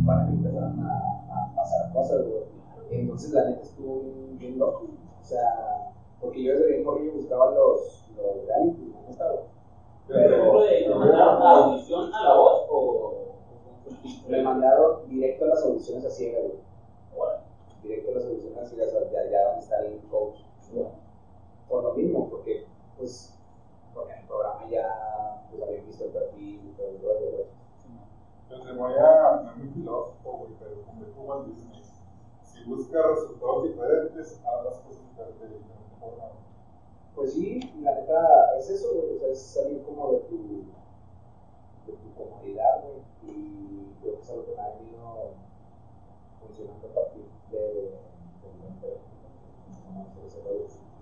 para 0.05 0.25
que 0.27 0.31
empezaran 0.33 0.79
a, 0.79 1.27
a 1.31 1.55
pasar 1.55 1.91
cosas, 1.93 2.21
güey. 2.27 2.43
Entonces 2.91 3.31
la 3.33 3.45
neta 3.49 3.61
estuvo 3.63 4.01
bien, 4.01 4.37
bien 4.37 4.59
loco. 4.59 4.83
O 5.21 5.23
sea, 5.23 5.91
porque 6.21 6.43
yo 6.43 6.53
desde 6.53 6.67
bien 6.71 6.83
morrillo 6.85 7.13
buscaba 7.13 7.51
los, 7.51 8.05
los 8.15 8.45
reality, 8.45 8.93
la 8.93 9.09
neta, 9.09 9.25
güey. 9.31 9.45
Por 10.07 10.17
ejemplo, 10.17 10.61
de- 10.61 10.83
¿te 10.83 10.89
mandaron 10.95 11.41
a 11.41 11.65
audición 11.65 12.13
a 12.13 12.23
la 12.23 12.37
voz 12.37 12.65
o? 12.69 13.13
Me 14.27 14.41
mandaron 14.43 15.07
directo 15.09 15.45
a 15.45 15.47
las 15.49 15.63
audiciones 15.63 16.05
a 16.05 16.09
ciegas, 16.11 16.43
güey. 17.15 17.29
Directo 17.81 18.11
a 18.11 18.15
las 18.15 18.25
audiciones 18.25 18.57
a 18.59 18.65
ciegas, 18.65 18.89
ya, 19.11 19.29
ya 19.31 19.45
donde 19.47 19.61
está 19.61 19.79
el 19.79 19.99
coach. 20.11 20.37
¿no? 20.73 21.04
Por 21.67 21.83
lo 21.83 21.93
mismo, 21.93 22.29
porque, 22.29 22.65
pues, 22.97 23.33
porque 23.93 24.13
en 24.13 24.19
el 24.19 24.25
programa 24.27 24.69
ya 24.69 25.45
pues, 25.49 25.85
visto 25.85 26.05
el 26.05 26.11
perfil 26.11 26.61
y 26.65 26.73
todo 26.77 26.87
el 26.89 27.01
rollo. 27.01 27.45
Yo 28.49 28.61
te 28.61 28.73
voy 28.73 28.93
a 28.93 29.41
es 29.49 29.57
muy 29.57 29.67
filósofo, 29.69 30.37
güey, 30.37 30.51
pero 30.59 30.81
como 30.83 31.03
dijo 31.03 31.21
Walt 31.21 31.47
Disney, 31.47 31.81
si 32.43 32.63
buscas 32.63 33.05
resultados 33.05 33.63
diferentes, 33.63 34.39
haz 34.45 34.65
las 34.65 34.79
cosas 34.79 35.01
de 35.17 35.25
diferente 35.25 35.65
forma. 35.99 36.29
Pues 37.15 37.33
sí, 37.33 37.59
la 37.81 37.95
neta 37.95 38.57
es 38.57 38.69
eso, 38.69 38.93
güey, 38.93 39.15
o 39.15 39.19
sea, 39.19 39.29
es 39.29 39.39
salir 39.39 39.81
como 39.83 40.11
de 40.11 40.17
tu, 40.19 40.37
de 41.87 41.93
tu 41.93 42.13
comodidad, 42.15 42.83
güey, 42.83 43.01
y 43.23 43.95
creo 44.01 44.15
que 44.15 44.21
es 44.21 44.29
algo 44.29 44.45
que 44.45 44.55
me 44.55 44.61
ha 44.61 44.69
venido 44.69 45.31
funcionando 46.39 46.87
a 46.87 46.93
partir 46.93 47.25
de, 47.51 47.57
de 47.57 48.53
mi 48.53 48.63
mente, 48.63 48.97
como 49.85 50.05
hacer 50.05 50.25
ese 50.25 50.41
rollo, 50.43 50.59
y 50.59 50.67
la 50.67 50.69
neta, 50.69 50.84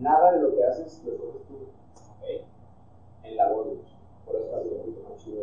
nada 0.00 0.32
de 0.32 0.42
lo 0.42 0.54
que 0.54 0.64
haces 0.64 1.02
lo 1.04 1.12
escoges 1.12 1.42
tú 1.46 1.54
en 3.24 3.36
la 3.36 3.52
güey. 3.52 3.78
Por 4.24 4.36
eso 4.36 4.56
hace 4.56 4.68
un 4.68 4.78
poquito 4.78 5.08
más 5.08 5.18
chido. 5.18 5.42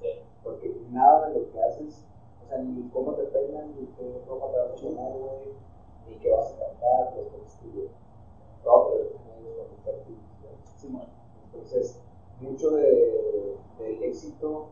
Sí. 0.00 0.08
Porque 0.42 0.76
nada 0.90 1.28
de 1.28 1.40
lo 1.40 1.50
que 1.50 1.62
haces, 1.62 2.04
o 2.44 2.48
sea, 2.48 2.58
ni 2.58 2.88
cómo 2.90 3.14
te 3.14 3.24
peinan, 3.24 3.74
ni 3.76 3.86
qué 3.86 4.22
ropa 4.28 4.52
te 4.52 4.58
vas 4.58 4.70
a 4.70 4.74
poner, 4.74 5.18
güey, 5.18 5.52
ni 6.08 6.16
qué 6.16 6.30
vas 6.30 6.52
a 6.52 6.58
cantar, 6.58 7.16
lo 7.16 7.22
escoges 7.22 7.58
tú. 7.60 7.88
Todo 8.62 8.94
lo. 8.94 9.16
Entonces, 11.52 12.00
mucho 12.40 12.70
de, 12.70 13.56
del 13.78 14.02
éxito 14.04 14.68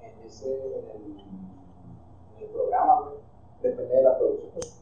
en 0.00 0.26
ese, 0.26 0.78
en 0.78 1.18
el, 2.40 2.48
programa, 2.48 3.12
depende 3.60 3.94
de 3.94 4.02
la 4.02 4.16
producción. 4.16 4.77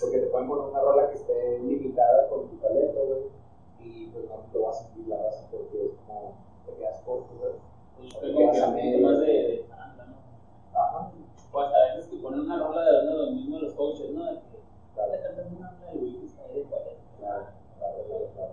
Porque 0.00 0.18
te 0.18 0.26
pueden 0.26 0.48
poner 0.48 0.68
una 0.70 0.80
rola 0.80 1.08
que 1.08 1.16
esté 1.16 1.58
limitada 1.60 2.28
con 2.28 2.48
tu 2.48 2.56
talento, 2.56 3.00
güey, 3.06 3.22
y 3.80 4.06
pues 4.08 4.28
no 4.28 4.36
te 4.52 4.58
lo 4.58 4.66
vas 4.66 4.80
a 4.80 4.84
sentir 4.84 5.08
la 5.08 5.16
raza 5.22 5.48
porque 5.50 5.86
es 5.86 5.92
como, 6.06 6.34
te 6.66 6.72
quedas 6.74 7.00
corto, 7.04 7.32
güey. 7.40 7.52
Pues 7.96 8.14
creo 8.14 8.36
que 8.36 8.42
un 8.44 8.72
poquito 8.74 8.98
más 9.06 9.20
de, 9.20 9.26
de 9.26 9.64
¿no? 9.68 10.78
Ajá. 10.78 11.10
O 11.52 11.60
hasta 11.60 11.76
a 11.78 11.94
veces 11.96 12.10
que 12.10 12.16
ponen 12.18 12.40
una 12.40 12.58
rola 12.58 12.82
de 12.84 13.02
uno 13.08 13.10
de 13.12 13.18
los 13.24 13.30
mismos 13.32 13.62
los 13.62 13.72
coaches, 13.74 14.10
¿no? 14.10 14.24
De 14.26 14.32
que 14.34 14.56
Claro. 14.94 15.12
"Dale, 15.12 15.22
cántame 15.22 15.56
una 15.56 15.70
rola 15.70 15.92
de 15.92 15.98
que 16.00 16.26
está 16.26 16.42
ahí 16.44 16.54
de 16.58 16.62
cuarenta". 16.64 17.02
Claro, 17.18 17.44
claro, 17.78 17.98
claro, 18.06 18.26
claro. 18.34 18.52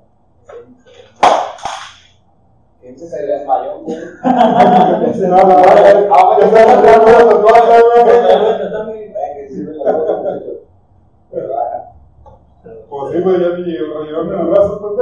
¿Quién 2.79 2.99
Se 2.99 3.07
se 3.07 3.25
desmayó, 3.25 3.79
güey. 3.81 3.95
Sí, 3.97 5.21
no, 5.21 5.37
no, 5.37 5.43
no, 5.43 5.55
no, 5.55 6.39
yo 6.39 6.45
estoy 6.45 6.59
haciendo 6.61 7.11
las 7.11 7.35
cosas, 7.35 7.83
güey. 7.83 9.07
Venga, 9.13 9.33
que 9.35 9.47
sirve 9.49 9.73
la 9.75 9.91
voz, 9.91 10.07
muchachos. 10.17 10.39
Pero, 10.39 10.51
ajá. 10.53 11.22
Pues 12.89 13.23
güey, 13.23 13.39
ya 13.41 13.47
en 13.47 13.55
el 13.57 14.29
pendejo. 14.29 14.79
O 14.79 14.95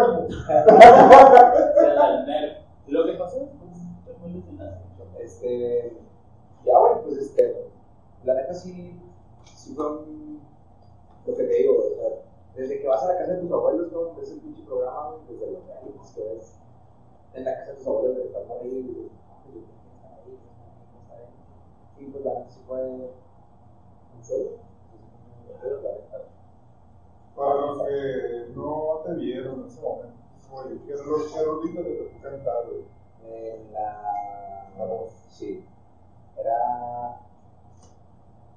sea, 1.76 2.20
el 2.20 2.26
nerf. 2.26 2.58
¿Y 2.88 2.92
lo 2.92 3.06
que 3.06 3.14
pasó? 3.14 3.50
Este, 5.20 5.98
ya 6.66 6.80
bueno, 6.80 7.02
pues 7.04 7.18
este, 7.18 7.70
la 8.24 8.34
neta 8.34 8.54
sí, 8.54 9.00
sí 9.56 9.74
fue 9.76 9.86
lo 9.86 11.36
que 11.36 11.44
te 11.44 11.54
digo, 11.54 11.78
o 11.78 11.82
sea, 11.82 12.10
desde 12.56 12.82
que 12.82 12.88
vas 12.88 13.04
a 13.04 13.08
la 13.14 13.18
casa 13.20 13.34
de 13.34 13.42
tus 13.42 13.52
abuelos, 13.52 13.92
¿no? 13.92 14.16
Ves 14.16 14.32
el 14.32 14.40
pinche 14.40 14.64
programa, 14.64 15.16
desde 15.30 15.52
los 15.52 15.66
realities 15.68 16.12
que 16.16 16.24
ves 16.24 16.56
en 17.36 17.46
la 17.46 17.56
casa 17.56 17.72
de 17.72 17.78
tus 17.78 17.88
abuelos, 17.88 18.18
de 18.18 18.26
estás 18.26 18.50
ahí, 18.50 18.70
y 18.70 18.84
dices, 18.84 19.12
"Ah, 20.04 20.18
pues, 22.14 22.26
la 22.26 22.34
neta 22.34 22.50
sí 22.50 22.60
fue 22.68 22.82
neta. 25.64 25.91
Para 27.42 27.56
los 27.56 27.82
que 27.82 28.54
no 28.56 29.02
te 29.04 29.14
vieron 29.16 29.62
en 29.62 29.66
ese 29.66 29.82
momento, 29.82 30.14
oye, 30.52 30.80
¿qué 30.86 30.94
qué 30.94 31.44
rolita 31.44 31.82
te 31.82 31.96
tocó 31.96 32.22
cantar? 32.22 32.66
En 33.26 33.74
la, 33.74 34.70
la 34.78 34.86
voz, 34.86 35.12
sí, 35.30 35.66
era, 36.38 37.20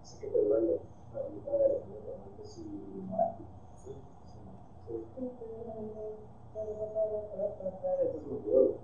sé 0.03 0.21
que 0.21 0.27
te 0.27 0.45
duele, 0.45 0.81
la 1.15 1.23
rolita 1.23 1.51
de 1.51 1.65
Alejandro 1.65 2.01
Fernández 2.05 2.59
y 2.59 3.01
Morati. 3.09 3.45
Sí. 3.75 3.93
Sí. 4.27 4.39
Duro, 8.45 8.75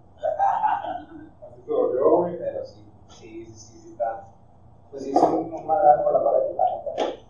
Así 1.42 1.60
te 1.62 1.70
dolió, 1.70 2.16
güey. 2.16 2.38
pero 2.38 2.64
sí, 2.64 2.84
sí, 3.08 3.44
sí, 3.44 3.54
sí, 3.54 3.78
sí, 3.78 3.88
está. 3.92 4.28
Pues 4.90 5.02
sí, 5.04 5.10
es 5.10 5.22
un, 5.22 5.66
madrazo 5.66 6.04
para 6.04 6.18
la 6.18 6.24
pared, 6.24 6.56
la 6.56 6.64
neta. 6.64 7.20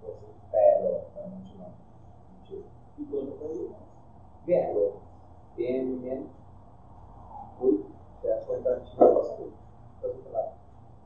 Pues 0.00 0.14
sí, 0.20 0.26
pero, 0.52 1.00
pero 1.14 1.26
mucho 1.28 1.54
no. 1.58 1.87
¿Y 2.96 3.04
cuándo 3.04 3.32
fue? 3.34 3.48
Bien, 4.44 4.72
güey. 4.72 4.86
Bien, 5.56 6.00
bien. 6.00 6.24
Uy, 7.60 7.76
te 8.22 8.28
das 8.28 8.44
cuenta. 8.44 8.70
Entonces, 9.94 10.20
pues, 10.22 10.32
la- 10.32 10.44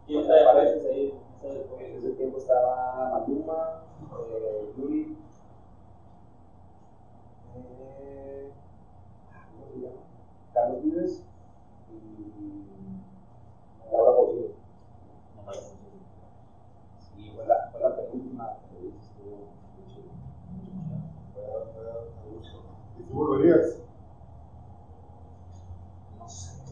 ¿Quién 0.07 0.20
está 0.20 0.34
de 0.34 0.45
pareces 0.45 0.84
ahí? 0.84 1.12
¿Quién 1.40 1.57
está 1.57 1.76
de 1.76 1.86
En 1.86 1.97
ese 1.97 2.11
tiempo 2.11 2.36
estaba 2.38 3.09
Maluma, 3.11 3.82
eh, 4.18 4.68
Yuri, 4.76 5.16
¿cómo 9.51 9.66
se 9.72 9.78
llama? 9.80 10.01
Carlos 10.53 10.80
Vives 10.82 11.22
y 11.90 12.30
Laura 13.90 14.11
Bolívar. 14.11 14.49
Sí, 16.99 17.30
fue 17.34 17.45
la, 17.47 17.68
fue 17.70 17.80
la 17.80 17.90
penúltima 17.95 18.51
que 18.70 18.88
estuvo 18.88 19.36
muy 19.76 19.86
chido. 19.93 20.11
¿Y 22.99 23.02
tú 23.13 23.19
volverías? 23.19 23.79
No 26.19 26.29
sé. 26.29 26.63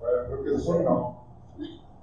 Bueno, 0.00 0.24
creo 0.26 0.44
que 0.44 0.54
es 0.54 0.66
un 0.66 0.84
no. 0.84 1.24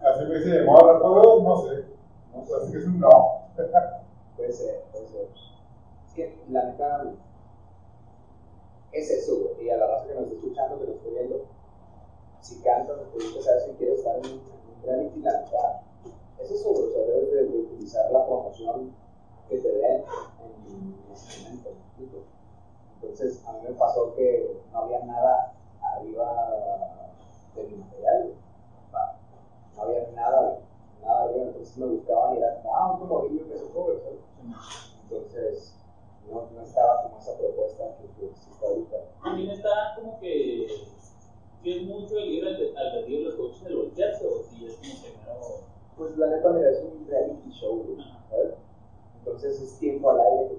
Así 0.02 0.26
me 0.26 0.40
dice 0.40 0.64
moda, 0.64 1.00
¿puedo? 1.00 1.44
No 1.44 1.62
sé. 1.62 1.86
No 2.34 2.44
sé, 2.44 2.54
así 2.56 2.72
que 2.72 2.78
es 2.80 2.86
un 2.86 3.00
no. 3.00 3.42
Puede 4.38 4.54
ser, 4.54 4.86
puede 4.92 5.08
ser. 5.08 5.28
Es 6.08 6.14
que 6.16 6.44
la 6.50 6.64
neta 6.64 7.14
es 8.92 9.12
eso. 9.12 9.52
Y 9.62 9.70
a 9.70 9.78
la 9.78 9.86
raza 9.86 10.08
que 10.08 10.16
nos 10.16 10.24
está 10.24 10.36
escuchando, 10.36 10.80
que 10.80 10.88
nos 10.88 10.96
está 10.96 11.10
viendo, 11.10 11.46
si 12.40 12.60
cantas, 12.62 12.98
te 13.14 13.42
sabes 13.44 13.66
si 13.66 13.72
quieres 13.74 14.00
estar 14.00 14.18
en 14.18 14.26
un, 14.26 14.32
en 14.32 14.84
reality, 14.84 15.20
la 15.20 15.42
neta, 15.42 15.84
es 16.40 16.50
eso. 16.50 16.72
O 16.72 16.90
sea, 16.90 17.06
debes 17.06 17.52
de, 17.52 17.60
utilizar 17.60 18.12
la 18.12 18.26
promoción 18.26 18.96
que 19.48 19.58
te 19.58 19.70
den 19.70 20.04
en 20.72 21.14
ese 21.14 21.44
momento. 21.44 21.70
¿me 21.70 21.86
explico? 21.86 22.41
Entonces, 23.02 23.44
a 23.48 23.54
mí 23.54 23.60
me 23.64 23.74
pasó 23.74 24.14
que 24.16 24.62
no 24.72 24.80
había 24.80 25.00
nada 25.02 25.54
arriba 25.82 27.02
de 27.56 27.64
mi 27.64 27.76
material, 27.78 28.34
No 29.76 29.82
había 29.82 30.08
nada. 30.16 30.60
Nada 31.02 31.24
arriba. 31.24 31.46
Entonces 31.46 31.78
me 31.78 31.86
buscaban 31.88 32.36
y 32.36 32.38
era 32.38 32.62
ah, 32.72 32.92
un 32.92 33.08
morillo 33.08 33.48
que 33.48 33.58
se 33.58 33.70
cobre. 33.70 33.98
Entonces, 35.04 35.76
no, 36.30 36.46
no 36.54 36.62
estaba 36.62 37.04
como 37.04 37.18
esa 37.18 37.36
propuesta 37.38 37.96
que, 37.98 38.08
que 38.20 38.32
existe 38.32 38.66
ahorita. 38.66 38.98
También 39.24 39.50
está 39.50 39.96
como 39.96 40.20
que 40.20 40.68
si 41.62 41.72
es 41.72 41.84
mucho 41.84 42.18
el 42.18 42.32
ir 42.32 42.46
al 42.46 42.58
de 42.58 43.20
los 43.24 43.36
coaches 43.36 43.64
del 43.64 43.78
voltearse 43.78 44.28
o 44.28 44.44
si 44.44 44.66
es 44.66 44.76
como 44.76 44.94
primero. 45.02 45.72
Pues 45.98 46.18
la 46.18 46.28
neta, 46.28 46.50
mira, 46.50 46.70
es 46.70 46.82
un 46.82 47.06
reality 47.08 47.50
show, 47.52 47.84
¿sabes? 48.30 48.54
Entonces 49.20 49.62
es 49.62 49.78
tiempo 49.80 50.10
al 50.10 50.20
aire 50.20 50.51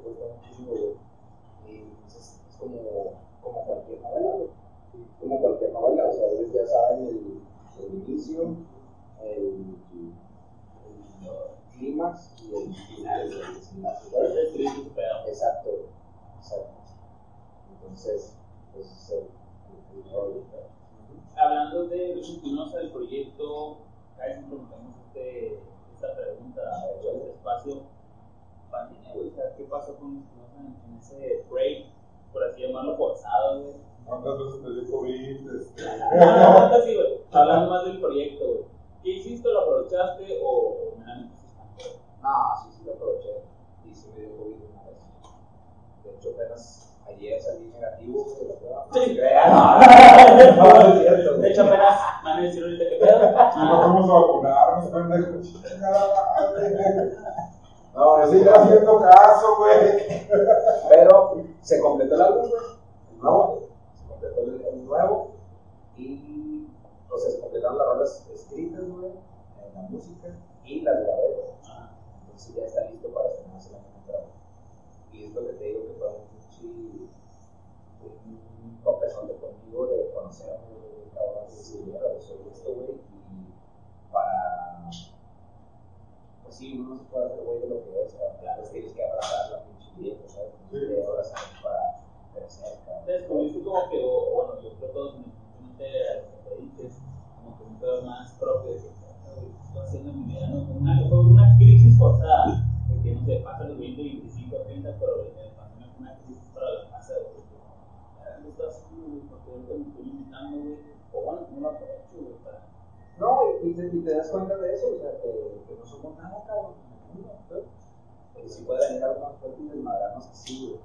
desmadrarnos 120.23 120.29
así. 120.31 120.81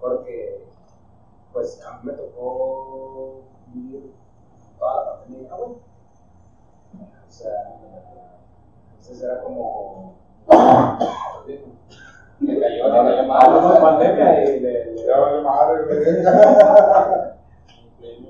Porque, 0.00 0.64
pues, 1.52 1.82
a 1.84 1.92
mí 1.98 1.98
me 2.04 2.12
tocó 2.14 3.42
vivir 3.72 4.12
toda 4.78 5.04
la 5.04 5.18
pandemia, 5.20 5.54
güey. 5.54 5.70
O 5.70 7.30
sea, 7.30 7.52
entonces 8.90 9.22
era 9.22 9.42
como. 9.42 10.14
Me 12.40 12.58
cayó, 12.58 12.90
cayó 12.90 13.24
mal, 13.28 13.62
¿no? 13.62 13.80
pandemia 13.80 14.44
y 14.44 14.60
le- 14.60 14.92
le- 14.94 15.06
madre, 15.42 15.84
güey. 15.84 15.98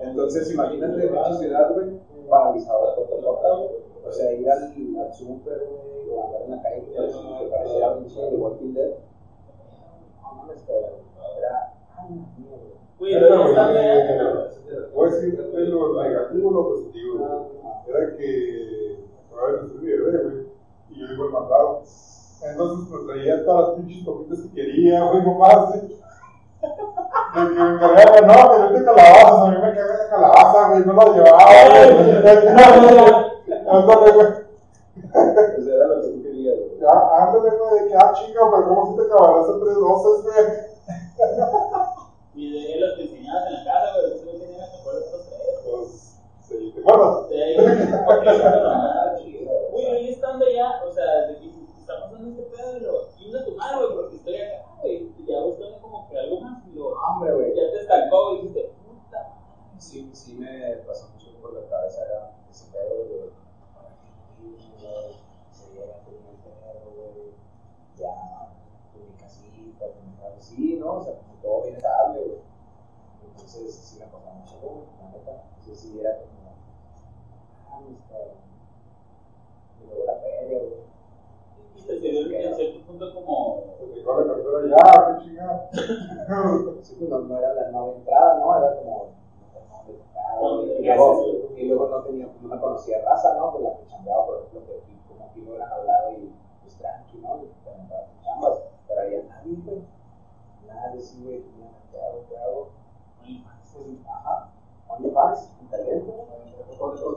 entonces, 0.02 0.52
imagínate 0.52 1.06
una 1.08 1.32
ciudad, 1.38 1.72
güey, 1.72 1.98
paralizada 2.28 2.94
por 2.94 3.06
todo. 3.08 3.70
O 4.04 4.12
sea, 4.12 4.32
ir 4.32 4.50
al, 4.50 4.64
al 4.64 5.14
súper, 5.14 5.58
güey, 5.66 6.10
o 6.10 6.26
andar 6.26 6.42
en 6.42 6.50
la 6.50 6.62
calle, 6.62 6.82
güey, 6.94 7.38
que 7.38 7.50
pareciera 7.50 7.92
un 7.92 8.06
chingo 8.06 8.30
de 8.30 8.36
Walking 8.36 8.74
Dead. 8.74 8.90
No 10.22 10.32
mames, 10.34 10.62
cabrón. 10.62 11.00
Era. 11.38 11.72
Ay, 11.96 12.08
mierda. 12.36 12.56
Güey, 12.58 12.60
pero 12.60 12.60
ya 12.60 12.80
está 12.82 12.98
bien. 12.98 13.01
Voy 14.94 15.08
a 15.08 15.12
decir 15.12 15.36
de 15.36 15.66
lo 15.66 16.02
negativo 16.02 16.48
o 16.48 16.52
lo 16.52 16.68
positivo. 16.68 17.18
güey. 17.18 17.32
Era 17.88 18.16
que 18.16 18.98
probablemente 19.30 19.74
soy 19.76 19.86
bebé, 19.86 20.18
güey. 20.22 20.46
Y 20.90 21.00
yo 21.00 21.06
iba 21.14 21.24
al 21.24 21.30
mandado. 21.30 21.82
Entonces 22.44 22.90
me 22.90 22.98
traía 23.06 23.44
todas 23.44 23.68
las 23.68 23.76
pinches 23.78 24.04
copitas 24.04 24.40
que 24.40 24.50
quería, 24.52 25.04
güey, 25.04 25.22
nomás, 25.24 25.68
güey. 25.68 25.80
De 27.32 27.40
que 27.54 27.60
me 27.60 27.80
cargaba, 27.80 28.20
no, 28.20 28.50
pero 28.50 28.64
es 28.66 28.72
de 28.72 28.84
calabazas, 28.84 29.32
a 29.32 29.50
mí 29.50 29.56
me 29.56 29.74
caga 29.74 29.96
de 29.96 30.10
calabaza, 30.10 30.68
güey, 30.68 30.84
no 30.84 30.92
lo 30.92 31.14
llevaba, 31.14 31.44
güey. 31.68 31.88
Ándale, 33.68 34.12
güey. 34.12 34.28
Pues 35.12 35.66
era 35.66 35.86
lo 35.86 36.02
que 36.02 36.08
tú 36.08 36.22
querías, 36.22 36.56
güey. 36.58 36.78
Ya, 36.80 36.92
ándale, 37.18 37.50
güey, 37.56 37.82
de 37.82 37.88
que, 37.88 37.94
ah, 37.96 38.12
chinga, 38.14 38.40
pero 38.50 38.68
¿cómo 38.68 38.80
si 38.90 38.96
te 38.96 39.02
acabarás 39.12 39.48
en 39.48 39.60
tres 39.60 39.74
doces, 39.74 40.22
güey? 40.24 40.44
Y 42.34 42.52
de 42.52 42.80
los 42.80 42.96
que 42.96 43.02
enseñabas 43.02 43.46
en 43.48 43.52
la 43.52 43.64
casa, 43.64 43.92
güey, 44.00 44.24
no 44.24 44.32
tenía 44.40 44.70
que 44.70 44.76
acuerdas 44.78 45.12
los 45.12 45.26
tres. 45.26 45.40
Pues, 45.64 46.20
sí, 46.40 46.72
¿te 46.74 46.80
acuerdas? 46.80 47.28
De 47.28 47.44
ahí, 47.44 47.56
porque 48.06 48.26
no, 48.26 48.38
no, 48.38 48.62
no. 48.62 48.70
Ah, 48.70 49.16
chido, 49.18 49.50
Güey, 49.70 49.86
ahí 49.86 50.08
estando 50.10 50.48
ya, 50.50 50.82
o 50.84 50.92
sea, 50.92 51.26
de 51.28 51.38
que 51.38 51.46
está 51.78 52.00
pasando 52.00 52.30
este 52.30 52.42
pedo, 52.56 52.76
y 52.76 52.80
lo 52.80 53.08
chinga 53.16 53.44
tu 53.44 53.56
madre, 53.56 53.84
güey, 53.84 53.96
porque 53.96 54.16
estoy 54.16 54.36
acá, 54.36 54.64
güey, 54.80 55.12
y 55.18 55.26
ya 55.26 55.40
buscando 55.40 55.78
como 55.80 56.08
que 56.08 56.18
algo 56.18 56.40
más, 56.40 56.62
y 56.66 56.74
lo, 56.74 56.98
Hambre, 57.04 57.34
güey. 57.34 57.54
ya 57.54 57.70
te 57.70 57.80
estancó, 57.80 58.30
güey, 58.30 58.38
y 58.38 58.48
dijiste, 58.48 58.72
puta. 58.86 59.34
Sí, 59.78 60.10
sí 60.12 60.34
me 60.34 60.76
pasó 60.86 61.08
mucho 61.12 61.26
por 61.40 61.52
la 61.54 61.68
cabeza 61.68 62.04
era 62.06 62.36
ese 62.50 62.70
pedo 62.70 63.04
de 63.04 63.32
para 63.74 63.88
qué 63.98 64.46
irme, 64.46 64.62
güey, 64.78 65.16
se 65.50 65.74
llega 65.74 65.96
a 65.96 66.04
tener 66.04 66.36
pedo, 66.40 66.90
güey, 66.94 67.34
ya 67.96 68.48
tu 68.92 69.00
mi 69.00 69.16
casita, 69.18 69.86
tu 69.90 70.00
mi 70.06 70.16
casa, 70.16 70.40
sí, 70.40 70.76
¿no? 70.78 70.98
O 70.98 71.02
sea, 71.02 71.14
como 71.14 71.34
todo 71.42 71.62
bien 71.64 71.76
estable, 71.76 72.20
güey. 72.20 72.38
Entonces, 73.26 73.74
sí 73.74 73.98
me 73.98 74.06
pasaba 74.06 74.34
mucho, 74.34 74.54
Entonces, 75.14 75.78
sí 75.78 76.00
era 76.00 76.18
como, 76.18 76.52
ah, 77.70 77.80
mis 77.88 78.00
cabrón. 78.08 78.42
La 80.06 80.14
feria, 80.16 80.58
güey. 80.58 80.82
Y 81.76 81.82
te 81.82 82.00
sirvió 82.00 82.38
en 82.38 82.54
cierto 82.54 82.86
punto 82.86 83.14
como. 83.14 83.62
Te 83.78 84.02
la 84.02 84.34
cartera 84.34 84.76
ya, 84.76 85.18
qué 85.18 85.24
chingada. 85.24 85.70
Sí, 86.82 86.96
pues 86.98 87.10
no, 87.10 87.20
no 87.20 87.38
era 87.38 87.54
la 87.54 87.70
nueva 87.70 87.94
entrada, 87.94 88.38
¿no? 88.40 88.58
Era 88.58 88.76
como, 88.76 89.10
no, 89.70 89.84
de 89.86 89.98
tocar, 89.98 90.40
¿Dónde 90.40 90.80
y, 90.80 90.84
luego, 90.84 91.26
y 91.56 91.68
luego 91.68 91.88
no 91.88 92.02
tenía, 92.02 92.28
no 92.40 92.48
me 92.48 92.60
conocía 92.60 93.02
raza, 93.02 93.34
¿no? 93.34 93.52
Pues 93.52 93.62
la 93.62 93.76
que 93.76 93.86
chambeaba, 93.86 94.26
por 94.26 94.38
ejemplo, 94.38 94.66
que 94.66 94.78
aquí, 94.78 95.00
como 95.08 95.26
aquí 95.26 95.40
no 95.42 95.54
eran 95.54 95.70
hablado 95.70 96.12
y 96.12 96.32
pues 96.62 96.76
tranqui, 96.76 97.18
¿no? 97.18 97.40
Y 97.44 97.46
sus 97.46 98.24
chambas, 98.24 98.62
pero 98.88 99.00
había 99.00 99.22
nadie, 99.22 99.56
güey. 99.64 99.82
Nadie, 100.66 101.00
sí, 101.00 101.22
güey, 101.22 101.40
tenía, 101.40 101.70
¿qué 101.92 102.00
hago? 102.00 102.24
¿Qué 102.28 102.36
hago? 102.36 102.70
Pues, 103.72 103.86
ajá, 104.06 104.52
OnlyFans, 104.96 105.48
en 105.60 105.68
talento, 105.68 106.26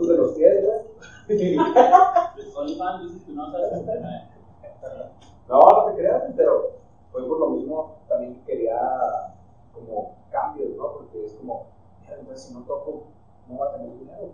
de 0.08 0.18
los 0.18 0.32
pies, 0.34 0.66
güey. 0.66 1.58
OnlyFans 2.56 3.04
dices 3.04 3.24
que 3.24 3.32
no 3.34 3.52
sabes. 3.52 3.72
No, 5.48 5.60
no 5.60 5.86
te 5.86 5.96
creas, 5.98 6.24
pero 6.36 6.72
fue 7.12 7.28
por 7.28 7.40
lo 7.40 7.50
mismo 7.52 7.96
también 8.08 8.36
que 8.36 8.44
quería 8.44 9.36
como 9.74 10.16
cambios, 10.32 10.76
¿no? 10.76 10.94
Porque 10.94 11.26
es 11.26 11.34
como, 11.34 11.68
entonces 12.08 12.42
si 12.44 12.54
no 12.54 12.62
toco, 12.62 13.04
no 13.48 13.58
va 13.58 13.70
a 13.70 13.74
tener 13.74 13.98
dinero. 14.00 14.30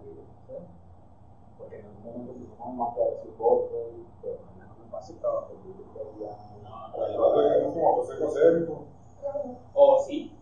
Porque 1.57 1.79
en 1.79 1.85
algún 1.85 2.03
momento 2.03 2.55
no 2.59 2.77
va 2.77 2.91
a 2.91 2.93
quedar 2.95 3.13
sin 3.21 3.37
voz, 3.37 3.69
güey, 3.71 4.05
pero 4.21 4.39
mañana 4.45 4.73
no 4.77 4.85
me 4.85 4.91
pasa 4.91 5.13
el 5.13 5.19
trabajo, 5.19 5.51
yo 5.65 5.73
creo 5.93 6.11
que 6.13 6.23
ya. 6.23 6.31
Es 7.07 7.63
como 7.63 7.95
José 7.95 8.13
José. 8.17 8.67
O 9.73 9.99
sí. 9.99 10.35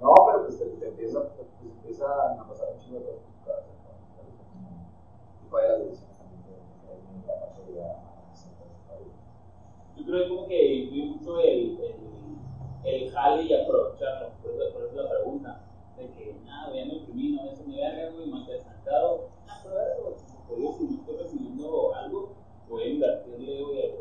No, 0.00 0.14
pero 0.26 0.42
pues 0.46 0.58
te, 0.58 0.64
te 0.66 0.88
empieza, 0.88 1.22
te, 1.34 1.44
te 1.44 1.68
empieza 1.68 2.06
a 2.06 2.48
pasar 2.48 2.68
un 2.72 2.78
chingo 2.80 2.98
de 2.98 3.04
cosas. 3.04 3.22
Y 5.44 5.48
también 5.48 7.24
la 7.26 7.38
Yo 9.96 10.04
creo 10.04 10.22
que 10.22 10.28
como 10.28 10.46
que 10.48 10.74
influye 10.74 11.04
mucho 11.04 11.38
el, 11.40 11.78
el, 11.80 11.94
el 12.84 13.10
jale 13.10 13.42
y 13.42 13.52
aprovecharlo. 13.54 14.30
Por 14.42 14.50
eso, 14.52 14.72
por 14.72 14.84
eso 14.84 15.02
la 15.02 15.10
pregunta. 15.10 15.60
De 15.96 16.10
que, 16.12 16.34
nada, 16.44 16.74
ya 16.74 16.86
me 16.86 16.94
imprimí, 16.94 17.32
no 17.32 17.42
voy 17.42 17.50
a 17.50 17.52
hacer 17.52 17.66
mi 17.66 17.76
verga, 17.76 18.10
güey, 18.10 18.26
me 18.26 18.46
quedé 18.46 18.58
estancado. 18.58 19.28
Ah, 19.46 19.60
pero 19.62 20.16
eso, 20.16 20.44
güey, 20.48 20.72
si 20.72 20.84
no 20.84 21.00
estoy 21.00 21.16
recibiendo 21.16 21.94
algo, 21.94 22.32
voy 22.68 22.82
a 22.82 22.88
invertirle, 22.88 23.62
güey, 23.62 23.91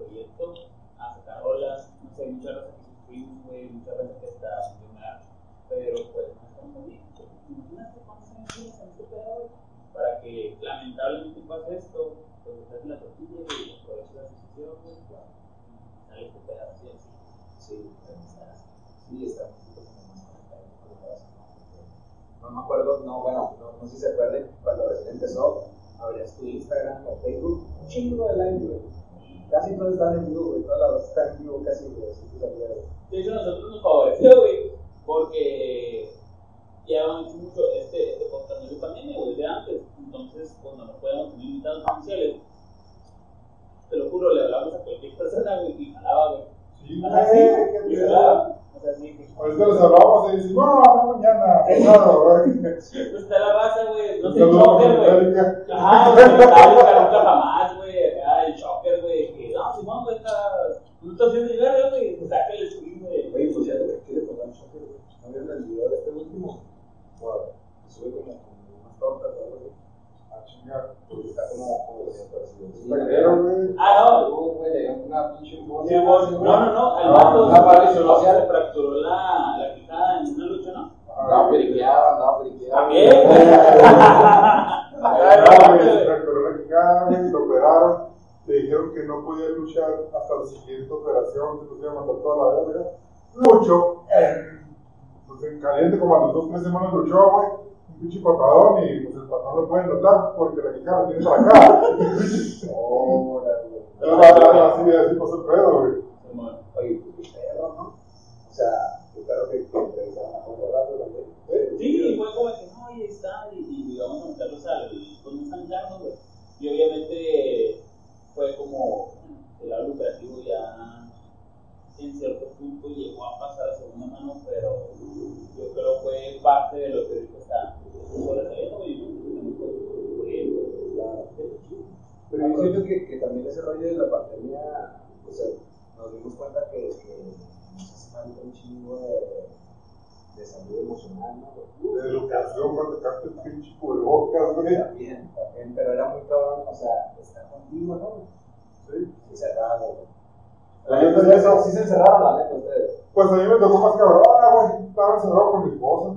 Ahí 151.22 151.32
eso. 151.38 151.62
Sí 151.64 151.72
se 151.72 151.82
encerraron, 151.82 152.24
la 152.24 152.44
neta, 152.44 152.56
ustedes. 152.56 153.02
Pues 153.14 153.30
a 153.30 153.34
mí 153.34 153.44
me 153.44 153.60
tocó 153.60 153.78
más 153.80 153.96
cabrón, 153.96 154.24
ah, 154.28 154.50
güey. 154.54 154.88
Estaba 154.90 155.16
encerrado 155.16 155.52
con 155.52 155.66
mi 155.66 155.72
esposa. 155.74 156.10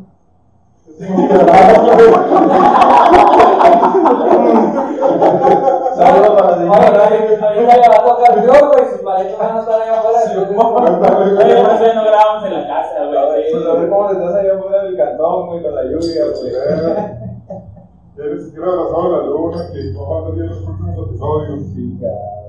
Saludos 5.97 6.41
para 6.41 6.59
ti. 6.59 6.65
Ahorita 6.65 7.77
le 7.77 7.89
va 7.89 7.97
a 7.97 8.05
tocar 8.05 8.35
yo, 8.45 8.53
güey. 8.71 8.85
Sus 8.91 9.03
van 9.03 9.17
a 9.17 9.61
estar 9.61 9.81
allá 9.81 9.95
afuera. 9.99 10.21
Oye, 10.25 11.55
por 11.63 11.73
eso 11.73 11.95
no 11.95 12.05
grabamos 12.05 12.45
en 12.45 12.53
la 12.53 12.63
casa, 12.69 13.05
güey. 13.07 13.53
Pues 13.53 13.67
a 13.67 13.73
ver 13.75 13.89
cómo 13.91 14.13
le 14.13 14.19
estás 14.19 14.35
allá 14.35 14.53
afuera 14.55 14.85
del 14.85 14.97
cantón, 14.97 15.47
güey, 15.49 15.63
con 15.63 15.75
la 15.75 15.83
lluvia, 15.85 16.25
güey. 16.35 16.53
Ya 18.17 18.23
la 18.23 19.23
luna, 19.23 19.61
que 19.73 19.79
a 19.81 20.31
ver 20.31 20.47
los 20.47 20.59
próximos 20.63 21.09
episodios. 21.09 21.63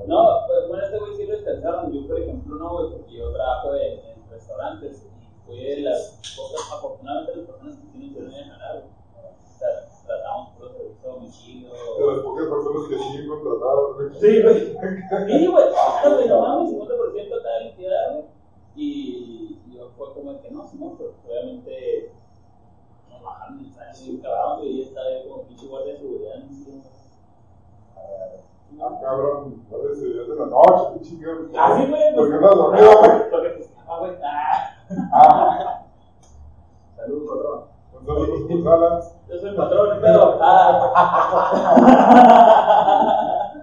No, 0.06 0.22
pues 0.46 0.68
bueno, 0.68 0.84
este 0.84 0.98
güey 0.98 1.15
descansaron. 1.46 1.92
Yo, 1.92 2.06
por 2.06 2.20
ejemplo, 2.20 2.56
no, 2.56 2.72
güey, 2.72 2.90
porque 2.92 3.16
yo 3.16 3.32
trabajo 3.32 3.74
en, 3.74 3.92
en 4.00 4.30
restaurantes 4.30 5.04
y 5.04 5.46
fui 5.46 5.62
de 5.62 5.80
las 5.82 6.20
pocas, 6.36 6.72
afortunadamente, 6.72 7.36
las 7.36 7.46
personas 7.46 7.76
que 7.76 7.86
tienen 7.88 8.14
que 8.14 8.20
venir 8.20 8.52
a 8.52 8.72
güey. 8.72 8.84
O 8.84 9.58
sea, 9.58 9.68
tratamos 10.06 10.50
puro 10.50 10.72
servicio 10.72 11.10
a 11.10 11.14
domicilio. 11.14 11.70
De 11.70 12.06
las 12.06 12.22
pocas 12.22 12.48
personas 12.48 12.88
que 12.88 12.98
siguen 12.98 13.28
contratadas. 13.28 14.20
Sí, 14.20 14.42
güey. 14.42 14.60
Sí, 15.28 15.46
güey. 15.46 15.64
Güey, 16.16 16.28
no 16.28 16.40
mames, 16.40 16.72
50% 16.72 17.42
cada 17.42 17.60
liquidez, 17.60 18.12
güey. 18.12 18.24
Y 18.78 19.58
yo 19.72 19.88
fue 19.96 20.12
como 20.12 20.40
que 20.42 20.50
no, 20.50 20.68
Simón, 20.68 20.96
pero 20.98 21.14
obviamente 21.26 22.12
nos 23.08 23.22
bajaron 23.22 23.60
el 23.60 23.72
salario 23.72 24.12
y 24.12 24.18
cabrón, 24.20 24.64
y 24.64 24.82
estaba 24.82 25.06
yo 25.10 25.30
como 25.30 25.42
pinche 25.44 25.66
guardia 25.66 25.94
de 25.94 25.98
seguridad 25.98 26.44
sí, 26.50 26.70
güey. 26.70 26.96
Ah, 28.78 28.98
cabrón, 29.00 29.64
parece 29.70 30.14
ya 30.14 30.22
de 30.22 30.34
la 30.38 30.46
noche, 30.46 30.82
qué 30.94 31.00
chingón. 31.00 31.50
Así, 31.58 31.86
güey. 31.86 32.14
Pues, 32.14 32.30
¿Por 32.30 32.30
qué 32.30 32.36
dormido, 32.46 32.98
güey? 32.98 33.10
Pues, 33.30 34.00
güey. 34.00 34.12
Ah. 35.12 35.84
Saludos, 36.96 37.28
patrón. 37.30 37.60
Gonzalo 37.92 38.20
González. 38.48 39.04
Yo 39.28 39.38
soy 39.38 39.56
patrón. 39.56 39.88
Ah. 40.40 40.92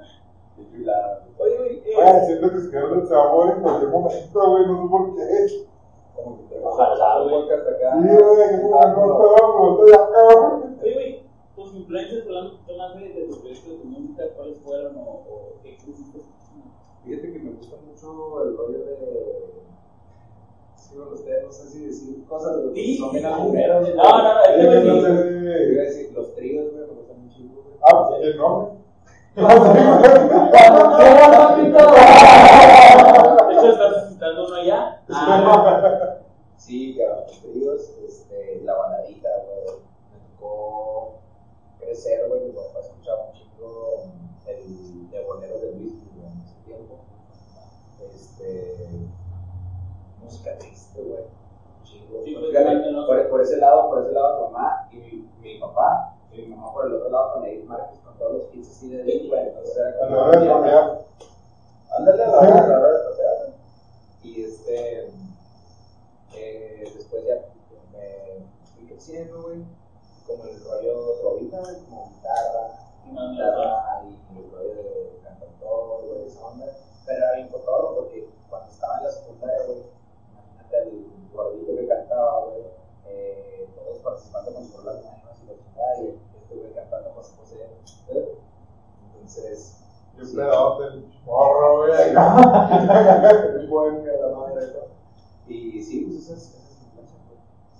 Oye, 1.37 1.57
güey. 1.57 1.83
Eh. 1.85 1.95
Ay, 2.01 2.25
siento 2.25 2.49
que 2.51 2.59
se 2.59 2.71
quedó 2.71 2.95
el 2.95 3.07
sabor 3.07 3.51
en 3.51 3.61
cualquier 3.61 3.91
momento, 3.91 4.49
güey, 4.49 4.67
no 4.67 4.81
sé 4.81 4.87
por 4.89 5.15
qué. 5.15 5.67
Como 6.15 6.37
que 6.37 6.55
te 6.55 6.59
a. 7.85 7.93
Sí, 7.93 8.07
no 10.79 11.22
tus 11.55 11.73
influencias 11.75 12.23
hablando 12.25 12.59
más 12.77 12.95
de, 12.95 13.09
de 13.09 13.27
tu 13.27 13.39
proyecto, 13.39 13.69
de 13.71 13.77
tu 13.77 13.85
música, 13.85 14.23
¿cuáles 14.35 14.57
fueron 14.59 14.97
o, 14.97 15.01
o 15.01 15.53
qué 15.61 15.73
escuchando? 15.73 16.23
Fíjate 17.03 17.33
que 17.33 17.39
me 17.39 17.51
gusta 17.51 17.75
mucho 17.85 18.43
el 18.43 18.57
rollo 18.57 18.79
de. 18.85 18.97
Sí, 20.75 20.95
bueno, 20.95 21.11
ustedes 21.13 21.43
no 21.43 21.51
sé 21.51 21.67
si 21.69 21.85
decir 21.85 22.25
cosas, 22.25 22.57
güey, 22.61 22.75
Sí, 22.75 22.97
son 22.97 23.11
bien 23.11 23.25
agujeros. 23.25 23.89
No, 23.95 24.03
no, 24.03 24.23
no, 24.23 24.41
es 24.43 24.85
no 24.85 25.01
sé. 25.01 25.09
Iba 25.71 25.81
a 25.81 25.85
decir, 25.85 26.11
los 26.13 26.33
tríos, 26.35 26.71
güey, 26.71 26.85
me 26.87 26.93
gustan 26.93 27.23
mucho, 27.25 27.39
güey. 27.39 27.77
Ah, 27.81 28.07
pues 28.07 28.21
el 28.23 28.37
nombre. 28.37 28.73
De 29.35 29.41
hecho, 33.53 33.69
estás 33.71 34.03
escuchando 34.03 34.45
uno 34.47 34.55
allá. 34.55 35.01
Ah, 35.09 36.19
Sí, 36.55 36.95
cabrón, 36.97 37.23
los 37.27 37.41
tríos, 37.41 37.81
este, 38.07 38.61
la 38.63 38.73
baladita, 38.75 39.29
güey. 39.45 39.79
Me 40.11 40.17
tocó 40.37 41.15
crecer, 41.83 42.27
güey. 42.27 42.41
Mi 42.41 42.51
papá 42.51 42.79
escuchaba 42.79 43.27
un 43.27 43.33
chingo 43.33 44.05
el 44.47 45.09
de 45.09 45.23
boleros 45.25 45.61
de 45.61 45.71
Luis, 45.73 45.93
güey, 46.15 46.27
en 46.27 46.41
ese 46.41 46.55
tiempo. 46.65 46.99
Este. 48.01 49.07
Música 50.21 50.57
triste, 50.57 51.01
güey. 51.01 51.23
Sí, 51.83 52.05
pues, 52.09 52.91
no. 52.91 53.07
por, 53.07 53.29
por 53.29 53.41
ese 53.41 53.57
lado, 53.57 53.89
por 53.89 54.01
ese 54.03 54.11
lado, 54.11 54.49
mamá 54.49 54.87
y 54.91 54.97
mi, 54.97 55.29
mi 55.41 55.59
papá. 55.59 56.15
Y 56.31 56.41
mi 56.41 56.47
mamá 56.55 56.73
por 56.73 56.87
el 56.87 56.93
otro 56.95 57.09
lado 57.09 57.33
con 57.33 57.45
Edith 57.45 57.65
Márquez, 57.65 57.99
con 57.99 58.17
todos 58.17 58.33
los 58.33 58.55
hits 58.55 58.69
así 58.69 58.89
de 58.89 59.01
Edith, 59.03 59.29
güey. 59.29 59.47
Entonces 59.47 59.77
era 59.77 59.99
como. 59.99 60.15
la 60.15 60.23
hora 60.23 60.39
de 60.39 60.47
bromear. 60.47 61.05
Ándale 61.97 62.23
a 62.23 62.27
la 62.27 62.37
hora, 62.39 62.63
a 62.63 62.67
la 62.67 63.09
pasear. 63.09 63.53
Y 64.23 64.43
este. 64.43 65.11
eh, 66.33 66.91
después 66.95 67.23
ya 67.25 67.35
me 67.91 68.45
fui 68.75 68.87
creciendo, 68.87 69.43
güey. 69.43 69.63
Como 70.27 70.43
el 70.45 70.63
rollo 70.63 71.19
trovita, 71.21 71.57
como 71.85 72.09
guitarra, 72.09 72.79
guitarra 73.05 74.03
y 74.05 74.37
el 74.39 74.51
rollo 74.51 74.73
de 74.75 75.19
cantautor, 75.23 76.05
güey, 76.07 76.25
esa 76.27 76.45
onda. 76.45 76.65
Pero 77.05 77.17
era 77.19 77.35
bien 77.35 77.47
cotorro 77.49 77.95
porque 77.95 78.29
cuando 78.49 78.69
estaba 78.71 78.97
en 78.99 79.03
la 79.03 79.11
secundaria, 79.11 79.65
güey, 79.65 79.83
imagínate 80.31 80.77
el 80.89 81.05
gordito 81.33 81.75
que 81.75 81.87
cantaba, 81.87 82.45
güey, 82.45 82.63
eh, 83.07 83.67
todos 83.75 83.97
participando 83.99 84.53
con 84.53 84.65
sus 84.65 84.77
rolas 84.83 85.01
y 85.03 85.47
la 85.47 85.57
chingada, 85.57 86.01
y 86.01 86.19
este 86.41 86.55
güey 86.55 86.73
cantando 86.73 87.11
José 87.11 87.33
José. 87.37 87.55
¿eh? 88.09 88.37
Entonces. 89.13 89.79
Yo 90.17 90.25
sí. 90.25 90.35
pedadote 90.35 90.83
el 90.95 91.13
morro, 91.25 91.77
güey. 91.79 91.91
El 93.59 93.67
buen 93.67 94.03
de 94.03 94.17
la 94.19 94.27
madre. 94.29 94.73
Y 95.47 95.81
sí, 95.83 96.01
pues. 96.05 96.23
Sí, 96.25 96.31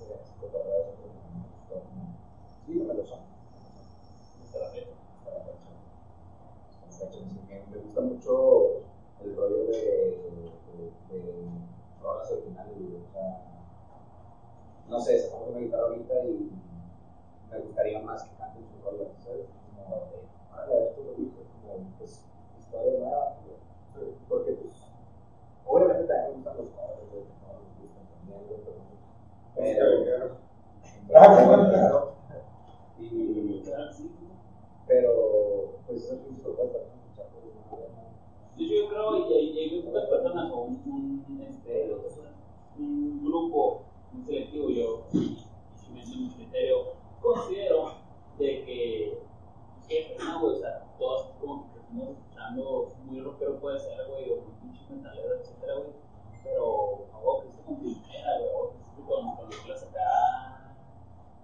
esas 0.03 0.31
cotorreas, 0.41 0.87
güey, 0.99 1.11
me 1.13 1.45
gustó. 1.47 1.75
Sí, 2.65 2.71
me 2.73 2.93
lo 2.93 3.05
son. 3.05 3.19
Hasta 4.43 4.59
la 4.59 4.69
fecha. 4.69 4.89
Hasta 5.19 5.29
la 5.37 5.43
fecha. 5.45 5.57
Hasta 6.89 7.05
la 7.05 7.11
fecha. 7.11 7.19
Sí, 7.19 7.19
me- 7.47 7.77
Me 7.77 7.82
gusta 7.93 8.01
mucho 8.01 8.81
el 9.23 9.35
rollo 9.35 9.65
de, 9.65 9.71
de, 9.71 11.15
de 11.15 11.21
rolas 12.01 12.31
originales. 12.31 12.73
O 12.75 13.11
sea, 13.11 13.41
no 14.89 14.99
sé, 14.99 15.19
se 15.19 15.29
pongo 15.29 15.51
una 15.51 15.59
guitarra 15.59 15.83
ahorita 15.83 16.25
y 16.25 16.51
me 17.51 17.59
gustaría 17.59 18.01
más 18.01 18.23
que 18.23 18.35
canten 18.37 18.65
sus 18.65 18.83
rolas, 18.83 19.09
¿sabes? 19.23 19.45
Como 19.77 19.95
de, 19.95 20.25
órale, 20.51 20.89
esto 20.89 21.03
lo 21.03 21.11
hice, 21.21 21.41
como, 21.61 21.85
pues, 21.99 22.25
historia 22.59 22.99
nueva. 22.99 23.37
Porque, 24.27 24.53
pues, 24.53 24.73
obviamente 25.67 26.05
también 26.05 26.29
me 26.29 26.35
gustan 26.37 26.57
los 26.57 26.69
covers, 26.69 27.27
no 27.45 27.53
nos 27.53 27.77
gustan 27.79 28.05
también, 28.09 28.41
pero. 29.55 30.37
Pero. 31.05 32.13
Y. 32.99 33.63
Pero, 34.85 35.11
pues, 35.87 36.03
eso 36.03 36.15
es 36.15 36.21
un 36.27 36.35
propuesta, 36.35 36.77
¿no? 36.79 36.93
Escuchar, 36.93 37.27
pues, 37.31 37.45
no, 37.55 37.77
hecho, 38.57 38.73
yo 38.73 38.89
creo 38.89 39.29
y 39.29 39.59
hay, 39.59 39.69
muy 39.71 39.81
pocas 39.81 40.09
personas 40.09 40.51
o 40.51 40.61
un, 40.61 41.25
un, 41.27 41.41
este, 41.41 41.95
un 42.77 43.23
grupo 43.23 43.83
muy 44.11 44.23
selectivo, 44.25 44.69
yo, 44.69 45.05
y 45.13 45.37
siguiendo 45.75 46.15
mi 46.17 46.29
criterio, 46.29 46.93
considero 47.21 47.95
de 48.37 48.65
que, 48.65 49.23
que 49.87 50.17
no, 50.19 50.41
güey, 50.41 50.55
o 50.55 50.59
sea, 50.59 50.85
todos 50.97 51.31
como 51.39 51.63
que 51.63 51.79
crecimos 51.79 52.09
escuchando 52.09 52.93
muy 53.05 53.21
rockero 53.21 53.59
puede 53.59 53.79
ser, 53.79 54.07
güey, 54.07 54.31
o 54.31 54.35
muy 54.37 54.53
pinche 54.61 54.93
metalero, 54.93 55.35
etcétera, 55.35 55.75
güey, 55.75 55.89
pero, 56.43 57.07
a 57.13 57.19
vos 57.19 57.43
que 57.43 57.49
es 57.49 57.57
con 57.57 57.77
primera, 57.77 58.39
güey, 58.39 58.49
a 58.49 58.57
vos 58.57 58.69
que 58.71 59.01
es 59.01 59.07
con, 59.07 59.35
con 59.35 59.45
los 59.45 59.55
que 59.55 59.69
las 59.69 59.83
acá, 59.83 60.75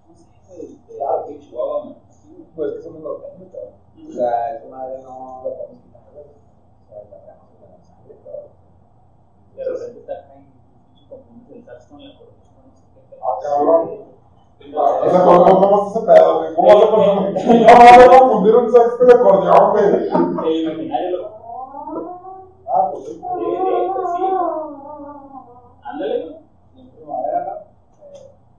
no 0.08 0.16
sé, 0.16 0.26
güey, 0.48 0.80
Claro. 0.98 1.28
de 1.28 1.40
Chihuahua, 1.40 1.96
Pues 2.56 2.74
que 2.74 2.82
somos 2.82 3.02
norteños, 3.02 3.52
cabrón. 3.54 3.74
O 4.10 4.12
sea, 4.12 4.56
esa 4.56 4.68
madre 4.70 5.02
no 5.02 5.44
la 5.46 5.56
podemos 5.56 5.84
quitar, 5.84 6.02
de 9.60 9.66
repente 9.66 10.00
está 10.00 10.14
acá 10.14 10.36
y 10.40 10.46
pinche 10.88 11.10
confundes 11.10 11.52
el 11.52 11.66
sax 11.66 11.88
con 11.88 12.02
la 12.02 12.18
corneta, 12.18 12.50
no 12.66 12.74
sé 12.74 12.84
qué 12.94 13.02
pedo. 13.10 13.22
Ah, 13.22 13.38
cabrón. 13.42 14.10
No, 14.72 14.84
O 14.84 15.10
sea, 15.10 15.24
¿cómo, 15.24 15.46
cómo, 15.46 15.88
ese 15.90 16.06
pedo, 16.06 16.40
güey? 16.40 16.56
¿Cómo 16.56 16.68
vas 16.68 16.84
a 16.84 16.92
confundir? 16.92 17.68
¿Cómo 17.68 17.84
vas 17.84 18.00
a 18.00 18.20
confundir 18.20 18.56
un 18.56 18.72
saxo 18.72 19.06
de 19.06 19.14
acordeón, 19.14 19.72
güey? 19.72 19.86
El 20.48 20.62
imaginario 20.64 21.18
lo. 21.18 21.24
Ah, 22.68 22.90
pues 22.92 23.06
sí. 23.06 23.14
Sí, 23.14 23.20
sí, 23.20 23.24
pues. 23.96 24.10
Ándale, 25.84 26.26
¿no? 26.26 26.40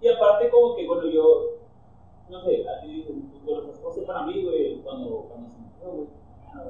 Y 0.01 0.09
aparte, 0.09 0.51
como 0.51 0.77
que, 0.77 0.87
bueno, 0.87 1.07
yo. 1.07 1.23
No 2.29 2.41
sé, 2.43 2.65
a 2.69 2.81
ti 2.81 3.05
las 3.47 3.79
cosas 3.79 4.05
para 4.05 4.23
mí, 4.23 4.45
güey, 4.45 4.83
cuando, 4.83 5.27
se 5.49 5.87
güey. 5.87 6.09
No, 6.55 6.65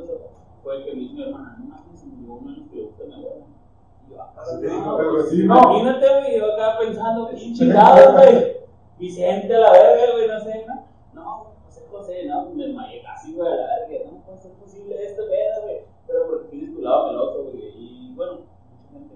no 0.00 0.45
fue 0.66 0.84
que 0.84 0.94
me 0.94 1.00
dijo 1.02 1.14
mi 1.14 1.22
hermana, 1.22 1.56
no 1.60 1.66
mames, 1.66 2.00
se 2.00 2.06
murió 2.06 2.34
uno 2.34 2.50
de 2.50 2.56
los 2.58 2.68
que. 2.70 2.78
Y 2.78 4.10
yo, 4.10 4.20
ah, 4.20 4.34
Así 4.36 4.60
te 4.60 4.66
no, 4.66 4.98
el 5.00 5.10
güey. 5.10 5.22
vecino. 5.22 5.44
Imagínate, 5.44 6.06
güey, 6.08 6.38
yo 6.38 6.52
acá 6.52 6.78
pensando, 6.80 7.28
¿quién 7.28 7.54
chingados, 7.54 8.14
güey? 8.14 8.56
Vicente 8.98 9.54
a 9.54 9.60
la 9.60 9.70
verga, 9.70 10.12
güey, 10.12 10.26
no 10.26 10.40
sé, 10.40 10.66
¿no? 10.66 10.86
No, 11.14 11.52
José 11.66 11.86
José, 11.88 12.26
no, 12.26 12.46
me 12.46 12.64
desmayé 12.66 13.00
casi, 13.00 13.34
güey, 13.34 13.46
a 13.46 13.54
la 13.54 13.66
verga, 13.86 14.10
no 14.10 14.36
ser 14.36 14.52
posible 14.54 15.06
esto, 15.06 15.22
güey, 15.28 15.38
güey. 15.62 15.80
Pero 16.08 16.26
porque 16.26 16.48
tienes 16.48 16.74
tu 16.74 16.82
lado 16.82 17.06
meloso, 17.12 17.44
güey, 17.44 17.72
y 17.76 18.12
bueno, 18.16 18.32
mucha 18.32 18.92
gente. 18.92 19.14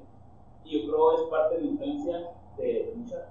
Y 0.65 0.87
yo 0.87 0.93
creo 0.93 1.15
es 1.17 1.23
parte 1.31 1.57
de 1.57 1.63
la 1.63 1.67
influencia 1.67 2.31
de, 2.59 2.65
de 2.65 2.93
muchas. 2.95 3.27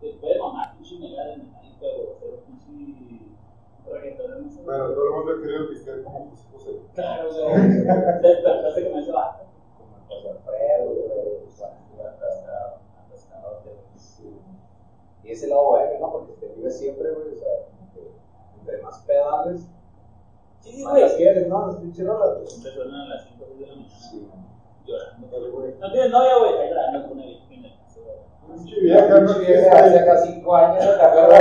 Te 0.00 0.14
puede 0.14 0.40
mamar, 0.40 0.74
pinche 0.74 0.98
mega 0.98 1.24
de 1.24 1.36
metálica, 1.36 1.86
o 1.86 2.16
hacer 2.16 2.40
pinche 2.46 3.29
reggaetón, 3.90 4.42
no 4.44 4.50
sé. 4.50 4.60
Pero 4.66 4.94
todo 4.94 5.04
el 5.06 5.12
mundo 5.14 5.32
ha 5.32 5.40
querido 5.42 5.68
pistear 5.68 6.02
como 6.02 6.30
José 6.30 6.44
José. 6.52 6.70
Claro, 6.94 7.28
güey. 7.32 7.56
Despertaste 8.22 8.90
con 8.90 8.98
ese 9.00 9.12
vato. 9.12 9.44
Como 9.78 9.96
el 9.96 10.02
José 10.08 10.28
Alfredo, 10.30 10.84
güey. 10.86 11.46
O 11.46 11.50
sea, 11.50 11.78
atascado. 12.00 12.80
Y 15.22 15.32
ese 15.32 15.46
lado 15.48 15.64
bueno, 15.70 15.90
¿no? 16.00 16.12
Porque 16.12 16.32
te 16.34 16.46
vive 16.54 16.70
siempre, 16.70 17.10
güey. 17.12 17.34
O 17.34 17.36
sea, 17.36 17.48
como 17.70 17.92
que 17.94 18.10
entre 18.60 18.82
más 18.82 18.98
pedales, 19.06 19.60
Sí, 20.60 20.82
más 20.84 20.92
güey. 20.92 21.02
las 21.04 21.14
quieres, 21.14 21.46
¿no? 21.48 21.66
Las 21.68 21.76
pinches 21.76 22.06
rolas, 22.06 22.34
güey. 22.34 22.46
Siempre 22.48 22.72
suenan 22.72 23.00
a 23.00 23.08
las 23.14 23.24
5 23.28 23.44
de 23.44 23.50
la 23.66 23.72
mañana 23.74 23.88
Sí, 23.88 24.28
llorando. 24.86 25.26
No 25.80 25.92
tienes 25.92 26.10
novia, 26.10 26.38
güey. 26.38 26.58
Ahí 26.58 26.68
llorando 26.70 27.02
con 27.08 27.12
una 27.18 27.26
vieja 27.26 27.54
en 27.54 27.64
el 27.64 27.72
caso, 27.78 28.00
güey. 28.02 28.56
Pinche 28.58 28.80
vieja, 28.80 29.20
no 29.20 29.38
vieja, 29.38 29.78
Hace 29.78 29.98
acá 30.00 30.16
cinco 30.18 30.56
años, 30.56 30.84
¿te 30.84 31.02
acuerdas? 31.02 31.39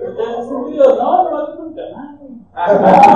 Entonces, 0.00 0.76
no, 0.76 0.94
no, 0.96 1.30
no, 1.30 1.70
no, 1.70 2.98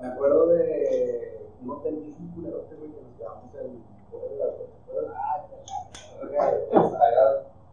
me, 0.00 0.08
acuerdo 0.08 0.46
de 0.48 1.48
un 1.62 1.70
hotel 1.70 1.94
bien 1.96 2.32
culero 2.34 2.62
este 2.62 2.76
que 2.76 2.82
nos 2.82 3.18
llevamos 3.18 3.54
en 3.54 3.82
Poder 4.10 4.30
de 4.30 4.36
la 4.38 4.46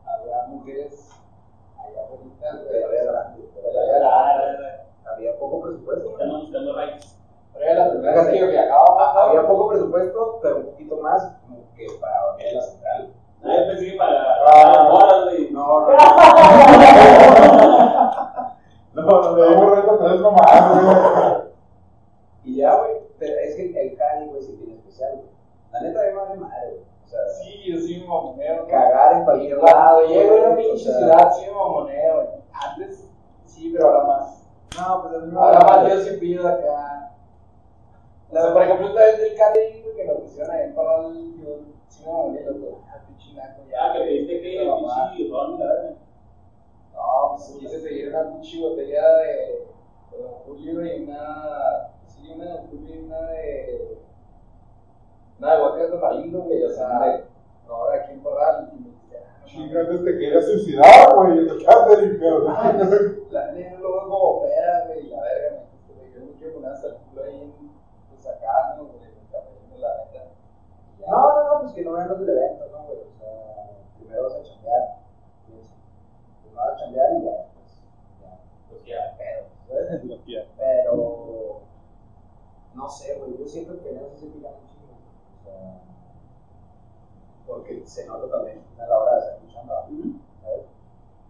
Había 0.06 0.48
mujeres, 0.48 1.10
había 1.78 2.02
bonitas, 2.10 2.56
había 2.68 3.04
grandes, 3.04 3.46
había 5.06 5.40
poco 5.40 5.62
presupuesto. 5.62 6.12
Estamos 6.12 6.42
buscando 6.44 6.74
había 9.22 9.48
poco 9.48 9.70
presupuesto, 9.70 10.40
pero 10.42 10.58
un 10.58 10.66
poquito 10.66 10.98
más 10.98 11.36
que 11.76 11.88
para 12.00 12.38
la 12.54 12.62
central. 12.62 13.14
Para. 13.98 14.36
Ah, 14.46 14.90
no, 15.62 15.82
no. 15.82 15.92
No, 18.94 19.02
no, 19.04 19.36
no, 19.38 19.62
un 19.62 19.76
reto 19.76 19.98
tres 20.00 20.20
nomás, 20.22 20.72
güey. 20.72 21.52
Y 22.44 22.58
ya, 22.58 22.76
güey. 22.76 22.94
Pero 23.20 23.38
es 23.38 23.56
que 23.56 23.82
el 23.82 23.96
Cali, 23.96 24.28
güey, 24.28 24.42
se 24.42 24.54
tiene 24.54 24.74
especial, 24.74 25.12
güey. 25.18 25.28
La 25.72 25.82
neta 25.82 26.02
de 26.02 26.14
madre 26.14 26.40
madre, 26.40 26.70
güey. 26.70 26.82
O 27.06 27.08
sea, 27.08 27.20
sí, 27.40 27.64
yo 27.72 27.80
soy 27.80 28.02
un 28.02 28.10
mamonero. 28.10 28.68
Cagar 28.68 29.18
en 29.18 29.26
cualquier 29.26 29.58
lado. 29.58 30.08
Llego 30.08 30.36
a 30.36 30.48
una 30.48 30.56
pinche 30.58 30.92
ciudad, 30.92 31.32
soy 31.34 31.50
un 31.50 31.58
mamonero, 31.58 32.16
güey. 32.16 32.28
Antes, 32.54 33.08
sí, 33.46 33.72
pero 33.72 33.88
ahora 33.88 34.08
más. 34.08 34.44
No, 34.80 35.04
pues 35.04 35.24
es 35.24 35.34
Ahora 35.34 35.60
más 35.60 35.94
yo 35.94 36.02
sí 36.02 36.18
pillo 36.18 36.44
de 36.44 36.50
acá. 36.50 37.12
por 38.32 38.64
ejemplo, 38.64 38.88
esta 38.88 39.02
vez 39.02 39.18
del 39.20 39.36
Cali, 39.36 39.82
güey, 39.84 39.96
que 39.96 40.06
lo 40.06 40.20
pusieron 40.22 40.52
ahí 40.52 40.72
para 40.72 40.96
el 41.08 41.32
Sí, 41.92 42.06
me 42.06 42.12
volví 42.12 42.44
loco. 42.46 42.84
Que 43.68 45.24
el 45.24 45.32
ron, 45.32 45.60
la. 45.60 45.96
No, 46.94 47.36
pues 47.36 47.58
quise 47.60 48.08
una 48.08 48.30
pinche 48.32 48.62
botella 48.62 49.18
de, 49.18 49.68
Don 50.46 50.58
una. 51.04 51.92
Sí, 52.08 52.32
una 52.34 52.46
de 52.46 52.52
Don 52.52 52.88
y 52.88 52.98
una 52.98 53.22
de. 53.28 53.98
Una 55.38 55.54
de 55.54 55.62
vodka 55.62 55.84
de 55.84 56.38
güey. 56.40 56.64
O 56.64 56.70
sea, 56.70 57.26
ahora 57.68 58.02
aquí 58.02 58.14
en 58.14 58.24
ah, 58.40 58.70
te 60.06 60.18
querías 60.18 60.46
suicidar, 60.46 61.14
güey. 61.14 61.46
Te 61.46 61.58
La 63.32 63.52
luego 63.52 64.08
como 64.08 64.44
pera, 64.44 64.86
güey. 64.88 65.10
La 65.10 65.22
verga, 65.24 65.64
me 65.90 66.14
yo 66.14 66.26
me 66.26 66.32
quiero 66.38 66.54
poner 66.54 66.72
hasta 66.72 66.88
ahí. 66.88 67.54
Pues 68.10 68.28
acá. 68.28 68.78
La 69.78 69.98
neta. 70.06 70.32
No, 71.08 71.18
no, 71.18 71.54
no, 71.54 71.62
pues 71.62 71.74
que 71.74 71.84
no 71.84 71.94
vean 71.94 72.10
los 72.10 72.20
del 72.20 72.30
evento, 72.30 72.66
¿no, 72.72 72.84
güey? 72.86 73.00
O 73.00 73.20
sea, 73.20 73.72
primero 73.98 74.24
vas 74.24 74.36
a 74.36 74.44
chambear. 74.44 74.98
Primero 75.46 76.56
vas 76.56 76.74
a 76.74 76.78
chambear 76.78 77.14
y 77.14 77.26
ya, 77.26 77.32
pues, 77.54 77.84
ya. 78.22 78.40
Pues 78.70 78.86
ya, 78.86 79.18
Pero, 79.18 79.48
¿sabes? 79.68 80.22
Quiero. 80.26 80.46
Pero, 80.58 81.62
no 82.76 82.90
sé, 82.90 83.16
güey, 83.16 83.38
yo 83.38 83.48
siento 83.48 83.82
que 83.82 83.96
eso 83.96 84.16
se 84.18 84.26
un 84.26 84.32
chingo. 84.32 84.58
O 85.40 85.44
sea, 85.44 85.82
porque 87.48 87.86
se 87.86 88.08
nota 88.08 88.30
también 88.30 88.64
a 88.80 88.86
la 88.88 88.98
hora 88.98 89.12
de 89.14 89.18
hacer 89.18 89.40
un 89.44 89.50
chamba, 89.50 89.88
¿sabes? 90.42 90.66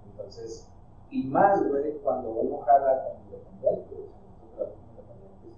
Entonces, 0.06 0.68
y 1.10 1.24
más, 1.24 1.68
güey, 1.68 1.98
cuando 2.00 2.30
uno 2.30 2.60
jala 2.64 3.04
con 3.04 3.18
independientes, 3.24 4.00
nosotros 4.00 4.56
trabajamos 4.56 4.90
independientes 4.92 5.54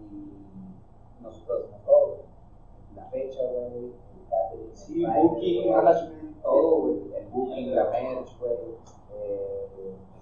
y 0.00 1.22
nosotros 1.22 1.64
hacemos 1.64 1.82
todo, 1.84 2.06
güey. 2.08 2.31
La 2.96 3.04
fecha, 3.10 3.40
güey, 3.42 3.84
el 3.84 3.92
catering, 4.28 4.74
Sí, 4.74 5.04
el 5.04 5.10
booking, 5.10 5.72
todo, 6.42 6.70
güey, 6.80 6.96
el 7.16 7.26
booking, 7.28 7.74
la 7.74 7.84
merch, 7.90 8.38
güey, 8.38 8.52
eh, 9.14 9.66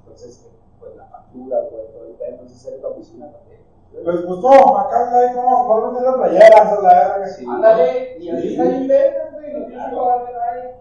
entonces, 0.00 0.46
eh, 0.46 0.50
pues 0.78 0.96
la 0.96 1.06
factura, 1.06 1.60
güey, 1.70 1.86
todo 1.92 2.04
el 2.06 2.12
pedo, 2.14 2.28
entonces 2.30 2.66
eres 2.66 2.82
la 2.82 2.88
oficina 2.88 3.30
también. 3.32 3.60
Les 3.92 4.24
gustó, 4.24 4.78
acá 4.78 5.10
ahí 5.18 5.34
como 5.34 5.80
no 5.80 5.86
venir 5.90 6.02
las 6.02 6.14
playeras 6.16 6.72
a 6.72 6.80
la 6.80 6.88
verga. 6.88 7.26
Sí. 7.28 7.44
Ándale, 7.48 8.16
y 8.20 8.30
así 8.30 8.48
está 8.52 8.62
bien 8.64 8.86
verga, 8.88 9.30
güey, 9.32 9.52
no 9.52 9.66
tienes 9.66 9.86
que 9.90 9.96
pagarle 9.96 10.28
a 10.28 10.32
nadie. 10.38 10.74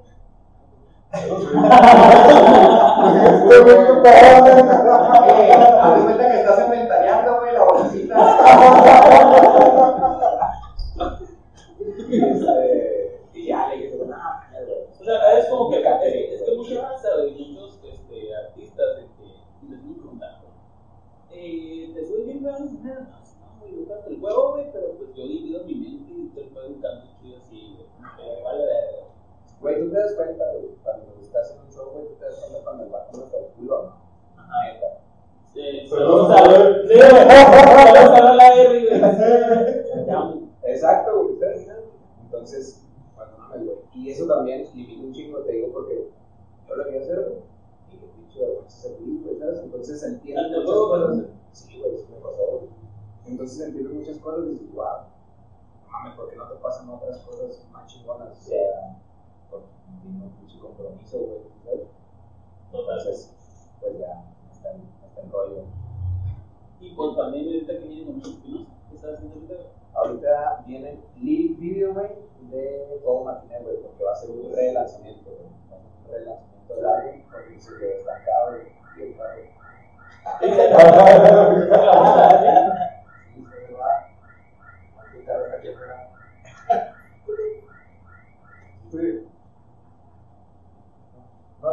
Este 1.12 1.30
güey, 3.62 3.76
Eh, 5.30 5.52
haz 5.82 5.98
de 5.98 6.02
cuenta 6.04 6.24
que 6.32 6.38
estás 6.40 6.60
inventariando, 6.66 7.30
güey, 7.40 7.52
la 7.54 7.64
bolsita. 7.64 8.16
Y, 12.10 12.12
este, 12.24 13.22
y 13.34 13.36
ya 13.48 13.68
le 13.70 13.76
dije, 13.84 13.96
no, 13.98 14.06
güey. 14.06 14.18
O 15.00 15.04
sea, 15.04 15.40
es 15.40 15.46
como 15.48 15.70
que 15.70 15.78
es, 15.80 15.86
es 16.34 16.42
que 16.42 16.56
mucha 16.56 16.82
raza, 16.90 17.08
güey, 17.18 17.52
muchos 17.54 17.80
este, 17.84 18.36
artistas 18.36 18.88
de 18.98 19.04
que 19.16 19.26
les 19.70 19.80
voy 19.86 19.94
a 19.94 19.98
preguntar, 20.00 20.32
eh, 21.32 21.92
te 21.94 22.02
soy 22.08 22.22
bien 22.24 22.44
ganas 22.44 22.72
de 22.74 22.80
nada 22.90 23.02
más, 23.12 23.38
no, 23.40 23.46
güey, 23.60 23.72
yo 23.78 23.84
canto 23.88 24.08
el 24.10 24.20
huevo, 24.24 24.52
güey, 24.54 24.66
pero 24.74 24.88
pues 24.98 25.10
yo 25.14 25.24
divido 25.28 25.64
mi 25.66 25.76
mente 25.76 26.12
y 26.14 26.30
te 26.30 26.42
puedo 26.46 26.68
un 26.68 26.82
canto 26.82 27.06
chido 27.22 27.38
así, 27.38 27.76
güey, 27.76 27.86
como 27.96 28.08
que 28.18 28.24
vale 28.44 28.66
verga. 28.66 29.04
Güey, 29.62 29.80
tú 29.82 29.86
te 29.92 29.98
das 30.00 30.14
cuenta, 30.16 30.44
güey, 30.52 30.66
cuando 30.84 31.06
estás 31.22 31.52
en 31.52 31.58
un 31.62 31.70
show, 31.72 31.92
güey, 31.94 32.08
tú 32.08 32.14
te 32.16 32.26
das 32.26 32.36
cuenta 32.40 32.60
cuando 32.64 32.84
el 32.86 32.90
vato 32.90 33.18
no 33.20 33.24
está 33.26 33.38
el 33.38 33.46
culo, 33.54 33.84
¿no? 33.84 33.92
Ajá. 34.42 34.58
Neta. 34.74 34.90
Sí, 35.54 35.88
Saludos 35.88 36.28
saludos 36.28 36.32
a 36.32 36.34
a 36.40 36.42
ver. 36.58 36.88
Sí, 36.88 36.94
saludos 37.00 38.16
a 38.16 38.18
la 38.36 38.48
R, 38.56 38.88
güey. 38.88 39.00
Te 40.06 40.12
amo. 40.12 40.34
Exacto, 40.64 41.10
güey, 41.24 41.34
ustedes 41.34 41.66
saben. 41.66 41.84
Entonces, 42.24 42.64
bueno, 43.16 43.32
no 43.40 43.48
me 43.50 43.58
güey. 43.66 43.78
Y 43.96 44.10
eso 44.12 44.28
también 44.28 44.64
limita 44.76 45.02
un 45.04 45.12
chingo, 45.12 45.40
te 45.40 45.52
digo, 45.54 45.74
porque 45.74 46.08
yo 46.68 46.76
lo 46.76 46.84
quería 46.86 47.02
hacer, 47.02 47.20
güey. 47.22 47.40
Y 47.92 47.98
que 47.98 48.06
pinche 48.16 48.40
vergüenza 48.40 48.78
ser 48.78 48.96
feliz, 48.98 49.24
güey, 49.26 49.40
¿sabes? 49.40 49.60
Entonces 49.64 50.04
entiendo 50.04 50.42
Tanto 50.44 50.58
muchas 50.60 50.76
juego, 50.76 50.90
cosas. 50.90 51.18
¿no? 51.18 51.24
Sí, 51.52 51.80
güey, 51.80 51.96
eso 51.96 52.06
me 52.12 52.18
pasó, 52.22 52.44
güey. 52.52 52.70
Entonces 53.26 53.60
entiendo 53.68 53.90
muchas 53.94 54.18
cosas 54.20 54.46
y 54.46 54.50
dices, 54.52 54.72
wow, 54.74 54.86
no 55.84 55.90
mames, 55.92 56.14
¿por 56.14 56.30
qué 56.30 56.36
no 56.36 56.48
te 56.48 56.56
pasan 56.58 56.88
otras 56.90 57.18
cosas 57.22 57.66
más 57.72 57.88
chingonas? 57.88 58.38
O 58.38 58.42
sea, 58.42 58.96
un 60.06 60.32
pinche 60.40 60.60
compromiso, 60.60 61.20
güey, 61.20 61.42
¿sabes? 61.64 61.88
Entonces, 62.72 63.36
pues 63.80 63.98
ya, 64.00 64.24
está 64.52 64.72
en, 64.72 64.82
está 65.08 65.22
en 65.22 65.32
rollo. 65.32 65.64
Y 66.80 66.92
pues 66.92 67.16
también 67.18 67.46
ahorita 67.46 67.80
que 67.80 67.88
viene 67.88 68.22
con 68.22 68.42
pinos, 68.42 68.68
¿qué 68.90 68.96
estás 68.96 69.16
haciendo 69.16 69.36
ahorita? 69.36 69.56
Ahorita 69.94 70.64
viene 70.66 71.00
lyric 71.18 71.60
video, 71.60 71.94
güey, 71.94 72.10
de 72.52 73.00
todo 73.04 73.24
Martínez, 73.26 73.64
güey, 73.64 73.78
porque 73.82 74.04
va 74.04 74.12
a 74.14 74.16
ser 74.16 74.30
un 74.30 74.56
relanzamiento, 74.56 75.30
güey. 75.30 75.50
Un 76.06 76.12
relanzamiento 76.12 76.76
del 76.76 76.86
álbum, 76.86 77.22
porque 77.32 77.60
se 77.60 77.78
quedó 77.78 78.00
estancado. 78.00 78.58
Y 78.98 79.02
el 79.02 79.18
carro. 79.18 79.42
Sí, 80.40 80.48
se 83.46 83.74
va. 83.74 83.92
El 85.14 85.26
carro 85.26 85.46
está 85.46 85.58
aquí 85.58 85.68
afuera. 85.70 85.96
Sí. 88.90 89.28
No. 91.62 91.70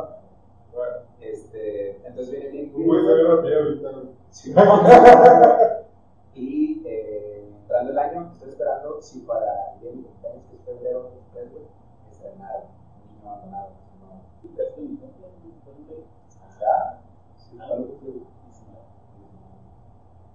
Este, 1.20 2.06
entonces 2.06 2.30
viene 2.52 2.70
ve 2.74 3.22
rápido 3.24 3.58
ahorita. 3.58 3.90
Sí. 4.30 4.54
Y 6.34 6.82
eh, 6.86 7.48
entrando 7.62 7.92
el 7.92 7.98
año, 7.98 8.30
estoy 8.34 8.50
esperando 8.50 9.00
si 9.00 9.20
para 9.20 9.72
el 9.74 9.80
día 9.80 9.90
de 9.90 9.96
mi 9.96 10.02
cumpleaños, 10.02 10.44
que 10.50 10.56
es 10.56 10.62
febrero 10.62 11.10
23, 11.32 11.52
güey, 11.52 11.64
estrenar 12.10 12.66
un 13.00 13.16
niño 13.16 13.30
abandonado. 13.30 13.70
¿no? 14.00 14.20
Acá. 16.44 17.00
Sí, 17.38 17.56
Ah, 17.58 17.64
¿cuándo 17.68 17.88
fue? 18.00 18.12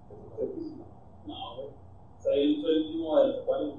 ¿Te 0.08 0.14
tocó 0.16 0.36
ser 0.60 0.76
No, 1.26 1.54
güey. 1.56 1.68
Soy, 2.18 2.62
soy 2.62 2.70
el 2.72 2.86
último 2.86 3.20
del 3.20 3.40
acuario. 3.42 3.74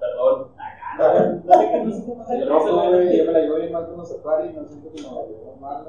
Perdón. 0.00 0.48
Acá, 0.56 0.96
no, 0.98 1.04
no 1.44 1.54
sé 1.58 1.70
qué, 1.70 1.84
no 1.84 1.92
sé 1.92 2.04
qué 2.06 2.12
pasa. 2.12 2.34
El 2.34 2.48
rojo, 2.48 2.88
güey, 2.88 3.18
yo 3.18 3.24
me 3.26 3.32
la 3.32 3.40
llevo 3.40 3.56
bien 3.56 3.72
mal 3.72 3.86
con 3.86 3.98
los 3.98 4.10
y 4.10 4.56
no 4.56 4.64
siento 4.64 4.90
que 4.92 5.02
me 5.02 5.08
la 5.08 5.26
llevo 5.26 5.56
mal. 5.60 5.84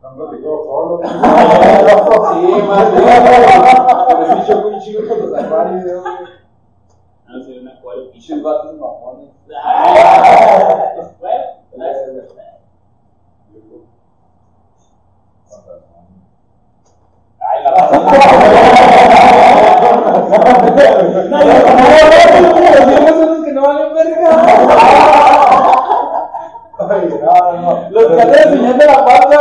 No 0.00 0.16
platicó 0.16 0.64
solo. 0.64 1.00
Sí, 2.34 2.62
más 2.62 2.92
bien. 2.92 4.46
Choco 4.46 4.68
un 4.68 4.80
chingo 4.80 5.08
con 5.08 5.18
los 5.20 5.32
güey. 5.32 6.04
No, 7.26 7.72
acuario. 7.72 8.10
Pinches 8.12 8.42
vatos 8.42 8.74
mamones. 8.74 9.30
Bueno, 11.20 11.44
gracias. 11.72 12.34
Ay, 20.34 20.68
la 21.48 22.40
Los 22.40 23.44
que 23.44 23.52
no 23.52 23.62
no, 27.22 27.52
no. 27.60 27.90
Los 27.90 28.06
que 28.06 28.16
la 28.16 28.24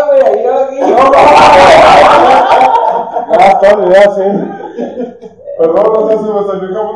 güey, 0.06 0.22
ahí 0.22 0.46
aquí. 0.46 0.80
Así. 3.96 4.22
Perdón, 5.58 5.86
no 5.94 6.08
sé 6.08 6.14
si 6.18 6.24
me 6.24 6.44
salió 6.44 6.68
como. 6.74 6.94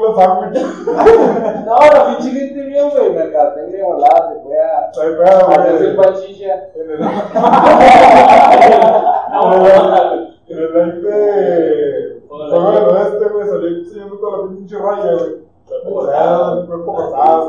No, 1.65 1.75
la 1.77 2.15
gente 2.15 2.61
bien, 2.63 2.89
güey. 2.91 3.07
panchicha. 5.95 6.53
En 6.75 6.91
el- 6.91 6.99
No, 6.99 7.09
no, 9.41 9.57
no, 9.57 9.89
no. 9.89 9.97
En 10.47 10.57
el 10.57 10.69
live 10.73 11.01
de. 11.01 12.17
Juego 12.27 12.71
del 12.71 12.83
Oeste, 12.85 13.25
güey, 13.29 13.47
salí 13.47 13.67
enseñando 13.79 14.15
toda 14.17 14.37
la 14.37 14.43
pinche 14.49 14.77
raya, 14.77 15.11
güey. 15.13 15.33
Ah, 16.13 16.57
el 16.61 16.67
cuerpo 16.67 16.93
cortado. 16.93 17.41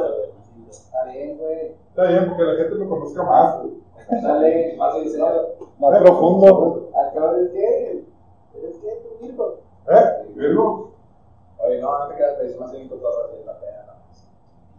Está 0.71 1.05
bien, 1.05 1.37
güey. 1.39 1.73
Está 1.91 2.03
bien, 2.05 2.27
porque 2.29 2.43
la 2.45 2.55
gente 2.57 2.75
me 2.75 2.89
conozca 2.89 3.23
más, 3.23 3.59
güey. 3.63 3.75
Dale, 4.23 4.75
más 4.77 4.95
sincero. 4.95 5.55
Más 5.79 5.99
profundo. 6.01 6.91
Al 6.95 7.13
cabrón, 7.13 7.37
¿eres 7.41 7.51
qué? 7.53 8.05
¿Eres 8.59 8.77
qué, 8.79 8.89
tú, 9.03 9.09
Virgo? 9.25 9.47
¿Eh? 9.91 10.05
¿Virgo? 10.35 10.93
Oye, 11.59 11.81
no, 11.81 11.99
no 11.99 12.07
te 12.09 12.15
quedas, 12.17 12.35
pero 12.39 12.49
es 12.49 12.59
más 12.61 12.73
bien 12.73 12.89
todo 12.89 13.09
así 13.09 13.37
en 13.41 13.47
la 13.47 13.59
peda, 13.59 13.85
¿no? 13.87 13.93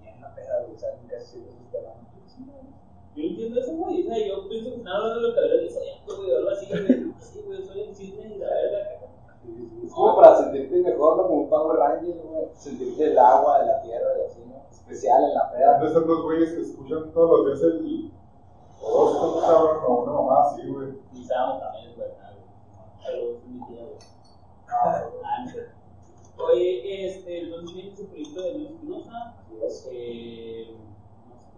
Y 0.03 0.07
en 0.07 0.21
la 0.21 0.29
peda, 0.33 0.63
güey, 0.65 0.77
¿sabes? 0.77 0.95
Casi 1.09 1.25
siempre 1.25 1.51
esos 1.51 1.69
temas. 1.71 1.93
Yo 3.15 3.23
entiendo 3.23 3.59
eso, 3.59 3.73
güey. 3.75 4.07
O 4.07 4.09
sea, 4.09 4.17
yo 4.27 4.47
pienso 4.49 4.69
que 4.71 4.77
están 4.77 4.93
hablando 4.93 5.15
de 5.21 5.27
lo 5.27 5.33
que 5.33 5.39
habría 5.39 5.61
dicho 5.61 5.79
güey, 6.17 6.31
o 6.31 6.37
algo 6.37 6.49
así, 6.51 6.65
güey. 6.67 7.13
Sí, 7.19 7.43
güey, 7.45 7.63
soy 7.65 7.81
el 7.81 7.95
cisne 7.95 8.27
y 8.35 8.37
la 8.39 8.47
verga. 8.47 8.79
Es 9.83 9.91
como 9.93 10.15
para 10.17 10.35
sentirte 10.37 10.75
mejor, 10.81 11.17
¿no? 11.17 11.23
Como 11.23 11.35
un 11.41 11.49
Power 11.49 11.77
Ranger, 11.79 12.15
güey. 12.23 12.45
Sentirte 12.53 13.03
el 13.11 13.17
agua, 13.19 13.59
de 13.59 13.65
la 13.67 13.81
tierra 13.81 14.07
y 14.19 14.21
así, 14.25 14.41
¿no? 14.47 14.55
Especial 14.71 15.23
en 15.23 15.33
la 15.33 15.49
peda. 15.51 15.79
De 15.79 15.87
esos 15.87 16.05
dos 16.07 16.21
güeyes 16.23 16.51
que 16.53 16.61
escuchan 16.61 17.11
todos 17.13 17.45
los 17.45 17.59
días 17.61 17.73
el. 17.73 18.11
O 18.81 19.09
dos, 19.09 19.33
tres 19.39 19.43
cabrón, 19.49 19.77
o 19.87 19.89
una 20.03 20.11
mamá 20.13 20.41
así, 20.47 20.61
güey. 20.67 20.89
Y 21.13 21.23
Samo 21.25 21.59
también 21.59 21.89
es 21.89 21.97
verdad, 21.97 22.31
güey. 22.35 22.47
Saludos, 23.05 23.37
mi 23.47 23.59
tía, 23.67 23.83
güey. 23.83 23.97
Ah, 24.69 25.03
Ah, 25.23 25.43
no 25.45 25.51
sé. 25.51 25.59
Oye, 26.37 27.05
este, 27.07 27.41
entonces 27.41 27.73
viene 27.73 27.91
ese 27.91 28.03
proyecto 28.05 28.41
de 28.41 28.53
Luis 28.53 28.69
Espinosa. 28.71 29.33
Eh, 29.51 29.59
no 29.61 29.69
sé, 29.69 29.91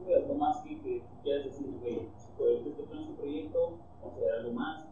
güey, 0.03 0.15
algo 0.15 0.33
más 0.35 0.57
que, 0.61 0.79
que 0.81 1.03
quieras 1.23 1.45
decir, 1.45 1.67
güey. 1.79 2.07
Si 2.17 2.27
ahorita 2.41 2.69
estoy 2.69 2.85
con 2.85 2.97
este 2.99 3.13
proyecto, 3.13 3.59
considerar 4.01 4.39
algo 4.39 4.53
más. 4.53 4.85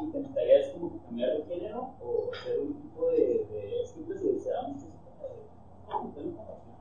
¿Intentarías 0.00 0.70
como 0.70 0.92
que 0.92 0.98
cambiar 1.04 1.30
de 1.36 1.44
género 1.44 1.90
o 2.02 2.30
hacer 2.32 2.58
un 2.60 2.74
tipo 2.82 3.00
de. 3.10 3.46
de 3.50 3.86
siempre 3.86 4.18
se, 4.18 4.40
se 4.40 4.50
da 4.50 4.62
mucho. 4.62 4.86
eso, 4.86 5.10
güey, 5.20 5.32
No, 5.88 5.94
tengo 6.14 6.36
compasión, 6.36 6.76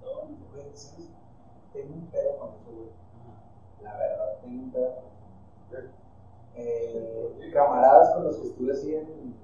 no, 0.00 0.08
no, 0.08 0.14
no, 0.30 0.36
Güey, 0.52 0.64
¿sabes? 0.72 1.08
tengo 1.74 1.92
un 1.94 2.06
pedo 2.06 2.30
con 2.38 2.48
eso, 2.54 2.70
güey. 2.72 2.88
La 3.82 3.92
verdad, 3.98 4.38
tengo 4.42 4.62
un 4.62 4.70
pedo 4.70 4.90
con 4.94 5.04
eso. 5.78 5.88
Eh, 6.56 7.50
camaradas 7.52 8.14
con 8.14 8.24
los 8.24 8.36
que 8.38 8.46
estuve 8.48 8.72
así 8.72 8.94
en, 8.94 9.02
en, 9.06 9.34
en 9.36 9.40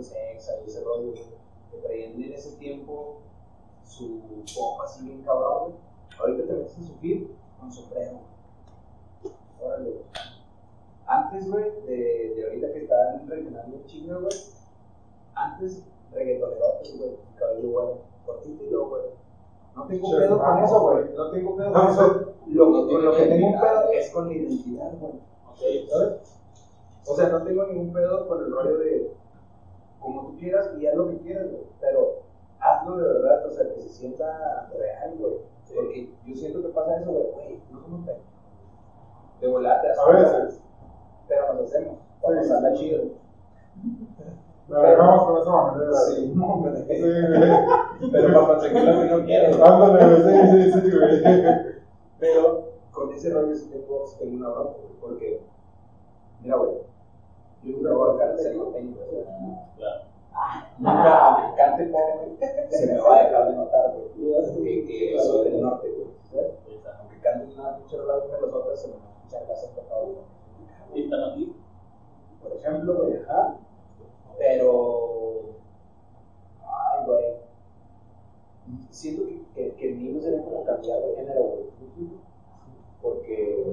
algunos 0.00 0.08
conciertitos 0.08 0.12
exa 0.36 0.52
y 0.64 0.68
ese 0.68 0.84
rollo, 0.84 1.12
que 1.70 1.78
traían 1.78 2.22
en 2.22 2.32
ese 2.32 2.56
tiempo 2.56 3.18
su 3.84 4.20
pop 4.54 4.80
así 4.82 5.04
bien 5.04 5.22
cabrón. 5.22 5.74
Ahorita 6.18 6.46
te 6.46 6.52
metes 6.52 6.78
en 6.78 6.86
su 6.86 6.94
feed 6.96 7.26
con 7.58 7.72
sombrero. 7.72 8.20
Órale. 9.60 10.02
Antes, 11.06 11.50
güey, 11.50 11.64
de, 11.86 12.34
de 12.36 12.44
ahorita 12.44 12.72
que 12.72 12.82
están 12.82 13.28
regionando 13.28 13.76
un 13.76 13.84
chingo, 13.86 14.20
güey, 14.20 14.32
antes 15.34 15.82
reggaetonerotes, 16.12 16.98
güey, 16.98 17.16
cabello, 17.36 17.70
güey, 17.70 17.86
cortito 18.26 18.64
y 18.64 18.70
luego, 18.70 18.88
güey. 18.90 19.02
No 19.74 19.86
tengo 19.86 20.10
Che, 20.10 20.16
pedo 20.18 20.38
con 20.38 20.58
eso, 20.58 20.80
güey. 20.80 21.04
No 21.16 21.30
tengo 21.30 21.56
pedo 21.56 21.70
No, 21.70 21.80
con 21.80 21.90
eso. 21.90 22.34
Lo, 22.46 22.72
con 22.88 23.04
lo 23.04 23.16
que 23.16 23.26
tengo 23.26 23.46
un 23.46 23.60
pedo 23.60 23.90
es 23.92 24.10
con 24.10 24.28
la 24.28 24.34
identidad, 24.34 24.92
güey. 24.98 25.12
Ok. 25.12 25.90
¿Sabes? 25.90 26.40
O 27.06 27.16
sea, 27.16 27.28
no 27.28 27.42
tengo 27.44 27.66
ningún 27.66 27.92
pedo 27.92 28.28
con 28.28 28.44
el 28.44 28.52
rollo 28.52 28.78
de 28.78 29.14
como 30.00 30.22
tú 30.26 30.38
quieras 30.38 30.70
y 30.78 30.86
haz 30.86 30.94
lo 30.96 31.08
que 31.08 31.18
quieras, 31.18 31.48
güey. 31.50 31.62
Pero 31.80 32.22
hazlo 32.60 32.96
de 32.96 33.08
verdad, 33.08 33.46
o 33.46 33.50
sea, 33.50 33.68
que 33.72 33.80
se 33.80 33.88
sienta 33.88 34.68
real, 34.76 35.14
güey. 35.18 35.34
Porque 35.74 36.12
yo 36.26 36.34
siento 36.34 36.62
que 36.62 36.68
pasa 36.68 36.96
eso, 37.00 37.10
güey. 37.12 37.24
Güey, 37.32 37.60
no 37.70 37.80
somos 37.80 38.00
pendejos. 38.06 38.24
De 39.40 39.48
volate, 39.48 39.88
A 39.92 40.10
veces. 40.12 40.60
Pero 41.28 41.54
nos 41.54 41.64
hacemos. 41.66 41.98
Vamos 42.22 42.46
Sí. 42.46 42.52
a 42.52 42.56
andar 42.56 42.72
chido. 42.74 43.02
La 44.68 44.82
dejamos 44.82 45.24
con 45.24 45.38
esa 45.38 45.50
manera. 45.50 45.92
Sí, 45.94 46.32
no. 46.34 46.64
Sí, 46.86 47.00
güey. 47.00 48.12
Pero 48.12 48.32
para 48.34 48.46
conseguir 48.46 48.84
lo 48.84 49.00
que 49.00 49.08
no 49.10 49.24
quieres. 49.24 49.60
Ándale, 49.60 50.16
sí, 50.16 50.72
sí, 50.72 50.80
sí, 50.80 50.96
güey. 50.96 51.22
Pero 52.18 52.70
con 52.92 53.12
ese 53.12 53.30
rollo 53.32 53.54
sí 53.54 53.70
tengo, 53.70 54.06
sí 54.06 54.18
tengo 54.18 54.36
una 54.36 54.48
bronca, 54.50 54.78
porque, 55.00 55.40
mira, 56.42 56.56
güey, 56.56 56.72
nunca 57.62 57.92
voy 57.92 58.14
a 58.14 58.18
cárcel 58.18 58.56
norteño, 58.56 58.96
güey. 58.96 59.24
Claro. 59.76 60.04
Nunca 60.78 61.54
cante 61.56 61.86
pobre, 61.86 62.36
se 62.70 62.86
me 62.86 62.98
va 62.98 63.16
a 63.16 63.24
dejar 63.24 63.50
de 63.50 63.56
notar, 63.56 63.94
güey, 63.94 64.84
que, 64.86 65.12
que 65.12 65.20
soy 65.20 65.50
del 65.50 65.60
norte, 65.60 65.88
güey. 65.90 66.08
Aunque 66.98 67.18
cante 67.20 67.54
una 67.54 67.76
pinche 67.76 67.96
rola 67.98 68.20
de 68.26 68.40
los 68.40 68.54
otros, 68.54 68.80
se 68.80 68.88
me 68.88 68.94
va 68.94 69.00
a 69.00 69.16
escuchar 69.16 69.42
el 69.42 69.50
acento 69.50 69.82
cabrón. 69.88 70.14
¿Y 70.94 71.04
están 71.04 71.24
aquí? 71.24 71.54
Por 72.42 72.52
ejemplo, 72.52 72.94
güey, 73.02 73.16
ajá. 73.22 73.56
Pero, 74.38 75.40
ay, 76.64 77.06
güey, 77.06 77.24
siento 78.90 79.26
que, 79.26 79.42
que, 79.54 79.74
que 79.74 79.92
mí 79.92 80.08
no 80.08 80.20
sería 80.22 80.42
como 80.42 80.64
cambiar 80.64 81.00
de 81.00 81.16
género, 81.16 81.42
güey. 81.42 81.64
Porque, 83.02 83.66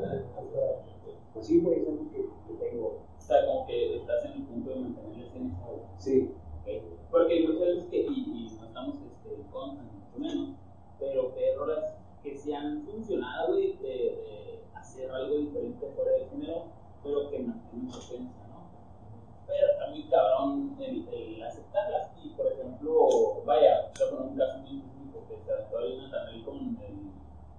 pues 1.33 1.45
sí, 1.45 1.61
güey, 1.61 1.81
es 1.81 1.87
algo 1.87 2.09
que, 2.11 2.17
que 2.17 2.53
tengo. 2.59 2.97
O 3.27 3.29
sea, 3.29 3.45
como 3.45 3.67
que 3.67 3.97
estás 3.97 4.23
en 4.23 4.31
el 4.31 4.43
punto 4.43 4.69
de 4.69 4.75
mantener 4.77 5.17
la 5.17 5.25
esencia. 5.25 5.59
Sí, 5.97 6.31
¿ok? 6.61 6.67
Porque 7.11 7.33
hay 7.33 7.47
muchas 7.47 7.59
veces 7.59 7.85
que, 7.87 7.97
y, 7.97 8.05
y 8.07 8.57
no 8.57 8.65
estamos 8.65 8.95
este, 9.01 9.35
en 9.35 9.43
contra, 9.51 9.83
mucho 9.83 10.17
menos, 10.17 10.55
pero 10.97 11.35
rolas 11.57 11.97
que 12.23 12.37
se 12.37 12.55
han 12.55 12.85
funcionado, 12.85 13.51
güey, 13.51 13.75
de, 13.79 13.89
de 13.89 14.63
hacer 14.75 15.11
algo 15.11 15.39
diferente 15.39 15.91
fuera 15.93 16.11
del 16.11 16.29
género, 16.29 16.67
pero 17.03 17.29
que 17.29 17.39
mantienen 17.39 17.91
su 17.91 17.99
esencia, 17.99 18.47
¿no? 18.47 18.69
Pero 19.45 19.71
está 19.73 19.89
muy 19.89 20.03
cabrón 20.03 20.77
el, 20.79 21.07
el 21.09 21.43
aceptarlas. 21.43 22.13
Y 22.23 22.29
por 22.29 22.47
ejemplo, 22.47 23.43
vaya, 23.45 23.91
yo 23.99 24.09
con 24.09 24.29
un 24.29 24.37
caso 24.37 24.59
muy 24.59 24.77
específico 24.77 25.25
que 25.27 25.37
se 25.37 25.51
ahí 25.51 25.97
Nathaniel 25.97 26.45
con 26.45 26.55
el 26.55 27.11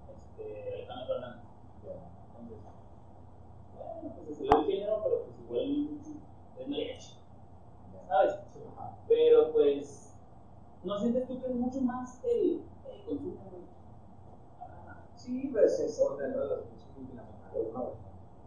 este, 0.09 0.73
Alejandro 0.73 1.07
Fernández. 1.13 1.49
Pues 4.01 4.27
se 4.27 4.35
salió 4.35 4.59
el 4.59 4.65
género, 4.65 5.01
pero 5.03 5.23
pues 5.23 5.39
igual 5.39 5.99
es 6.59 6.67
mariachi. 6.67 7.15
¿Sabes? 8.07 8.35
Pero 9.07 9.51
pues, 9.51 10.15
¿no 10.83 10.97
sientes 10.99 11.27
tú 11.27 11.39
que 11.39 11.47
es 11.47 11.55
mucho 11.55 11.81
más 11.81 12.23
el, 12.23 12.61
el 12.91 13.05
consumo? 13.05 13.37
Ah, 14.61 15.03
sí, 15.15 15.49
pues 15.51 15.79
es 15.79 15.97
dentro 16.17 16.41
de 16.41 16.47
los 16.49 16.59
pinches 16.65 16.89
multinacionales, 16.97 17.73
¿no? 17.73 17.91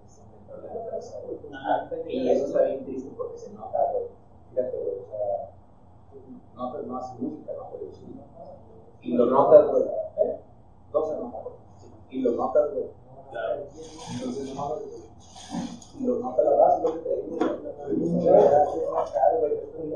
Es 0.04 0.20
dentro 0.32 0.62
de 0.62 0.68
la 0.68 0.84
empresa, 0.84 1.20
güey. 1.24 2.14
Y 2.14 2.28
eso 2.28 2.46
está 2.46 2.62
bien 2.62 2.84
triste 2.84 3.10
porque 3.16 3.38
se 3.38 3.52
nota, 3.52 3.78
güey. 3.92 4.04
Fíjate, 4.50 4.76
güey, 4.78 4.98
o 4.98 5.06
sea, 5.06 5.54
no, 6.54 6.82
no 6.82 6.96
haces 6.96 7.20
música, 7.20 7.52
¿no? 7.56 7.72
Y 9.02 9.14
lo 9.14 9.26
notas, 9.26 9.68
güey. 9.68 9.82
¿Eh? 9.82 10.40
No 10.92 11.04
se 11.04 11.14
nota, 11.16 11.38
güey. 11.42 11.54
Y 12.10 12.20
lo 12.20 12.32
notas, 12.32 12.72
güey. 12.72 13.01
Claro. 13.32 13.66
Entonces, 14.12 14.54
lo 16.00 16.18
nota 16.18 16.42
la 16.42 16.50
base, 16.50 16.82
lo 16.82 16.92
que 16.94 17.00
te 17.00 17.22
digo. 17.22 17.38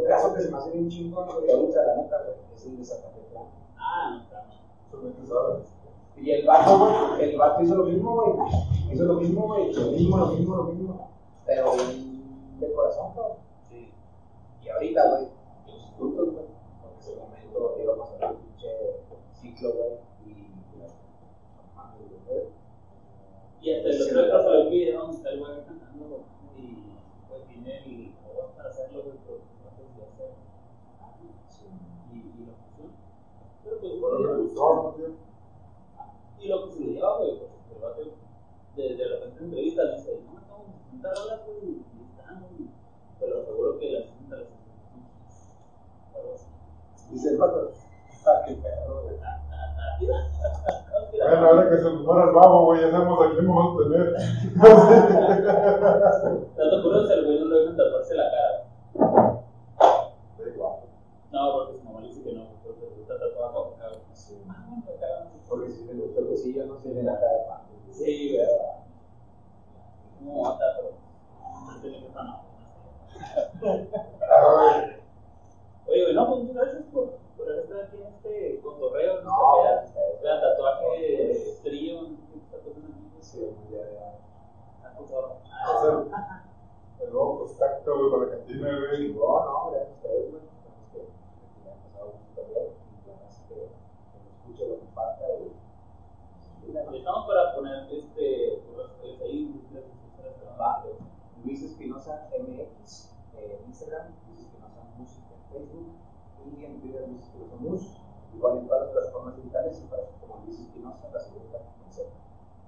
caso 0.09 0.35
que 0.35 0.43
se 0.43 0.51
me 0.51 0.71
bien 0.73 0.89
chingón, 0.89 1.27
güey, 1.27 1.47
la 1.47 1.97
neta, 1.97 2.27
es 2.55 2.67
el 2.67 2.77
de. 2.79 2.85
Ah, 3.79 4.25
claro. 4.29 5.63
Y 6.17 6.31
el 6.31 6.47
vato, 6.47 7.19
el 7.21 7.37
vato 7.37 7.63
hizo 7.63 7.75
lo 7.75 7.85
mismo. 7.85 8.49
Hizo 8.91 9.05
lo 9.05 9.15
mismo. 9.15 9.57
Lo 9.57 9.91
mismo, 9.93 10.17
lo 10.17 10.27
mismo, 10.29 10.57
lo 10.57 10.65
mismo. 10.65 11.11
Pero 11.45 11.73
de 12.59 12.73
corazón, 12.73 13.13
güey. 13.15 13.33
Sí. 13.69 13.93
Y 14.65 14.69
ahorita, 14.69 15.11
güey, 15.11 15.29
los 15.67 15.91
frutos, 15.97 16.33
güey. 16.33 16.47
Porque 16.83 17.01
ese 17.01 17.17
momento 17.17 17.77
íbamos 17.83 18.09
a 18.09 18.13
ver 18.15 18.31
un 18.31 18.37
pinche 18.37 18.69
ciclo, 19.35 19.73
güey. 19.75 19.93
Y, 20.25 20.51
güey. 22.27 22.66
Y 23.67 23.73
hasta 23.75 23.89
el 23.89 24.01
otro 24.01 24.53
donde 24.53 25.17
está 25.17 25.31
el 25.31 25.41
güey 25.41 25.65
cantando 25.67 26.23
y 26.57 26.85
pues 27.29 27.43
tiene 27.49 27.79
el 27.85 28.13
para 28.57 28.69
hacerlo, 28.69 29.03
güey, 29.03 29.17
pero 29.27 29.39
no 29.65 29.71
sé 29.75 29.83
si 29.93 30.03
hacer. 30.03 30.31
Y, 32.13 32.17
y 32.17 32.47
lo 32.47 32.53
puso. 32.55 32.95
Pero 33.65 33.81
pues, 33.81 34.01
Bueno, 34.01 34.19
me 34.21 34.27
güey, 34.29 34.43
gustó, 34.43 34.75
¿no, 34.75 34.91
tío? 34.95 35.09
y 36.39 36.47
lo 36.47 36.65
que 36.65 36.73
se 36.75 36.81
le 36.81 36.93
lleva, 36.93 37.19
güey, 37.19 37.39
pues 37.41 37.51
el 37.75 37.83
vato 37.83 38.03
de, 38.77 38.95
de 38.95 39.09
repente 39.09 39.39
en 39.39 39.45
entrevistas 39.47 39.97
dice, 39.97 40.21
no, 40.27 40.35
no, 40.35 40.73
60 40.85 41.15
rolas, 41.15 41.41
güey, 41.47 41.83
están. 42.09 42.47
Pero 43.19 43.45
seguro 43.47 43.79
que 43.81 43.91
las 43.91 44.05
60 44.05 44.37
las 44.37 44.47
así. 46.35 47.11
Dice 47.11 47.31
el 47.31 47.39
vato, 47.39 47.73
ah, 48.27 48.43
qué 48.47 48.55
pedo, 48.55 49.03
güey. 49.03 49.17
Bueno, 51.19 51.47
ahora 51.49 51.71
que 51.71 51.77
se 51.79 51.85
nos 51.85 52.03
muera 52.03 52.25
el 52.25 52.31
babo, 52.35 52.65
güey, 52.67 52.81
ya 52.83 52.91
sabemos 52.91 53.27
a 53.27 53.31
quién 53.33 53.49
vamos 53.49 53.75
a 53.75 53.79
tener. 53.89 54.07
Dato 56.57 56.83
curioso, 56.83 57.13
el 57.13 57.25
güey 57.25 57.39
no 57.41 57.45
lo 57.47 57.59
dejan 57.61 57.77
taparse 57.77 58.15
la 58.15 58.31
cara. 58.31 58.65
Da 60.39 60.49
igual. 60.49 60.73
No, 61.33 61.53
porque 61.55 61.75
su 61.79 61.85
mamá 61.85 62.01
le 62.01 62.09
dice 62.09 62.23
que 62.23 62.33
no, 62.35 62.45
porque 62.65 62.81
le 62.87 62.91
gusta 62.97 63.19
tatuar 63.19 63.53
con 63.53 63.71
no. 63.79 63.87
Porque 65.49 65.71
si 65.71 65.85
me 65.85 65.95
gustó 65.95 66.21
el 66.21 66.29
cosillo, 66.29 66.67
no 66.67 66.79
se 66.79 66.89
le 66.95 67.03
da 67.03 67.19
cara 67.21 67.33
de 67.33 67.45
pan. 67.49 67.61
Sí, 67.93 68.37
¿verdad? 68.37 68.77
No, 70.21 70.43
mata, 70.43 70.65
pero 70.77 70.91
no 71.75 71.81
tiene 71.81 71.99
que 72.01 72.07
estar 72.07 72.25
no. 72.25 72.37
Ay, 74.21 74.93
Oye, 75.89 76.03
güey, 76.03 76.15
no, 76.15 76.27
pues 76.27 76.39
muchas 76.43 76.57
gracias 76.65 76.83
por, 76.93 77.13
por 77.37 77.49
estar 77.53 77.79
aquí 77.85 77.97
en 77.97 78.07
este 78.09 78.61
cotorreo, 78.61 79.19
en 79.21 79.25
No, 79.25 79.31
esta 79.65 79.85
ustedes. 79.85 79.93
peda. 79.93 80.21
Vean, 80.23 80.41
tatuaje, 80.41 81.59
trío, 81.63 82.03
no 82.03 82.09
sé 82.09 82.15
qué 82.33 82.39
está 82.39 82.57
pasando 82.59 82.89
aquí. 82.93 83.07
Sí, 83.21 83.41
ya, 83.71 83.79
ya. 83.79 84.19
Ah, 84.85 84.93
por 84.99 85.07
favor. 85.09 85.37
va 85.47 85.79
a 85.79 85.81
ser 85.81 85.93
el 87.07 87.13
nuevo 87.13 87.39
contacto, 87.47 87.89
güey, 87.99 88.11
para 88.11 88.23
la 88.25 88.31
cantina, 88.37 88.69
güey. 88.89 89.03
No, 89.15 89.21
no, 89.45 89.55
gracias 89.71 89.91
a 89.91 89.93
ustedes, 89.95 90.25
güey. 90.33 90.43
Esperemos 90.43 90.87
que 90.93 90.99
que 90.99 91.03
le 91.63 91.67
haya 91.71 91.79
pasado 91.87 92.07
mucho 92.19 92.41
bien. 92.51 92.67
Y 92.67 92.69
la 93.07 93.13
verdad 93.15 93.31
es 93.31 93.39
que 93.47 93.55
que 93.55 94.19
me 94.19 94.27
escuche 94.35 94.63
lo 94.69 94.75
que 94.81 94.89
falta 94.93 95.25
y. 95.39 95.41
y 96.69 96.71
la- 96.73 96.83
Y 96.93 96.95
Estamos 96.99 97.23
para 97.29 97.43
poner 97.55 97.79
este, 97.95 98.27
por 98.67 98.75
las 98.83 98.91
redes 98.99 99.21
ahí, 99.23 99.39
ustedes, 99.55 99.87
ustedes, 100.11 100.35
Va, 100.61 100.83
Luis 101.45 101.61
Espinosa 101.63 102.27
MX 102.33 103.13
en 103.37 103.61
Instagram, 103.69 104.07
Luis 104.27 104.41
Espinosa 104.41 104.81
Música 104.99 105.29
en 105.37 105.43
Facebook 105.53 105.89
y 106.77 106.89
en 106.89 106.93
Twitter 106.93 107.09
Luis 107.09 107.23
Espinosa 107.23 107.57
Mus. 107.57 108.01
Igual 108.35 108.59
en 108.59 108.67
todas 108.67 108.83
las 108.83 108.91
plataformas 108.93 109.37
digitales 109.37 109.83
y 109.83 109.87
para 109.89 110.03
como 110.21 110.45
Luis 110.45 110.61
Espinosa, 110.61 111.09
la 111.13 111.21
segunda 111.21 111.59
con 111.59 111.93
Z. 111.93 112.09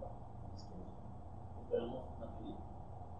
Va, 0.02 0.10
Luis 0.48 0.62
Espinosa. 0.62 0.90
Esperamos 1.62 2.04
mantener. 2.18 2.56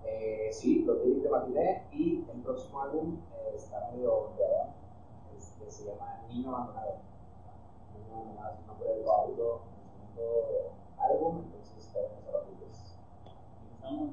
Eh, 0.05 0.49
sí, 0.53 0.85
los 0.85 1.05
lyrics 1.05 1.25
de 1.25 1.31
Matiné 1.31 1.87
y 1.93 2.25
el 2.31 2.41
próximo 2.43 2.81
álbum 2.81 3.19
eh, 3.35 3.53
está 3.55 3.91
medio 3.93 4.15
ondeado, 4.15 4.71
este, 5.37 5.71
se 5.71 5.85
llama 5.85 6.23
Niño 6.29 6.55
Abandonado. 6.57 6.95
Niño 7.95 8.17
Abandonado 8.17 8.55
es 8.55 8.61
el 8.61 8.67
nombre 8.67 8.89
del 8.89 9.05
segundo, 9.05 9.61
del 9.77 9.89
segundo 9.91 10.73
álbum, 10.97 11.43
entonces 11.45 11.87
esperemos 11.87 12.27
a 12.27 12.33
los 12.33 12.49
libros. 12.49 12.97
Estamos. 13.75 14.11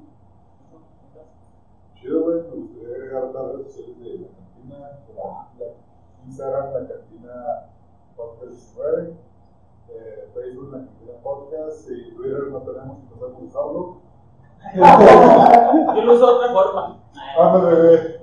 Chido, 1.94 2.22
güey, 2.24 2.42
me 2.42 2.50
gustaría 2.50 2.88
agregar 2.88 3.24
las 3.32 3.52
redes 3.52 3.72
sociales 3.72 3.98
de 3.98 4.18
la 4.18 4.28
cantina, 4.28 4.78
la, 4.78 5.48
la 5.58 5.85
Instagram, 6.26 6.72
la 6.74 6.88
cantina 6.88 7.68
podcast 8.16 8.50
19, 8.50 9.14
eh, 9.90 10.30
Facebook, 10.34 10.72
la 10.72 10.78
Quintina 10.78 11.12
Podcast, 11.22 11.88
y 11.90 12.14
Twitter 12.14 12.48
no 12.50 12.60
tenemos, 12.62 12.98
sabemos 13.18 13.42
usarlo. 13.42 14.00
Yo 15.94 16.02
lo 16.02 16.14
uso 16.14 16.26
de 16.26 16.32
otra 16.32 16.52
forma. 16.52 16.98
Ah, 17.38 17.56
bebé. 17.58 18.20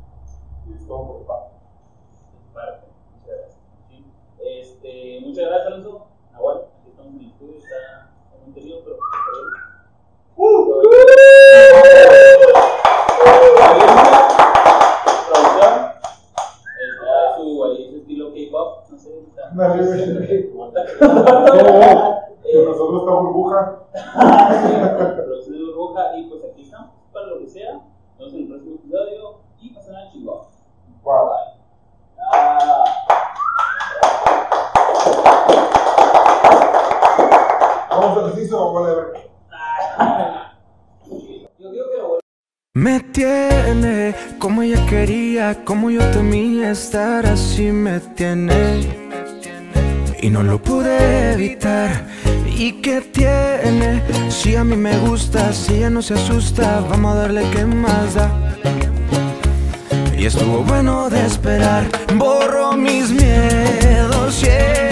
y 0.68 0.74
es 0.74 0.88
todo 0.88 1.08
por 1.08 1.26
parte. 1.28 1.56
Parte. 2.54 2.88
Muchas 3.14 3.38
gracias. 3.38 3.58
Sí. 3.90 4.12
Este, 4.40 5.20
muchas 5.24 5.46
gracias, 5.46 5.68
Alonso. 5.68 6.08
Nahual, 6.32 6.58
aquí 6.80 6.90
estamos 6.90 7.14
en 7.14 7.20
el 7.20 7.28
estudio, 7.28 7.58
está 7.58 8.10
en 8.36 8.48
un 8.48 8.54
trío, 8.54 8.76
pero. 8.84 8.98
Producción. 10.36 10.82
Vamos 38.02 38.18
al 38.18 38.26
vale, 38.74 38.90
a 38.90 38.96
ver. 38.96 39.12
Yo 41.60 41.72
digo 41.72 41.86
que 41.92 41.98
lo 41.98 42.20
Me 42.74 43.02
tiene 43.02 44.16
como 44.40 44.62
ella 44.62 44.86
quería, 44.86 45.66
como 45.66 45.92
yo 45.92 46.00
temía 46.12 46.72
estar 46.72 47.26
así 47.26 47.64
me 47.64 48.00
tiene. 48.00 48.88
Y 50.22 50.30
no 50.30 50.42
lo 50.42 50.58
pude 50.64 51.34
evitar. 51.34 52.08
¿Y 52.48 52.82
qué 52.82 53.02
tiene? 53.02 54.02
Si 54.30 54.56
a 54.56 54.64
mí 54.64 54.78
me 54.78 54.98
gusta, 55.00 55.52
si 55.52 55.74
ella 55.74 55.90
no 55.90 56.02
se 56.02 56.14
asusta, 56.14 56.80
vamos 56.90 57.12
a 57.12 57.20
darle 57.24 57.44
que 57.50 57.66
más 57.66 58.14
da. 58.14 58.56
Y 60.18 60.28
estuvo 60.28 60.64
bueno 60.64 61.10
de 61.10 61.26
esperar. 61.26 61.84
Borro 62.16 62.78
mis 62.78 63.10
miedos 63.10 64.44
y 64.44 64.91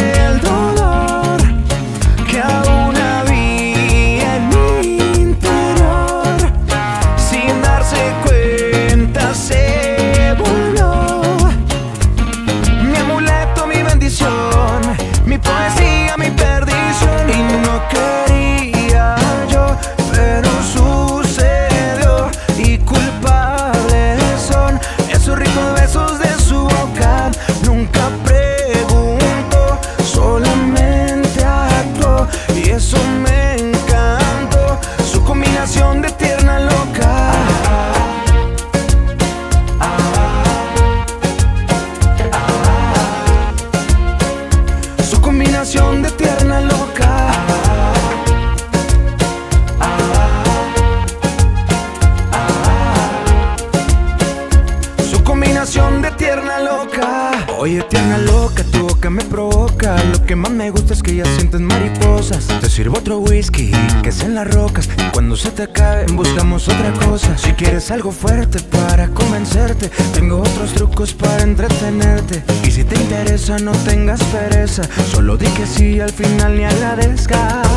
Algo 67.90 68.12
fuerte 68.12 68.60
para 68.60 69.08
convencerte, 69.10 69.90
tengo 70.14 70.42
otros 70.42 70.74
trucos 70.74 71.14
para 71.14 71.42
entretenerte. 71.42 72.44
Y 72.68 72.72
si 72.72 72.84
te 72.84 72.96
interesa, 72.96 73.58
no 73.58 73.72
tengas 73.72 74.22
pereza. 74.26 74.84
Solo 75.12 75.38
di 75.38 75.48
que 75.48 75.66
sí 75.66 76.00
al 76.00 76.12
final 76.12 76.56
ni 76.56 76.66
agradezcas. 76.66 77.69